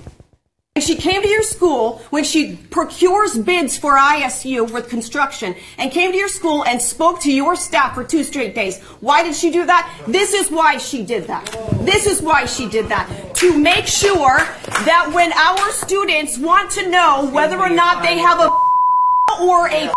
And 0.78 0.84
she 0.84 0.96
came 0.96 1.24
to 1.24 1.28
your 1.28 1.42
school 1.42 2.04
when 2.12 2.24
she 2.24 2.56
procures 2.70 3.36
bids 3.36 3.76
for 3.76 3.98
ISU 3.98 4.72
with 4.72 4.90
construction 4.90 5.56
and 5.80 5.90
came 5.90 6.12
to 6.12 6.18
your 6.20 6.28
school 6.28 6.64
and 6.66 6.80
spoke 6.80 7.20
to 7.22 7.32
your 7.32 7.56
staff 7.56 7.96
for 7.96 8.04
two 8.04 8.24
straight 8.24 8.54
days. 8.54 8.80
Why 9.00 9.24
did 9.24 9.36
she 9.36 9.50
do 9.50 9.66
that? 9.66 9.92
This 10.08 10.36
is 10.36 10.52
why 10.52 10.78
she 10.78 11.04
did 11.04 11.26
that. 11.26 11.46
This 11.82 12.06
is 12.06 12.22
why 12.22 12.46
she 12.46 12.70
did 12.70 12.90
that. 12.90 13.10
To 13.38 13.58
make 13.58 13.88
sure 13.88 14.38
that 14.38 15.10
when 15.16 15.34
our 15.34 15.72
students 15.72 16.38
want 16.38 16.70
to 16.74 16.88
know 16.92 17.28
whether 17.34 17.58
or 17.58 17.70
not 17.70 18.04
they 18.04 18.20
have 18.20 18.40
a 18.40 18.52
or 19.42 19.68
a 19.70 19.92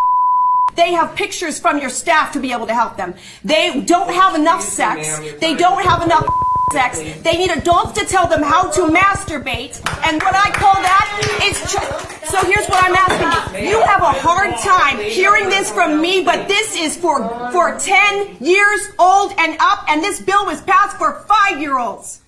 they 0.76 0.94
have 0.94 1.14
pictures 1.14 1.60
from 1.60 1.78
your 1.78 1.90
staff 1.90 2.32
to 2.32 2.40
be 2.40 2.52
able 2.52 2.66
to 2.66 2.74
help 2.74 2.96
them. 2.96 3.12
They 3.44 3.82
don't 3.82 4.14
have 4.14 4.34
enough 4.34 4.62
sex. 4.62 5.18
They 5.40 5.54
don't 5.56 5.84
have 5.84 6.00
enough 6.00 6.24
sex. 6.72 6.98
They 7.22 7.36
need 7.36 7.50
adults 7.50 7.98
to 7.98 8.06
tell 8.06 8.26
them 8.26 8.42
how 8.42 8.70
to 8.70 8.82
masturbate. 8.82 9.80
And 10.06 10.22
what 10.22 10.34
I 10.34 10.50
call 10.50 10.74
that 10.74 11.40
is. 11.42 11.60
Ch- 11.70 12.10
so 12.30 12.38
here's 12.46 12.66
what 12.68 12.84
I'm 12.84 12.94
asking 12.94 13.64
you. 13.64 13.70
You 13.70 13.80
have 13.82 14.02
a 14.02 14.12
hard 14.12 14.56
time 14.58 14.98
hearing 14.98 15.48
this 15.48 15.70
from 15.70 16.00
me, 16.00 16.22
but 16.22 16.46
this 16.46 16.76
is 16.76 16.96
for 16.96 17.28
for 17.50 17.76
10 17.78 18.36
years 18.40 18.80
old 18.98 19.32
and 19.38 19.56
up, 19.60 19.84
and 19.88 20.02
this 20.02 20.20
bill 20.20 20.46
was 20.46 20.60
passed 20.62 20.96
for 20.96 21.24
five 21.28 21.60
year 21.60 21.78
olds. 21.78 22.20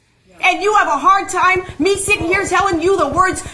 And 0.43 0.61
you 0.61 0.75
have 0.75 0.89
a 0.89 0.99
hard 0.99 1.29
time 1.29 1.63
me 1.79 1.97
sitting 1.97 2.27
here 2.27 2.45
telling 2.47 2.83
you 2.83 2.97
the 2.99 3.09
words 3.09 3.45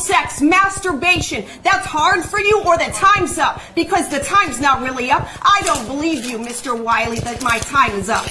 sex, 0.00 0.40
masturbation. 0.40 1.44
That's 1.62 1.86
hard 1.86 2.24
for 2.24 2.40
you, 2.40 2.62
or 2.64 2.76
the 2.78 2.90
time's 2.92 3.38
up 3.38 3.60
because 3.76 4.08
the 4.08 4.20
time's 4.20 4.60
not 4.60 4.82
really 4.82 5.10
up. 5.10 5.28
I 5.42 5.60
don't 5.64 5.86
believe 5.86 6.24
you, 6.24 6.38
Mr. 6.38 6.76
Wiley, 6.82 7.20
that 7.20 7.42
my 7.42 7.58
time 7.60 7.92
is 7.92 8.08
up. 8.08 8.26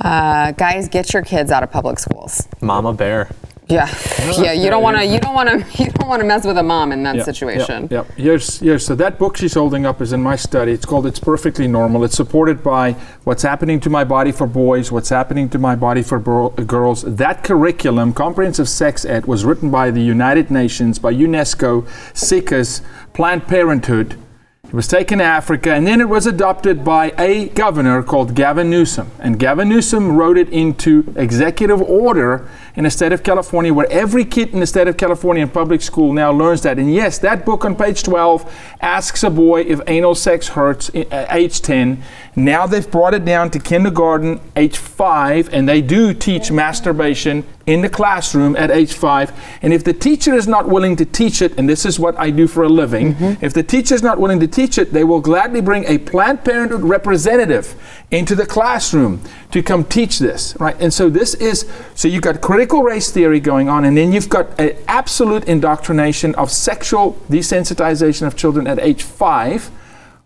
Uh, 0.00 0.52
guys, 0.52 0.88
get 0.88 1.12
your 1.12 1.22
kids 1.22 1.50
out 1.50 1.62
of 1.62 1.70
public 1.70 1.98
schools. 1.98 2.46
Mama 2.60 2.92
bear. 2.92 3.28
Yeah, 3.68 3.88
yeah. 4.36 4.52
You 4.52 4.68
don't 4.68 4.82
want 4.82 4.96
to. 4.96 5.04
You 5.04 5.20
don't 5.20 5.34
want 5.34 5.48
to. 5.48 5.60
You 5.84 5.90
don't 5.92 6.08
want 6.08 6.20
to 6.22 6.26
mess 6.26 6.44
with 6.44 6.58
a 6.58 6.62
mom 6.62 6.90
in 6.90 7.04
that 7.04 7.14
Yep, 7.16 7.24
situation. 7.24 7.82
Yep, 7.82 7.90
yep. 7.92 8.06
Here's, 8.16 8.58
here's, 8.58 8.84
so 8.84 8.96
that 8.96 9.16
book 9.16 9.36
she's 9.36 9.54
holding 9.54 9.86
up 9.86 10.00
is 10.00 10.12
in 10.12 10.20
my 10.20 10.34
study. 10.34 10.72
It's 10.72 10.84
called 10.84 11.06
It's 11.06 11.20
Perfectly 11.20 11.68
Normal. 11.68 12.02
It's 12.02 12.16
supported 12.16 12.64
by 12.64 12.92
what's 13.22 13.44
happening 13.44 13.78
to 13.80 13.90
my 13.90 14.02
body 14.02 14.32
for 14.32 14.48
boys, 14.48 14.90
what's 14.90 15.08
happening 15.10 15.48
to 15.50 15.58
my 15.58 15.76
body 15.76 16.02
for 16.02 16.18
bro- 16.18 16.48
girls. 16.50 17.02
That 17.02 17.44
curriculum, 17.44 18.12
Comprehensive 18.12 18.68
Sex 18.68 19.04
Ed, 19.04 19.26
was 19.26 19.44
written 19.44 19.70
by 19.70 19.92
the 19.92 20.02
United 20.02 20.50
Nations, 20.50 20.98
by 20.98 21.14
UNESCO, 21.14 21.86
SIECUS, 22.12 22.82
Planned 23.14 23.46
Parenthood. 23.46 24.16
It 24.70 24.74
was 24.74 24.86
taken 24.86 25.18
to 25.18 25.24
Africa, 25.24 25.72
and 25.72 25.84
then 25.84 26.00
it 26.00 26.08
was 26.08 26.28
adopted 26.28 26.84
by 26.84 27.12
a 27.18 27.48
governor 27.48 28.04
called 28.04 28.36
Gavin 28.36 28.70
Newsom. 28.70 29.10
And 29.18 29.36
Gavin 29.36 29.68
Newsom 29.68 30.16
wrote 30.16 30.38
it 30.38 30.48
into 30.50 31.12
executive 31.16 31.82
order 31.82 32.48
in 32.76 32.84
the 32.84 32.90
state 32.90 33.10
of 33.10 33.24
California, 33.24 33.74
where 33.74 33.90
every 33.90 34.24
kid 34.24 34.50
in 34.50 34.60
the 34.60 34.68
state 34.68 34.86
of 34.86 34.96
California 34.96 35.42
in 35.42 35.48
public 35.48 35.82
school 35.82 36.12
now 36.12 36.30
learns 36.30 36.62
that. 36.62 36.78
And 36.78 36.94
yes, 36.94 37.18
that 37.18 37.44
book 37.44 37.64
on 37.64 37.74
page 37.74 38.04
12 38.04 38.76
asks 38.80 39.24
a 39.24 39.30
boy 39.30 39.62
if 39.62 39.80
anal 39.88 40.14
sex 40.14 40.46
hurts 40.46 40.88
at 40.94 41.12
uh, 41.12 41.26
age 41.30 41.60
10. 41.62 42.00
Now 42.36 42.68
they've 42.68 42.88
brought 42.88 43.14
it 43.14 43.24
down 43.24 43.50
to 43.50 43.58
kindergarten, 43.58 44.40
age 44.54 44.76
5, 44.76 45.52
and 45.52 45.68
they 45.68 45.82
do 45.82 46.14
teach 46.14 46.52
masturbation 46.52 47.44
in 47.66 47.82
the 47.82 47.88
classroom 47.88 48.56
at 48.56 48.70
age 48.70 48.94
5. 48.94 49.32
And 49.62 49.72
if 49.72 49.84
the 49.84 49.92
teacher 49.92 50.34
is 50.34 50.48
not 50.48 50.68
willing 50.68 50.96
to 50.96 51.04
teach 51.04 51.42
it, 51.42 51.56
and 51.58 51.68
this 51.68 51.84
is 51.84 51.98
what 51.98 52.18
I 52.18 52.30
do 52.30 52.46
for 52.46 52.64
a 52.64 52.68
living, 52.68 53.14
mm-hmm. 53.14 53.44
if 53.44 53.52
the 53.52 53.62
teacher 53.62 53.94
is 53.94 54.02
not 54.02 54.18
willing 54.18 54.40
to 54.40 54.48
teach 54.48 54.78
it, 54.78 54.92
they 54.92 55.04
will 55.04 55.20
gladly 55.20 55.60
bring 55.60 55.84
a 55.84 55.98
Planned 55.98 56.44
Parenthood 56.44 56.82
representative 56.82 57.74
into 58.10 58.34
the 58.34 58.46
classroom 58.46 59.20
to 59.52 59.62
come 59.62 59.84
teach 59.84 60.18
this, 60.18 60.56
right? 60.58 60.76
And 60.80 60.92
so 60.92 61.08
this 61.08 61.34
is 61.34 61.68
so 61.94 62.08
you've 62.08 62.22
got 62.22 62.40
critical 62.40 62.82
race 62.82 63.10
theory 63.10 63.40
going 63.40 63.68
on, 63.68 63.84
and 63.84 63.96
then 63.96 64.12
you've 64.12 64.28
got 64.28 64.58
an 64.58 64.76
absolute 64.88 65.44
indoctrination 65.44 66.34
of 66.36 66.50
sexual 66.50 67.14
desensitization 67.28 68.26
of 68.26 68.36
children 68.36 68.66
at 68.66 68.78
age 68.80 69.02
five, 69.02 69.70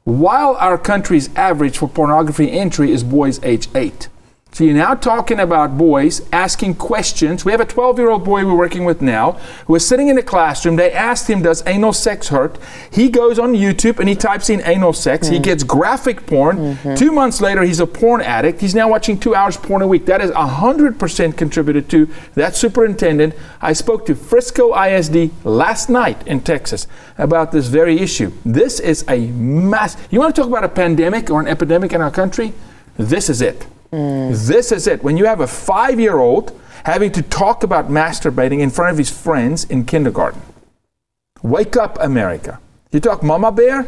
while 0.05 0.55
our 0.57 0.79
country's 0.79 1.35
average 1.35 1.79
for 1.79 1.89
pornography 1.89 2.51
entry 2.51 2.93
is 2.93 3.03
boys 3.03 3.43
age 3.43 3.69
eight. 3.75 4.09
So 4.55 4.63
you're 4.63 4.75
now 4.75 4.95
talking 4.95 5.41
about 5.41 5.77
boys 5.77 6.23
asking 6.33 6.77
questions. 6.77 7.45
We 7.45 7.51
have 7.51 7.61
a 7.61 7.67
12 7.67 7.99
year 7.99 8.09
old 8.09 8.23
boy 8.23 8.47
we're 8.47 8.55
working 8.55 8.85
with 8.85 9.03
now 9.03 9.33
who 9.67 9.75
is 9.75 9.85
sitting 9.85 10.07
in 10.07 10.17
a 10.17 10.23
classroom. 10.23 10.77
They 10.77 10.93
asked 10.93 11.29
him, 11.29 11.43
Does 11.43 11.67
anal 11.67 11.93
sex 11.93 12.29
hurt? 12.29 12.57
He 12.89 13.09
goes 13.09 13.41
on 13.41 13.55
YouTube 13.55 13.99
and 13.99 14.09
he 14.09 14.15
types 14.15 14.49
in 14.49 14.61
anal 14.61 14.93
sex. 14.93 15.27
He 15.27 15.39
hmm. 15.39 15.43
gets 15.43 15.65
graphic 15.65 16.25
porn. 16.29 16.59
Mm-hmm. 16.59 16.95
Two 16.95 17.11
months 17.11 17.41
later, 17.41 17.63
he's 17.65 17.81
a 17.81 17.87
porn 17.89 18.21
addict. 18.21 18.61
He's 18.61 18.77
now 18.77 18.89
watching 18.89 19.19
two 19.19 19.35
hours 19.35 19.57
porn 19.57 19.83
a 19.83 19.89
week. 19.89 20.07
That 20.07 20.21
is 20.21 20.31
100% 20.31 21.37
contributed 21.37 21.91
to 21.91 22.09
that 22.35 22.55
superintendent. 22.55 23.35
I 23.61 23.73
spoke 23.73 24.07
to 24.07 24.15
Frisco 24.15 24.73
ISD 24.81 25.33
last 25.45 25.91
night 25.91 26.25
in 26.29 26.43
Texas 26.43 26.87
about 27.19 27.51
this 27.51 27.67
very 27.67 27.99
issue. 27.99 28.31
This 28.45 28.79
is 28.79 29.05
a 29.09 29.27
mass. 29.27 29.97
You 30.13 30.21
want 30.21 30.33
to 30.33 30.41
talk 30.41 30.49
about 30.49 30.63
a 30.63 30.69
pandemic 30.69 31.29
or 31.29 31.41
an 31.41 31.49
epidemic 31.49 31.93
in 31.93 32.01
our 32.01 32.13
country? 32.13 32.53
This 32.97 33.29
is 33.29 33.43
it. 33.43 33.67
This 34.33 34.73
is 34.73 34.87
it. 34.87 35.03
When 35.03 35.17
you 35.17 35.27
have 35.27 35.41
a 35.41 35.47
five 35.47 35.99
year 36.01 36.19
old 36.19 36.59
having 36.85 37.11
to 37.13 37.23
talk 37.23 37.63
about 37.63 37.89
masturbating 37.89 38.61
in 38.61 38.71
front 38.71 38.93
of 38.93 38.99
his 38.99 39.11
friends 39.11 39.65
in 39.65 39.85
kindergarten. 39.85 40.43
Wake 41.43 41.77
up, 41.77 41.99
America. 42.01 42.61
You 42.93 43.01
talk 43.01 43.23
Mama 43.23 43.51
Bear? 43.51 43.87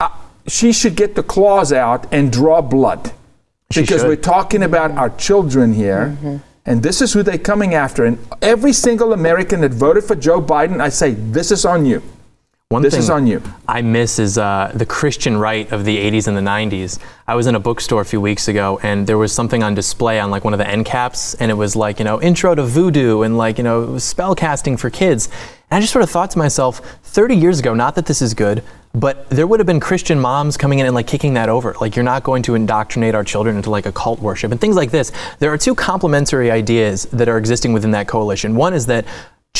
Uh, 0.00 0.08
she 0.46 0.72
should 0.72 0.96
get 0.96 1.14
the 1.14 1.22
claws 1.22 1.72
out 1.72 2.06
and 2.12 2.32
draw 2.32 2.60
blood. 2.60 3.12
She 3.70 3.82
because 3.82 4.02
should. 4.02 4.08
we're 4.08 4.16
talking 4.16 4.62
about 4.62 4.92
our 4.92 5.10
children 5.10 5.72
here. 5.72 6.16
And 6.66 6.82
this 6.82 7.02
is 7.02 7.12
who 7.12 7.22
they're 7.22 7.36
coming 7.36 7.74
after. 7.74 8.04
And 8.04 8.18
every 8.40 8.72
single 8.72 9.12
American 9.12 9.60
that 9.60 9.72
voted 9.72 10.04
for 10.04 10.14
Joe 10.14 10.40
Biden, 10.40 10.80
I 10.80 10.88
say, 10.88 11.12
this 11.12 11.50
is 11.50 11.64
on 11.64 11.84
you. 11.84 12.02
One 12.74 12.82
This 12.82 12.94
thing 12.94 13.02
is 13.04 13.10
on 13.10 13.26
you. 13.28 13.40
I 13.68 13.82
miss 13.82 14.18
is 14.18 14.36
uh, 14.36 14.72
the 14.74 14.84
Christian 14.84 15.36
right 15.36 15.70
of 15.70 15.84
the 15.84 15.96
80s 15.96 16.26
and 16.26 16.36
the 16.36 16.40
90s. 16.40 16.98
I 17.28 17.36
was 17.36 17.46
in 17.46 17.54
a 17.54 17.60
bookstore 17.60 18.00
a 18.00 18.04
few 18.04 18.20
weeks 18.20 18.48
ago, 18.48 18.80
and 18.82 19.06
there 19.06 19.16
was 19.16 19.32
something 19.32 19.62
on 19.62 19.76
display 19.76 20.18
on 20.18 20.32
like 20.32 20.42
one 20.42 20.54
of 20.54 20.58
the 20.58 20.68
end 20.68 20.84
caps, 20.84 21.34
and 21.34 21.52
it 21.52 21.54
was 21.54 21.76
like 21.76 22.00
you 22.00 22.04
know 22.04 22.20
intro 22.20 22.52
to 22.52 22.64
voodoo 22.64 23.22
and 23.22 23.38
like 23.38 23.58
you 23.58 23.64
know 23.64 23.96
spell 23.98 24.34
casting 24.34 24.76
for 24.76 24.90
kids. 24.90 25.28
And 25.70 25.78
I 25.78 25.80
just 25.80 25.92
sort 25.92 26.02
of 26.02 26.10
thought 26.10 26.32
to 26.32 26.38
myself, 26.38 26.80
30 27.04 27.36
years 27.36 27.60
ago, 27.60 27.74
not 27.74 27.94
that 27.94 28.06
this 28.06 28.20
is 28.20 28.34
good, 28.34 28.64
but 28.92 29.28
there 29.30 29.46
would 29.46 29.60
have 29.60 29.66
been 29.66 29.80
Christian 29.80 30.18
moms 30.18 30.56
coming 30.56 30.80
in 30.80 30.86
and 30.86 30.96
like 30.96 31.06
kicking 31.06 31.34
that 31.34 31.48
over. 31.48 31.76
Like 31.80 31.94
you're 31.94 32.04
not 32.04 32.24
going 32.24 32.42
to 32.44 32.56
indoctrinate 32.56 33.14
our 33.14 33.24
children 33.24 33.56
into 33.56 33.70
like 33.70 33.86
occult 33.86 34.18
worship 34.20 34.50
and 34.50 34.60
things 34.60 34.74
like 34.74 34.90
this. 34.90 35.12
There 35.38 35.52
are 35.52 35.58
two 35.58 35.76
complementary 35.76 36.50
ideas 36.50 37.04
that 37.06 37.28
are 37.28 37.38
existing 37.38 37.72
within 37.72 37.92
that 37.92 38.08
coalition. 38.08 38.56
One 38.56 38.74
is 38.74 38.86
that 38.86 39.04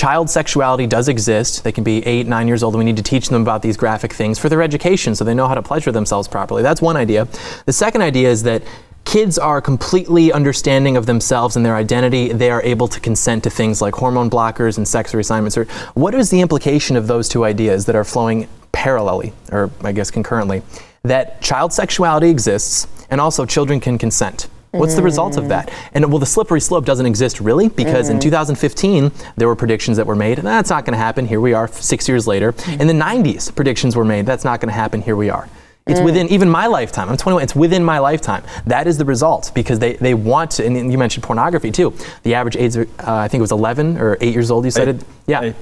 child 0.04 0.28
sexuality 0.28 0.86
does 0.86 1.08
exist. 1.08 1.64
They 1.64 1.72
can 1.72 1.82
be 1.82 2.04
eight, 2.04 2.26
nine 2.26 2.46
years 2.46 2.62
old, 2.62 2.74
and 2.74 2.78
we 2.78 2.84
need 2.84 2.98
to 2.98 3.02
teach 3.02 3.30
them 3.30 3.40
about 3.40 3.62
these 3.62 3.74
graphic 3.74 4.12
things 4.12 4.38
for 4.38 4.50
their 4.50 4.60
education 4.60 5.14
so 5.14 5.24
they 5.24 5.32
know 5.32 5.48
how 5.48 5.54
to 5.54 5.62
pleasure 5.62 5.90
themselves 5.90 6.28
properly. 6.28 6.62
That's 6.62 6.82
one 6.82 6.94
idea. 6.94 7.26
The 7.64 7.72
second 7.72 8.02
idea 8.02 8.28
is 8.28 8.42
that 8.42 8.62
kids 9.06 9.38
are 9.38 9.62
completely 9.62 10.30
understanding 10.30 10.98
of 10.98 11.06
themselves 11.06 11.56
and 11.56 11.64
their 11.64 11.76
identity. 11.76 12.32
They 12.34 12.50
are 12.50 12.60
able 12.62 12.86
to 12.88 13.00
consent 13.00 13.44
to 13.44 13.50
things 13.50 13.80
like 13.80 13.94
hormone 13.94 14.28
blockers 14.28 14.76
and 14.76 14.86
sex 14.86 15.12
reassignments. 15.12 15.66
What 15.94 16.14
is 16.14 16.28
the 16.28 16.42
implication 16.42 16.96
of 16.96 17.06
those 17.06 17.26
two 17.26 17.44
ideas 17.44 17.86
that 17.86 17.96
are 17.96 18.04
flowing 18.04 18.46
parallelly, 18.72 19.32
or 19.50 19.70
I 19.82 19.92
guess 19.92 20.10
concurrently? 20.10 20.60
That 21.04 21.40
child 21.40 21.72
sexuality 21.72 22.28
exists, 22.28 22.88
and 23.08 23.22
also 23.22 23.46
children 23.46 23.80
can 23.80 23.96
consent. 23.96 24.48
What's 24.78 24.94
the 24.94 25.02
result 25.02 25.36
of 25.36 25.44
mm. 25.44 25.48
that? 25.48 25.72
And 25.92 26.04
well, 26.10 26.18
the 26.18 26.26
slippery 26.26 26.60
slope 26.60 26.84
doesn't 26.84 27.06
exist 27.06 27.40
really 27.40 27.68
because 27.68 28.08
in 28.08 28.16
mm-hmm. 28.16 28.30
2015 28.30 29.12
there 29.36 29.48
were 29.48 29.56
predictions 29.56 29.96
that 29.96 30.06
were 30.06 30.16
made. 30.16 30.38
and 30.38 30.46
That's 30.46 30.70
not 30.70 30.84
going 30.84 30.92
to 30.92 30.98
happen. 30.98 31.26
Here 31.26 31.40
we 31.40 31.52
are, 31.52 31.68
six 31.68 32.08
years 32.08 32.26
later. 32.26 32.52
Mm-hmm. 32.52 32.80
In 32.80 32.86
the 32.86 32.94
90s, 32.94 33.54
predictions 33.54 33.96
were 33.96 34.04
made. 34.04 34.26
That's 34.26 34.44
not 34.44 34.60
going 34.60 34.68
to 34.68 34.74
happen. 34.74 35.02
Here 35.02 35.16
we 35.16 35.30
are. 35.30 35.48
It's 35.86 36.00
mm. 36.00 36.04
within 36.04 36.28
even 36.28 36.48
my 36.48 36.66
lifetime. 36.66 37.10
I'm 37.10 37.16
21. 37.18 37.42
It's 37.42 37.54
within 37.54 37.84
my 37.84 37.98
lifetime. 37.98 38.42
That 38.66 38.86
is 38.86 38.96
the 38.96 39.04
result 39.04 39.52
because 39.54 39.78
they, 39.78 39.94
they 39.94 40.14
want 40.14 40.52
to. 40.52 40.64
And 40.64 40.90
you 40.90 40.96
mentioned 40.96 41.24
pornography 41.24 41.70
too. 41.70 41.92
The 42.22 42.34
average 42.34 42.56
age, 42.56 42.76
uh, 42.76 42.86
I 43.00 43.28
think 43.28 43.40
it 43.40 43.42
was 43.42 43.52
11 43.52 43.98
or 43.98 44.16
8 44.20 44.32
years 44.32 44.50
old. 44.50 44.64
You 44.64 44.70
said 44.70 44.88
it. 44.88 45.04
Yeah. 45.26 45.52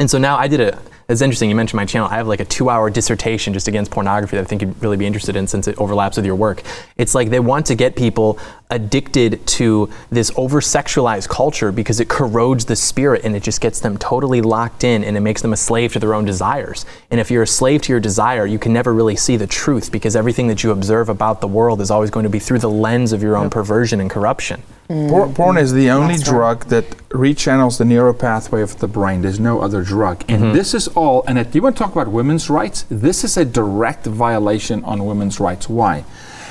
And 0.00 0.10
so 0.10 0.18
now 0.18 0.36
I 0.36 0.48
did 0.48 0.60
a. 0.60 0.80
It's 1.10 1.20
interesting. 1.20 1.50
You 1.50 1.56
mentioned 1.56 1.76
my 1.76 1.84
channel. 1.84 2.08
I 2.08 2.16
have 2.16 2.26
like 2.26 2.40
a 2.40 2.44
two-hour 2.44 2.88
dissertation 2.88 3.52
just 3.52 3.68
against 3.68 3.90
pornography 3.90 4.36
that 4.36 4.42
I 4.42 4.44
think 4.46 4.62
you'd 4.62 4.80
really 4.82 4.96
be 4.96 5.06
interested 5.06 5.36
in 5.36 5.46
since 5.46 5.68
it 5.68 5.76
overlaps 5.76 6.16
with 6.16 6.24
your 6.24 6.36
work. 6.36 6.62
It's 6.96 7.14
like 7.14 7.30
they 7.30 7.40
want 7.40 7.66
to 7.66 7.74
get 7.74 7.96
people 7.96 8.38
addicted 8.70 9.46
to 9.46 9.88
this 10.10 10.30
over-sexualized 10.36 11.28
culture 11.28 11.72
because 11.72 12.00
it 12.00 12.08
corrodes 12.08 12.64
the 12.66 12.76
spirit 12.76 13.22
and 13.24 13.34
it 13.36 13.42
just 13.42 13.60
gets 13.60 13.80
them 13.80 13.98
totally 13.98 14.40
locked 14.40 14.84
in 14.84 15.02
and 15.04 15.16
it 15.16 15.20
makes 15.20 15.42
them 15.42 15.52
a 15.52 15.56
slave 15.56 15.92
to 15.92 15.98
their 15.98 16.14
own 16.14 16.24
desires. 16.24 16.86
And 17.10 17.20
if 17.20 17.30
you're 17.30 17.42
a 17.42 17.46
slave 17.46 17.82
to 17.82 17.92
your 17.92 18.00
desire, 18.00 18.46
you 18.46 18.58
can 18.58 18.72
never 18.72 18.92
really 18.94 19.16
see 19.16 19.36
the 19.36 19.46
truth 19.46 19.90
because 19.90 20.14
everything 20.16 20.48
that 20.48 20.62
you 20.62 20.70
observe 20.70 21.08
about 21.08 21.40
the 21.40 21.48
world 21.48 21.80
is 21.80 21.90
always 21.90 22.10
going 22.10 22.24
to 22.24 22.30
be 22.30 22.38
through 22.38 22.60
the 22.60 22.70
lens 22.70 23.12
of 23.12 23.22
your 23.22 23.36
own 23.36 23.50
perversion 23.50 24.00
and 24.00 24.10
corruption. 24.10 24.62
Por- 24.88 25.28
porn 25.28 25.56
is 25.56 25.72
the 25.72 25.88
only 25.90 26.16
drug 26.16 26.64
that 26.66 26.84
rechannels 27.10 27.78
the 27.78 27.84
neural 27.84 28.12
pathway 28.12 28.60
of 28.60 28.78
the 28.80 28.88
brain. 28.88 29.22
There's 29.22 29.38
no 29.38 29.60
other 29.60 29.82
drug. 29.82 30.24
And 30.26 30.42
Mhm. 30.42 30.52
this 30.52 30.74
is 30.74 30.88
all, 30.88 31.22
and 31.28 31.38
if 31.38 31.54
you 31.54 31.62
want 31.62 31.76
to 31.76 31.82
talk 31.82 31.92
about 31.92 32.08
women's 32.08 32.50
rights? 32.50 32.86
This 32.90 33.22
is 33.22 33.36
a 33.36 33.44
direct 33.44 34.04
violation 34.06 34.82
on 34.84 35.06
women's 35.06 35.38
rights. 35.38 35.68
Why? 35.68 36.02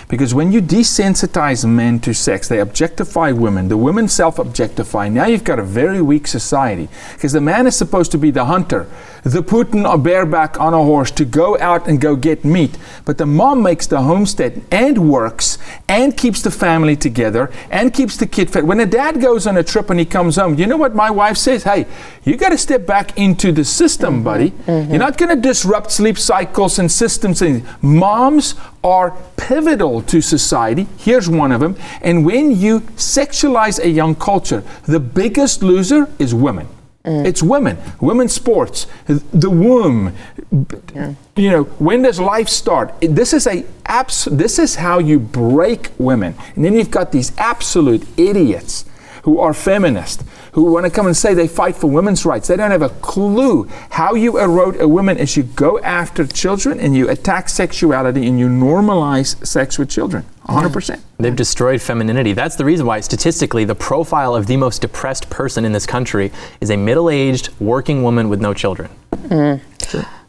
Because 0.09 0.33
when 0.33 0.51
you 0.51 0.59
desensitize 0.59 1.69
men 1.69 1.99
to 1.99 2.15
sex, 2.15 2.47
they 2.47 2.59
objectify 2.59 3.31
women. 3.31 3.67
The 3.67 3.77
women 3.77 4.07
self 4.07 4.39
objectify. 4.39 5.07
Now 5.07 5.27
you've 5.27 5.43
got 5.43 5.59
a 5.59 5.63
very 5.63 6.01
weak 6.01 6.25
society. 6.25 6.89
Because 7.13 7.31
the 7.31 7.41
man 7.41 7.67
is 7.67 7.75
supposed 7.75 8.11
to 8.13 8.17
be 8.17 8.31
the 8.31 8.45
hunter, 8.45 8.87
the 9.21 9.43
Putin 9.43 9.87
or 9.87 9.99
bareback 9.99 10.59
on 10.59 10.73
a 10.73 10.83
horse 10.83 11.11
to 11.11 11.25
go 11.25 11.59
out 11.59 11.87
and 11.87 12.01
go 12.01 12.15
get 12.15 12.43
meat. 12.43 12.75
But 13.05 13.19
the 13.19 13.27
mom 13.27 13.61
makes 13.61 13.85
the 13.85 14.01
homestead 14.01 14.63
and 14.71 15.11
works 15.11 15.59
and 15.87 16.17
keeps 16.17 16.41
the 16.41 16.49
family 16.49 16.95
together 16.95 17.51
and 17.69 17.93
keeps 17.93 18.17
the 18.17 18.25
kid 18.25 18.49
fed. 18.49 18.63
When 18.63 18.79
a 18.79 18.87
dad 18.87 19.21
goes 19.21 19.45
on 19.45 19.57
a 19.57 19.63
trip 19.63 19.91
and 19.91 19.99
he 19.99 20.07
comes 20.07 20.37
home, 20.37 20.55
you 20.55 20.65
know 20.65 20.77
what 20.77 20.95
my 20.95 21.11
wife 21.11 21.37
says? 21.37 21.65
Hey, 21.65 21.85
you 22.23 22.35
got 22.35 22.49
to 22.49 22.57
step 22.57 22.87
back 22.87 23.15
into 23.15 23.51
the 23.51 23.63
system, 23.63 24.15
mm-hmm. 24.15 24.23
buddy. 24.23 24.45
You're 24.45 24.81
mm-hmm. 24.81 24.97
not 24.97 25.19
going 25.19 25.35
to 25.35 25.39
disrupt 25.39 25.91
sleep 25.91 26.17
cycles 26.17 26.79
and 26.79 26.91
systems. 26.91 27.43
And 27.43 27.63
moms 27.83 28.55
are 28.83 29.17
pivotal 29.37 30.01
to 30.03 30.21
society. 30.21 30.87
Here's 30.97 31.29
one 31.29 31.51
of 31.51 31.59
them. 31.61 31.75
And 32.01 32.25
when 32.25 32.55
you 32.55 32.81
sexualize 32.95 33.79
a 33.79 33.89
young 33.89 34.15
culture, 34.15 34.63
the 34.85 34.99
biggest 34.99 35.63
loser 35.63 36.09
is 36.19 36.33
women. 36.33 36.67
Mm. 37.05 37.25
It's 37.25 37.41
women, 37.41 37.77
women's 38.01 38.33
sports, 38.33 38.85
the 39.07 39.49
womb. 39.49 40.13
You 41.35 41.49
know, 41.51 41.63
when 41.79 42.01
does 42.01 42.19
life 42.19 42.49
start? 42.49 42.93
This 43.01 43.33
is 43.33 43.47
a 43.47 43.65
abs- 43.85 44.25
This 44.25 44.59
is 44.59 44.75
how 44.75 44.99
you 44.99 45.19
break 45.19 45.91
women. 45.97 46.35
And 46.55 46.65
then 46.65 46.73
you've 46.73 46.91
got 46.91 47.11
these 47.11 47.31
absolute 47.37 48.05
idiots 48.17 48.85
who 49.23 49.39
are 49.39 49.53
feminists 49.53 50.23
who 50.53 50.71
want 50.71 50.85
to 50.85 50.91
come 50.91 51.05
and 51.05 51.15
say 51.15 51.33
they 51.33 51.47
fight 51.47 51.75
for 51.75 51.87
women's 51.87 52.25
rights. 52.25 52.47
They 52.47 52.55
don't 52.55 52.71
have 52.71 52.81
a 52.81 52.89
clue 52.89 53.67
how 53.89 54.15
you 54.15 54.39
erode 54.39 54.79
a 54.79 54.87
woman 54.87 55.17
is 55.17 55.35
you 55.37 55.43
go 55.43 55.79
after 55.79 56.25
children 56.25 56.79
and 56.79 56.95
you 56.95 57.09
attack 57.09 57.49
sexuality 57.49 58.27
and 58.27 58.39
you 58.39 58.47
normalize 58.47 59.45
sex 59.45 59.77
with 59.77 59.89
children. 59.89 60.25
100%. 60.47 60.99
They've 61.19 61.35
destroyed 61.35 61.81
femininity. 61.81 62.33
That's 62.33 62.55
the 62.55 62.65
reason 62.65 62.85
why, 62.85 63.01
statistically, 63.01 63.65
the 63.65 63.75
profile 63.75 64.35
of 64.35 64.47
the 64.47 64.57
most 64.57 64.81
depressed 64.81 65.29
person 65.29 65.63
in 65.63 65.73
this 65.73 65.85
country 65.85 66.31
is 66.59 66.71
a 66.71 66.77
middle 66.77 67.09
aged 67.09 67.49
working 67.59 68.01
woman 68.03 68.29
with 68.29 68.41
no 68.41 68.53
children. 68.53 68.89
Mm. 69.11 69.61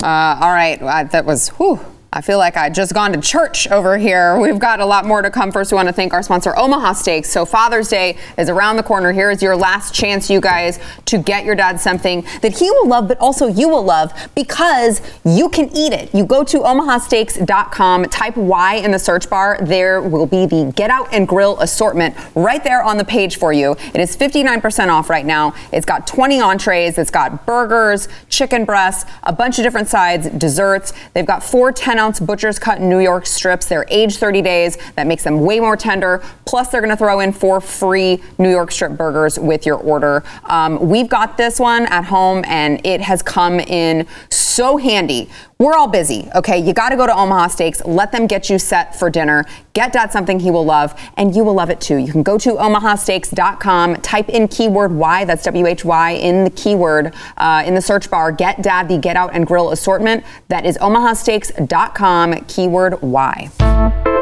Uh, 0.02 0.38
all 0.40 0.52
right, 0.52 0.80
uh, 0.82 1.04
that 1.04 1.24
was 1.24 1.48
whew. 1.50 1.80
I 2.12 2.22
feel 2.22 2.38
like 2.38 2.56
I 2.56 2.70
just 2.70 2.92
gone 2.92 3.12
to 3.12 3.20
church 3.20 3.68
over 3.68 3.96
here. 3.96 4.36
We've 4.40 4.58
got 4.58 4.80
a 4.80 4.86
lot 4.86 5.06
more 5.06 5.22
to 5.22 5.30
come. 5.30 5.52
First, 5.52 5.70
we 5.70 5.76
want 5.76 5.86
to 5.88 5.92
thank 5.92 6.12
our 6.12 6.24
sponsor, 6.24 6.56
Omaha 6.58 6.94
Steaks. 6.94 7.30
So 7.30 7.44
Father's 7.44 7.88
Day 7.88 8.16
is 8.36 8.48
around 8.48 8.78
the 8.78 8.82
corner. 8.82 9.12
Here 9.12 9.30
is 9.30 9.40
your 9.40 9.54
last 9.54 9.94
chance, 9.94 10.28
you 10.28 10.40
guys, 10.40 10.80
to 11.04 11.18
get 11.18 11.44
your 11.44 11.54
dad 11.54 11.80
something 11.80 12.26
that 12.42 12.58
he 12.58 12.68
will 12.68 12.88
love, 12.88 13.06
but 13.06 13.16
also 13.18 13.46
you 13.46 13.68
will 13.68 13.84
love 13.84 14.12
because 14.34 15.00
you 15.24 15.48
can 15.50 15.68
eat 15.76 15.92
it. 15.92 16.12
You 16.12 16.24
go 16.24 16.42
to 16.42 16.58
omahasteaks.com, 16.58 18.04
type 18.06 18.36
Y 18.36 18.74
in 18.74 18.90
the 18.90 18.98
search 18.98 19.30
bar. 19.30 19.58
There 19.62 20.02
will 20.02 20.26
be 20.26 20.46
the 20.46 20.72
Get 20.74 20.90
Out 20.90 21.08
and 21.12 21.28
Grill 21.28 21.60
assortment 21.60 22.16
right 22.34 22.64
there 22.64 22.82
on 22.82 22.96
the 22.96 23.04
page 23.04 23.36
for 23.36 23.52
you. 23.52 23.76
It 23.94 24.00
is 24.00 24.16
59% 24.16 24.88
off 24.88 25.10
right 25.10 25.24
now. 25.24 25.54
It's 25.72 25.86
got 25.86 26.08
20 26.08 26.40
entrees. 26.40 26.98
It's 26.98 27.10
got 27.10 27.46
burgers, 27.46 28.08
chicken 28.28 28.64
breasts, 28.64 29.08
a 29.22 29.32
bunch 29.32 29.60
of 29.60 29.62
different 29.62 29.86
sides, 29.86 30.28
desserts. 30.30 30.92
They've 31.14 31.24
got 31.24 31.44
four 31.44 31.70
10 31.70 31.99
ounce 32.00 32.18
butcher's 32.18 32.58
cut 32.58 32.80
New 32.80 32.98
York 32.98 33.26
strips. 33.26 33.66
They're 33.66 33.86
aged 33.88 34.18
30 34.18 34.42
days. 34.42 34.78
That 34.96 35.06
makes 35.06 35.22
them 35.22 35.40
way 35.40 35.60
more 35.60 35.76
tender. 35.76 36.22
Plus, 36.46 36.68
they're 36.68 36.80
going 36.80 36.90
to 36.90 36.96
throw 36.96 37.20
in 37.20 37.32
four 37.32 37.60
free 37.60 38.22
New 38.38 38.50
York 38.50 38.72
strip 38.72 38.96
burgers 38.96 39.38
with 39.38 39.66
your 39.66 39.76
order. 39.76 40.24
Um, 40.44 40.88
we've 40.88 41.08
got 41.08 41.36
this 41.36 41.60
one 41.60 41.86
at 41.86 42.04
home, 42.04 42.42
and 42.46 42.84
it 42.84 43.00
has 43.02 43.22
come 43.22 43.60
in 43.60 44.06
so 44.30 44.78
handy. 44.78 45.28
We're 45.58 45.76
all 45.76 45.88
busy, 45.88 46.28
okay? 46.34 46.58
You 46.58 46.72
got 46.72 46.88
to 46.88 46.96
go 46.96 47.06
to 47.06 47.14
Omaha 47.14 47.48
Steaks. 47.48 47.84
Let 47.84 48.12
them 48.12 48.26
get 48.26 48.48
you 48.48 48.58
set 48.58 48.98
for 48.98 49.10
dinner. 49.10 49.44
Get 49.72 49.92
dad 49.92 50.12
something 50.12 50.40
he 50.40 50.50
will 50.50 50.64
love, 50.64 50.98
and 51.16 51.34
you 51.34 51.44
will 51.44 51.54
love 51.54 51.70
it 51.70 51.80
too. 51.80 51.96
You 51.96 52.10
can 52.10 52.22
go 52.22 52.38
to 52.38 52.54
omahasteaks.com, 52.54 53.96
type 53.96 54.28
in 54.28 54.48
keyword 54.48 54.92
Y, 54.92 55.24
that's 55.24 55.44
W 55.44 55.66
H 55.66 55.84
Y, 55.84 56.10
in 56.12 56.44
the 56.44 56.50
keyword 56.50 57.14
uh, 57.36 57.62
in 57.64 57.74
the 57.74 57.82
search 57.82 58.10
bar. 58.10 58.32
Get 58.32 58.62
dad 58.62 58.88
the 58.88 58.98
Get 58.98 59.16
Out 59.16 59.30
and 59.32 59.46
Grill 59.46 59.70
assortment. 59.70 60.24
That 60.48 60.66
is 60.66 60.76
omahasteaks.com, 60.78 62.44
keyword 62.46 63.00
Y. 63.02 64.19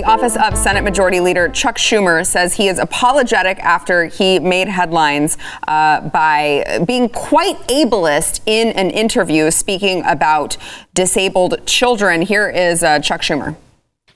The 0.00 0.06
office 0.06 0.34
of 0.34 0.56
Senate 0.56 0.82
Majority 0.82 1.20
Leader 1.20 1.50
Chuck 1.50 1.76
Schumer 1.76 2.26
says 2.26 2.54
he 2.54 2.68
is 2.68 2.78
apologetic 2.78 3.58
after 3.58 4.06
he 4.06 4.38
made 4.38 4.66
headlines 4.66 5.36
uh, 5.68 6.00
by 6.00 6.82
being 6.86 7.10
quite 7.10 7.58
ableist 7.68 8.40
in 8.46 8.68
an 8.68 8.88
interview 8.88 9.50
speaking 9.50 10.02
about 10.06 10.56
disabled 10.94 11.66
children. 11.66 12.22
Here 12.22 12.48
is 12.48 12.82
uh, 12.82 13.00
Chuck 13.00 13.20
Schumer. 13.20 13.56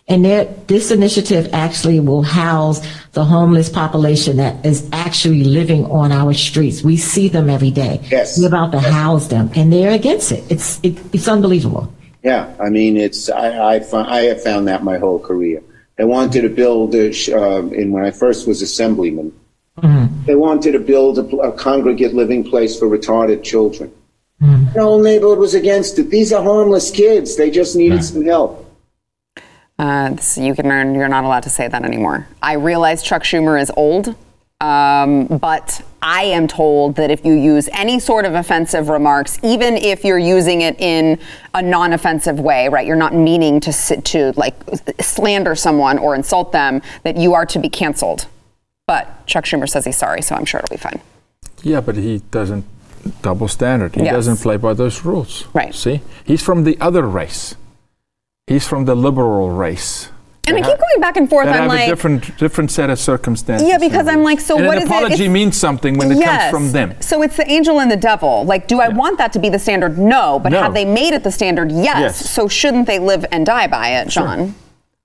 And 0.08 0.24
that 0.24 0.68
this 0.68 0.90
initiative 0.90 1.50
actually 1.52 2.00
will 2.00 2.22
house 2.22 2.80
the 3.12 3.26
homeless 3.26 3.68
population 3.68 4.38
that 4.38 4.64
is 4.64 4.88
actually 4.90 5.44
living 5.44 5.84
on 5.84 6.12
our 6.12 6.32
streets. 6.32 6.82
We 6.82 6.96
see 6.96 7.28
them 7.28 7.50
every 7.50 7.70
day. 7.70 8.00
Yes. 8.10 8.40
We're 8.40 8.46
about 8.48 8.72
to 8.72 8.80
house 8.80 9.26
them, 9.26 9.50
and 9.54 9.70
they're 9.70 9.92
against 9.92 10.32
it. 10.32 10.44
It's 10.50 10.80
it, 10.82 10.98
it's 11.14 11.28
unbelievable. 11.28 11.92
Yeah, 12.22 12.54
I 12.58 12.70
mean, 12.70 12.96
it's 12.96 13.28
I 13.28 13.74
I, 13.74 13.80
found, 13.80 14.08
I 14.08 14.22
have 14.22 14.42
found 14.42 14.66
that 14.68 14.82
my 14.82 14.96
whole 14.96 15.18
career. 15.18 15.62
They 15.96 16.04
wanted 16.04 16.42
to 16.42 16.48
build 16.48 16.94
a, 16.94 17.12
sh- 17.12 17.28
uh, 17.30 17.62
in 17.66 17.92
when 17.92 18.04
I 18.04 18.10
first 18.10 18.46
was 18.48 18.62
assemblyman. 18.62 19.32
They 20.26 20.34
wanted 20.34 20.72
to 20.72 20.78
build 20.78 21.18
a, 21.18 21.36
a 21.38 21.52
congregate 21.52 22.14
living 22.14 22.44
place 22.44 22.78
for 22.78 22.86
retarded 22.86 23.42
children. 23.42 23.92
The 24.40 24.80
whole 24.82 25.02
neighborhood 25.02 25.38
was 25.38 25.54
against 25.54 25.98
it. 25.98 26.10
These 26.10 26.32
are 26.32 26.42
harmless 26.42 26.90
kids. 26.90 27.36
They 27.36 27.50
just 27.50 27.76
needed 27.76 28.02
some 28.04 28.24
help. 28.24 28.60
Uh, 29.78 30.10
this, 30.10 30.38
you 30.38 30.54
can 30.54 30.68
learn 30.68 30.94
you're 30.94 31.08
not 31.08 31.24
allowed 31.24 31.42
to 31.44 31.50
say 31.50 31.66
that 31.68 31.84
anymore. 31.84 32.28
I 32.42 32.54
realize 32.54 33.02
Chuck 33.02 33.22
Schumer 33.22 33.60
is 33.60 33.70
old. 33.76 34.14
Um, 34.64 35.26
but 35.26 35.82
I 36.00 36.22
am 36.24 36.48
told 36.48 36.96
that 36.96 37.10
if 37.10 37.22
you 37.22 37.34
use 37.34 37.68
any 37.72 38.00
sort 38.00 38.24
of 38.24 38.32
offensive 38.34 38.88
remarks, 38.88 39.38
even 39.42 39.76
if 39.76 40.04
you're 40.04 40.18
using 40.18 40.62
it 40.62 40.80
in 40.80 41.18
a 41.52 41.60
non-offensive 41.60 42.40
way, 42.40 42.68
right? 42.70 42.86
You're 42.86 42.96
not 42.96 43.14
meaning 43.14 43.60
to 43.60 43.72
sit 43.74 44.06
to 44.06 44.32
like 44.36 44.54
slander 45.00 45.54
someone 45.54 45.98
or 45.98 46.14
insult 46.14 46.52
them, 46.52 46.80
that 47.02 47.18
you 47.18 47.34
are 47.34 47.44
to 47.44 47.58
be 47.58 47.68
canceled. 47.68 48.26
But 48.86 49.26
Chuck 49.26 49.44
Schumer 49.44 49.68
says 49.68 49.84
he's 49.84 49.98
sorry, 49.98 50.22
so 50.22 50.34
I'm 50.34 50.46
sure 50.46 50.60
it'll 50.60 50.74
be 50.74 50.80
fine. 50.80 51.00
Yeah, 51.62 51.82
but 51.82 51.96
he 51.96 52.22
doesn't 52.30 52.64
double 53.20 53.48
standard. 53.48 53.94
He 53.94 54.04
Yes. 54.04 54.14
doesn't 54.14 54.38
play 54.38 54.56
by 54.56 54.72
those 54.72 55.04
rules. 55.04 55.44
Right. 55.52 55.74
See, 55.74 56.00
he's 56.24 56.42
from 56.42 56.64
the 56.64 56.78
other 56.80 57.02
race. 57.02 57.54
He's 58.46 58.66
from 58.66 58.86
the 58.86 58.94
liberal 58.94 59.50
race. 59.50 60.08
And 60.46 60.56
I 60.56 60.60
keep 60.60 60.78
going 60.78 61.00
back 61.00 61.16
and 61.16 61.28
forth. 61.28 61.46
that 61.46 61.54
I'm 61.54 61.62
have 61.62 61.68
like, 61.68 61.86
a 61.86 61.90
different 61.90 62.36
different 62.38 62.70
set 62.70 62.90
of 62.90 62.98
circumstances. 62.98 63.66
Yeah, 63.68 63.78
because 63.78 64.06
I'm 64.08 64.22
like, 64.22 64.40
so 64.40 64.56
and 64.58 64.66
what 64.66 64.76
an 64.76 64.82
is 64.84 64.90
it? 64.90 64.92
apology 64.94 65.28
means 65.28 65.56
something 65.56 65.96
when 65.96 66.12
it 66.12 66.18
Yes. 66.18 66.50
comes 66.50 66.50
from 66.50 66.72
them. 66.72 66.94
So 67.00 67.22
it's 67.22 67.36
the 67.36 67.50
angel 67.50 67.80
and 67.80 67.90
the 67.90 67.96
devil. 67.96 68.44
Like, 68.44 68.68
do 68.68 68.80
I 68.80 68.88
want 68.88 69.18
that 69.18 69.32
to 69.34 69.38
be 69.38 69.48
the 69.48 69.58
standard? 69.58 69.98
No. 69.98 70.38
But 70.38 70.52
No. 70.52 70.62
have 70.62 70.74
they 70.74 70.84
made 70.84 71.14
it 71.14 71.22
the 71.24 71.30
standard? 71.32 71.72
Yes. 71.72 71.84
Yes. 72.00 72.30
So 72.30 72.48
shouldn't 72.48 72.86
they 72.86 72.98
live 72.98 73.24
and 73.32 73.46
die 73.46 73.66
by 73.66 73.88
it, 74.00 74.08
John? 74.08 74.54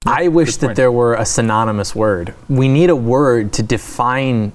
I 0.05 0.27
wish 0.29 0.55
that 0.57 0.75
there 0.75 0.91
were 0.91 1.13
a 1.15 1.25
synonymous 1.25 1.93
word. 1.95 2.33
We 2.47 2.67
need 2.67 2.89
a 2.89 2.95
word 2.95 3.51
to 3.53 3.63
define, 3.63 4.51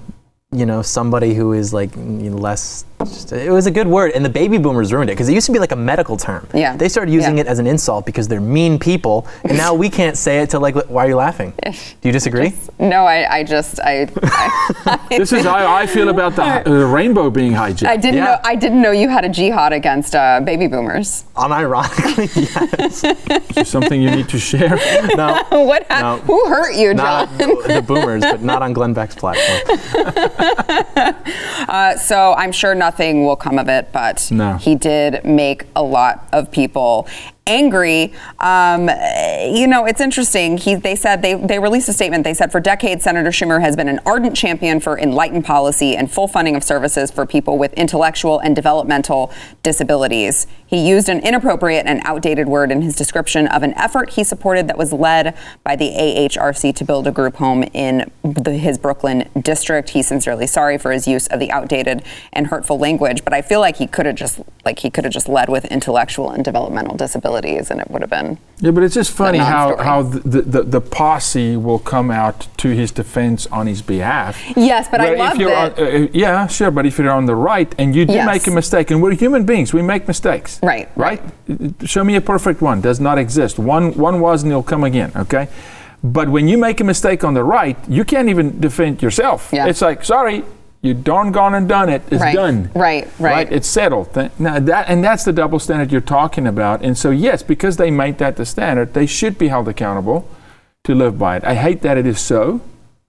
you 0.51 0.65
know, 0.65 0.81
somebody 0.81 1.33
who 1.35 1.53
is 1.53 1.73
like 1.73 1.91
less. 1.95 2.83
Just, 2.99 3.33
it 3.33 3.51
was 3.51 3.67
a 3.67 3.71
good 3.71 3.87
word, 3.87 4.11
and 4.15 4.23
the 4.23 4.29
baby 4.29 4.57
boomers 4.57 4.91
ruined 4.93 5.09
it 5.09 5.13
because 5.13 5.27
it 5.29 5.33
used 5.33 5.45
to 5.47 5.51
be 5.51 5.59
like 5.59 5.73
a 5.73 5.75
medical 5.75 6.15
term. 6.17 6.47
Yeah. 6.53 6.75
They 6.77 6.87
started 6.89 7.11
using 7.13 7.35
Yeah. 7.37 7.41
it 7.43 7.47
as 7.47 7.59
an 7.59 7.67
insult 7.67 8.05
because 8.05 8.27
they're 8.27 8.39
mean 8.41 8.79
people, 8.79 9.27
and 9.43 9.57
now 9.57 9.73
we 9.73 9.89
can't 9.89 10.17
say 10.17 10.39
it 10.39 10.49
to 10.51 10.59
like. 10.59 10.75
Why 10.87 11.05
are 11.05 11.09
you 11.09 11.15
laughing? 11.17 11.53
Do 11.63 11.73
you 12.09 12.11
disagree? 12.13 12.53
No, 12.79 13.05
I, 13.05 13.39
I 13.39 13.43
just 13.43 13.79
I. 13.83 14.07
I 14.85 15.05
This 15.09 15.33
is 15.33 15.43
how 15.43 15.75
I 15.75 15.85
feel 15.85 16.09
about 16.09 16.35
the 16.35 16.43
uh, 16.67 16.85
rainbow 16.87 17.29
being 17.29 17.51
hijacked. 17.51 17.87
I 17.87 17.97
didn't 17.97 18.23
know. 18.23 18.37
I 18.43 18.55
didn't 18.55 18.81
know 18.81 18.91
you 18.91 19.09
had 19.09 19.25
a 19.25 19.29
jihad 19.29 19.73
against 19.73 20.15
uh, 20.15 20.39
baby 20.41 20.67
boomers. 20.67 21.25
Unironically, 21.35 22.29
yes. 22.79 23.03
Is 23.57 23.67
something 23.67 24.01
you 24.01 24.09
need 24.11 24.29
to 24.29 24.39
share? 24.39 24.77
No. 25.15 25.43
what? 25.65 25.85
hap- 25.91 26.01
No. 26.01 26.17
Who 26.25 26.45
hurt 26.47 26.75
you, 26.75 26.93
John? 26.93 27.37
Not 27.37 27.37
the 27.67 27.83
boomers, 27.85 28.21
but 28.23 28.41
not 28.41 28.61
on 28.61 28.71
Glenn 28.73 28.93
Beck's 28.93 29.15
platform. 29.15 29.79
Uh, 31.67 31.97
so 31.97 32.33
I'm 32.37 32.51
sure 32.51 32.75
nothing 32.85 33.25
will 33.25 33.35
come 33.35 33.57
of 33.57 33.67
it, 33.67 33.91
but 33.91 34.17
No. 34.31 34.57
he 34.57 34.75
did 34.75 35.23
make 35.25 35.65
a 35.75 35.81
lot 35.81 36.15
of 36.31 36.51
people 36.51 37.07
angry. 37.47 38.11
Um, 38.39 38.89
you 39.53 39.67
know, 39.67 39.85
it's 39.85 40.01
interesting. 40.01 40.57
He, 40.57 40.73
they 40.75 40.95
said 40.95 41.21
they, 41.21 41.35
they 41.35 41.59
released 41.59 41.87
a 41.87 41.93
statement. 41.93 42.23
They 42.23 42.33
said 42.33 42.51
for 42.51 42.59
decades, 42.59 43.03
Senator 43.03 43.29
Schumer 43.29 43.61
has 43.61 43.75
been 43.75 43.87
an 43.87 43.99
ardent 44.05 44.35
champion 44.35 44.79
for 44.79 44.97
enlightened 44.97 45.45
policy 45.45 45.95
and 45.95 46.11
full 46.11 46.27
funding 46.27 46.55
of 46.55 46.63
services 46.63 47.11
for 47.11 47.25
people 47.25 47.59
with 47.59 47.71
intellectual 47.73 48.39
and 48.39 48.55
developmental 48.55 49.31
disabilities. 49.61 50.47
He 50.65 50.87
used 50.87 51.07
an 51.07 51.19
inappropriate 51.19 51.85
and 51.85 52.01
outdated 52.03 52.47
word 52.47 52.71
in 52.71 52.81
his 52.81 52.95
description 52.95 53.47
of 53.47 53.61
an 53.61 53.73
effort 53.75 54.11
he 54.11 54.23
supported 54.23 54.67
that 54.67 54.77
was 54.77 54.91
led 54.91 55.37
by 55.63 55.75
the 55.75 55.91
AHRC 55.91 56.73
to 56.75 56.83
build 56.83 57.05
a 57.05 57.11
group 57.11 57.35
home 57.35 57.63
in 57.73 58.11
the, 58.23 58.53
his 58.53 58.79
Brooklyn 58.79 59.29
district. 59.39 59.89
He's 59.89 60.07
sincerely 60.07 60.47
sorry 60.47 60.79
for 60.79 60.91
his 60.91 61.07
use 61.07 61.27
of 61.27 61.39
the 61.39 61.51
outdated 61.51 62.03
and 62.33 62.47
hurtful 62.47 62.79
language, 62.79 63.23
but 63.23 63.33
I 63.33 63.43
feel 63.43 63.59
like 63.59 63.77
he 63.77 63.85
could 63.85 64.07
have 64.07 64.15
just 64.15 64.41
like 64.65 64.79
he 64.79 64.89
could 64.89 65.03
have 65.03 65.13
just 65.13 65.29
led 65.29 65.47
with 65.47 65.65
intellectual 65.65 66.31
and 66.31 66.43
developmental 66.43 66.97
disabilities, 66.97 67.34
and 67.71 67.81
it 67.81 67.89
would 67.91 68.01
have 68.01 68.09
been 68.09 68.37
Yeah, 68.59 68.71
but 68.71 68.83
it's 68.83 68.95
just 68.95 69.11
funny 69.11 69.37
how, 69.39 69.75
how 69.77 70.03
the, 70.03 70.41
the, 70.41 70.63
the 70.63 70.81
posse 70.81 71.57
will 71.57 71.79
come 71.79 72.09
out 72.09 72.47
to 72.57 72.69
his 72.69 72.91
defense 72.91 73.45
on 73.51 73.67
his 73.67 73.81
behalf. 73.81 74.41
Yes, 74.55 74.87
but 74.89 75.01
I 75.01 75.03
Where 75.05 75.13
if 75.13 75.19
loved 75.19 75.39
you're 75.41 75.49
it. 75.51 75.57
on- 75.57 75.71
uh, 76.03 76.05
uh, 76.05 76.07
yeah, 76.13 76.47
sure, 76.47 76.71
but 76.71 76.85
if 76.85 76.97
you're 76.97 77.11
on 77.11 77.25
the 77.25 77.35
right 77.35 77.73
and 77.77 77.93
you 77.95 78.05
do 78.05 78.13
Yes. 78.13 78.25
make 78.25 78.47
a 78.47 78.51
mistake, 78.51 78.91
and 78.91 79.01
we're 79.01 79.15
human 79.15 79.45
beings, 79.45 79.73
we 79.73 79.81
make 79.81 80.07
mistakes. 80.07 80.59
Right, 80.63 80.87
Right? 80.95 81.21
Uh, 81.49 81.85
Show 81.85 82.03
me 82.03 82.15
a 82.15 82.21
perfect 82.21 82.61
one. 82.61 82.81
Does 82.81 82.99
not 82.99 83.17
exist. 83.17 83.59
One, 83.59 83.93
one 83.95 84.19
was 84.21 84.43
and 84.43 84.51
it'll 84.51 84.63
come 84.63 84.83
again, 84.83 85.11
okay? 85.15 85.47
But 86.03 86.29
when 86.29 86.47
you 86.47 86.57
make 86.57 86.79
a 86.81 86.83
mistake 86.83 87.23
on 87.23 87.33
the 87.33 87.43
right, 87.43 87.77
you 87.89 88.03
can't 88.05 88.29
even 88.29 88.59
defend 88.59 89.01
yourself. 89.01 89.49
Yeah. 89.51 89.65
It's 89.67 89.81
like, 89.81 90.03
sorry, 90.05 90.43
you 90.85 90.93
darn 90.93 91.31
gone 91.31 91.55
and 91.55 91.67
done 91.67 91.89
it. 91.89 92.01
It's 92.11 92.21
Right, 92.21 92.35
done. 92.35 92.69
right, 92.75 93.07
right. 93.19 93.51
It's 93.51 93.67
settled. 93.67 94.15
Now 94.39 94.59
that 94.59 94.87
and 94.89 95.03
that's 95.03 95.23
the 95.23 95.33
double 95.33 95.59
standard 95.59 95.91
you're 95.91 96.01
talking 96.01 96.45
about. 96.47 96.81
And 96.83 96.97
so 96.97 97.09
yes, 97.11 97.43
because 97.43 97.77
they 97.77 97.91
made 97.91 98.17
that 98.19 98.35
the 98.35 98.45
standard, 98.45 98.93
they 98.93 99.05
should 99.05 99.37
be 99.37 99.47
held 99.47 99.67
accountable 99.67 100.27
to 100.83 100.93
live 100.95 101.17
by 101.17 101.37
it. 101.37 101.43
I 101.43 101.55
hate 101.55 101.81
that 101.81 101.97
it 101.97 102.05
is 102.05 102.19
so, 102.19 102.61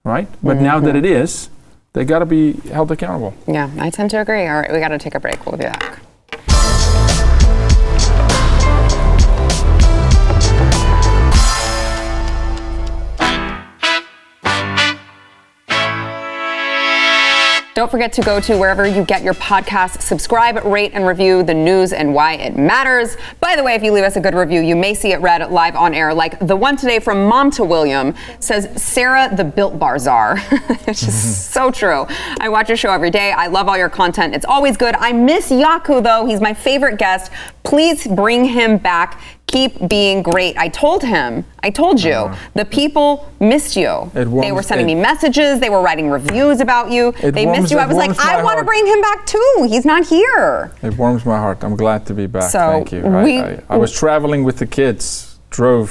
right? 0.03 0.27
But 0.41 0.57
now 0.57 0.79
that 0.79 0.95
Mhm. 0.95 0.99
it 0.99 1.05
is, 1.05 1.49
they 1.93 2.03
got 2.05 2.19
to 2.19 2.25
be 2.25 2.53
held 2.71 2.91
accountable. 2.91 3.33
yeah. 3.47 3.69
I 3.79 3.89
tend 3.89 4.09
to 4.11 4.21
agree. 4.21 4.45
All 4.47 4.59
right, 4.59 4.71
we 4.71 4.79
got 4.79 4.89
to 4.89 4.97
take 4.97 5.15
a 5.15 5.19
break. 5.19 5.45
We'll 5.45 5.57
be 5.57 5.65
back. 5.65 5.99
Don't 17.77 17.91
forget 17.91 18.11
to 18.13 18.23
go 18.23 18.39
to 18.39 18.57
wherever 18.57 18.87
you 18.87 19.05
get 19.05 19.21
your 19.21 19.35
podcasts, 19.35 20.01
subscribe, 20.01 20.65
rate, 20.65 20.93
and 20.95 21.05
review 21.05 21.43
the 21.43 21.53
news 21.53 21.93
and 21.93 22.11
why 22.11 22.33
it 22.33 22.57
matters. 22.57 23.17
By 23.39 23.55
the 23.55 23.61
way, 23.63 23.75
if 23.75 23.83
you 23.83 23.91
leave 23.91 24.03
us 24.03 24.15
a 24.15 24.19
good 24.19 24.33
review, 24.33 24.61
you 24.61 24.75
may 24.75 24.95
see 24.95 25.11
it 25.11 25.21
read 25.21 25.47
live 25.51 25.75
on 25.75 25.93
air, 25.93 26.11
like 26.11 26.39
the 26.39 26.55
one 26.55 26.75
today 26.75 26.97
from 26.97 27.27
Mom 27.27 27.51
to 27.51 27.63
William 27.63 28.15
says, 28.39 28.67
Sarah 28.81 29.29
the 29.31 29.43
Built 29.43 29.77
Bar 29.77 29.99
Czar. 29.99 30.37
it's 30.87 31.01
just 31.01 31.51
so 31.53 31.69
true. 31.69 32.07
I 32.39 32.49
watch 32.49 32.67
your 32.67 32.77
show 32.77 32.91
every 32.91 33.11
day. 33.11 33.31
I 33.31 33.45
love 33.45 33.69
all 33.69 33.77
your 33.77 33.89
content. 33.89 34.33
It's 34.33 34.45
always 34.45 34.75
good. 34.75 34.95
I 34.95 35.11
miss 35.13 35.51
Jaco, 35.51 36.01
though. 36.01 36.25
He's 36.25 36.41
my 36.41 36.55
favorite 36.55 36.97
guest. 36.97 37.31
Please 37.61 38.07
bring 38.07 38.45
him 38.45 38.79
back. 38.79 39.21
Keep 39.47 39.87
being 39.87 40.23
great. 40.23 40.57
I 40.57 40.67
told 40.67 41.01
him, 41.03 41.45
I 41.63 41.69
told 41.69 42.03
you, 42.03 42.29
the 42.53 42.65
people 42.65 43.31
missed 43.39 43.77
you. 43.77 44.11
It 44.13 44.25
they 44.25 44.51
were 44.51 44.61
sending 44.61 44.89
it- 44.89 44.95
me 44.95 45.01
messages, 45.01 45.61
they 45.61 45.69
were 45.69 45.81
writing 45.81 46.09
reviews 46.09 46.59
about 46.59 46.91
you. 46.91 47.13
They 47.13 47.45
warms- 47.45 47.61
missed 47.61 47.71
you. 47.71 47.77
I 47.79 47.85
was 47.85 47.95
like, 47.95 48.19
I 48.19 48.43
want 48.43 48.59
to 48.59 48.65
bring 48.65 48.85
him 48.85 49.01
back 49.01 49.25
too. 49.25 49.65
He's 49.69 49.85
not 49.85 50.05
here. 50.05 50.71
It 50.83 50.97
warms 50.97 51.25
my 51.25 51.37
heart. 51.37 51.63
I'm 51.63 51.77
glad 51.77 52.05
to 52.07 52.13
be 52.13 52.27
back. 52.27 52.51
So, 52.51 52.59
Thank 52.59 52.91
you. 52.91 53.05
I- 53.05 53.23
we- 53.23 53.39
I, 53.39 53.59
I 53.69 53.77
was 53.77 53.93
traveling 53.93 54.43
with 54.43 54.57
the 54.57 54.65
kids, 54.67 55.37
drove 55.49 55.89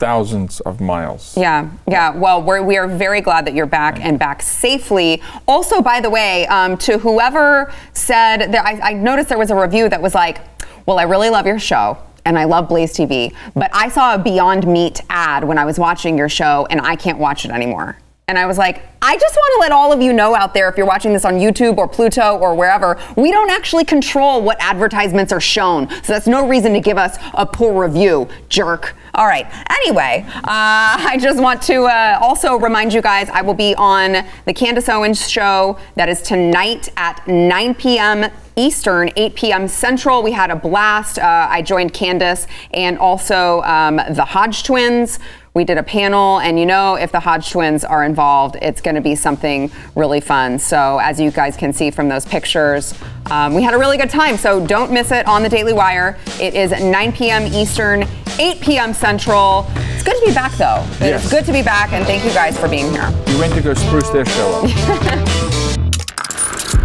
thousands 0.00 0.58
of 0.60 0.80
miles. 0.80 1.36
Yeah, 1.38 1.68
yeah. 1.88 2.10
Well, 2.10 2.42
we're, 2.42 2.60
we 2.62 2.76
are 2.76 2.88
very 2.88 3.20
glad 3.20 3.46
that 3.46 3.54
you're 3.54 3.66
back 3.66 4.00
and 4.04 4.18
back 4.18 4.42
safely. 4.42 5.22
Also, 5.46 5.80
by 5.80 6.00
the 6.00 6.10
way, 6.10 6.44
um, 6.48 6.76
to 6.78 6.98
whoever 6.98 7.72
said 7.92 8.50
that, 8.52 8.66
I, 8.66 8.90
I 8.90 8.92
noticed 8.94 9.28
there 9.28 9.38
was 9.38 9.52
a 9.52 9.56
review 9.56 9.88
that 9.90 10.02
was 10.02 10.12
like, 10.14 10.38
well, 10.86 10.98
I 10.98 11.04
really 11.04 11.30
love 11.30 11.46
your 11.46 11.58
show. 11.60 11.96
And 12.26 12.36
I 12.36 12.42
love 12.42 12.68
Blaze 12.68 12.92
TV, 12.92 13.32
but 13.54 13.70
I 13.72 13.88
saw 13.88 14.14
a 14.14 14.18
Beyond 14.18 14.66
Meat 14.66 15.00
ad 15.08 15.44
when 15.44 15.58
I 15.58 15.64
was 15.64 15.78
watching 15.78 16.18
your 16.18 16.28
show, 16.28 16.66
and 16.70 16.80
I 16.80 16.96
can't 16.96 17.20
watch 17.20 17.44
it 17.44 17.52
anymore. 17.52 17.98
And 18.28 18.40
I 18.40 18.46
was 18.46 18.58
like, 18.58 18.82
I 19.02 19.16
just 19.16 19.36
want 19.36 19.52
to 19.54 19.60
let 19.60 19.70
all 19.70 19.92
of 19.92 20.02
you 20.02 20.12
know 20.12 20.34
out 20.34 20.52
there, 20.52 20.68
if 20.68 20.76
you're 20.76 20.84
watching 20.84 21.12
this 21.12 21.24
on 21.24 21.34
YouTube 21.34 21.78
or 21.78 21.86
Pluto 21.86 22.36
or 22.36 22.56
wherever, 22.56 22.98
we 23.16 23.30
don't 23.30 23.50
actually 23.50 23.84
control 23.84 24.42
what 24.42 24.56
advertisements 24.58 25.32
are 25.32 25.40
shown. 25.40 25.88
So 26.02 26.12
that's 26.12 26.26
no 26.26 26.48
reason 26.48 26.72
to 26.72 26.80
give 26.80 26.98
us 26.98 27.18
a 27.34 27.46
poor 27.46 27.80
review, 27.84 28.28
jerk. 28.48 28.96
All 29.14 29.28
right. 29.28 29.46
Anyway, 29.70 30.24
uh, 30.26 30.40
I 30.42 31.18
just 31.20 31.40
want 31.40 31.62
to 31.62 31.84
uh, 31.84 32.18
also 32.20 32.56
remind 32.56 32.92
you 32.92 33.00
guys 33.00 33.28
I 33.28 33.42
will 33.42 33.54
be 33.54 33.76
on 33.76 34.26
the 34.44 34.52
Candace 34.52 34.88
Owens 34.88 35.30
show 35.30 35.78
that 35.94 36.08
is 36.08 36.20
tonight 36.20 36.88
at 36.96 37.24
9 37.28 37.76
p.m. 37.76 38.28
Eastern, 38.56 39.08
8 39.14 39.34
p.m. 39.36 39.68
Central. 39.68 40.24
We 40.24 40.32
had 40.32 40.50
a 40.50 40.56
blast. 40.56 41.20
Uh, 41.20 41.46
I 41.48 41.62
joined 41.62 41.92
Candace 41.92 42.48
and 42.72 42.98
also 42.98 43.62
um, 43.62 44.00
the 44.10 44.24
Hodge 44.24 44.64
twins. 44.64 45.20
We 45.56 45.64
did 45.64 45.78
a 45.78 45.82
panel, 45.82 46.38
and 46.40 46.60
you 46.60 46.66
know, 46.66 46.96
if 46.96 47.12
the 47.12 47.20
Hodge 47.20 47.50
twins 47.50 47.82
are 47.82 48.04
involved, 48.04 48.58
it's 48.60 48.82
going 48.82 48.94
to 48.94 49.00
be 49.00 49.14
something 49.14 49.70
really 49.94 50.20
fun. 50.20 50.58
So, 50.58 50.98
as 50.98 51.18
you 51.18 51.30
guys 51.30 51.56
can 51.56 51.72
see 51.72 51.90
from 51.90 52.10
those 52.10 52.26
pictures, 52.26 52.92
um, 53.30 53.54
we 53.54 53.62
had 53.62 53.72
a 53.72 53.78
really 53.78 53.96
good 53.96 54.10
time. 54.10 54.36
So, 54.36 54.66
don't 54.66 54.92
miss 54.92 55.10
it 55.12 55.26
on 55.26 55.42
the 55.42 55.48
Daily 55.48 55.72
Wire. 55.72 56.18
It 56.38 56.52
is 56.52 56.72
9 56.72 57.12
p.m. 57.12 57.44
Eastern, 57.54 58.04
8 58.38 58.60
p.m. 58.60 58.92
Central. 58.92 59.64
It's 59.94 60.02
good 60.02 60.20
to 60.20 60.26
be 60.26 60.34
back, 60.34 60.52
though. 60.58 60.84
It's 60.90 61.00
Yes. 61.00 61.30
good 61.30 61.46
to 61.46 61.52
be 61.52 61.62
back, 61.62 61.94
and 61.94 62.04
thank 62.04 62.22
you 62.22 62.32
guys 62.34 62.58
for 62.60 62.68
being 62.68 62.90
here. 62.90 63.10
You 63.26 63.38
went 63.38 63.54
to 63.54 63.62
go 63.62 63.72
spruce 63.72 64.10
their 64.10 64.26
show 64.26 64.60
up. 64.62 64.68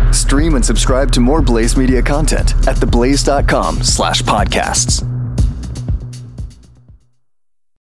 Stream 0.16 0.56
and 0.56 0.66
subscribe 0.66 1.12
to 1.12 1.20
more 1.20 1.42
Blaze 1.42 1.76
Media 1.76 2.02
content 2.02 2.54
at 2.70 2.78
theblaze.com 2.78 3.84
slash 3.84 4.22
podcasts. 4.22 5.06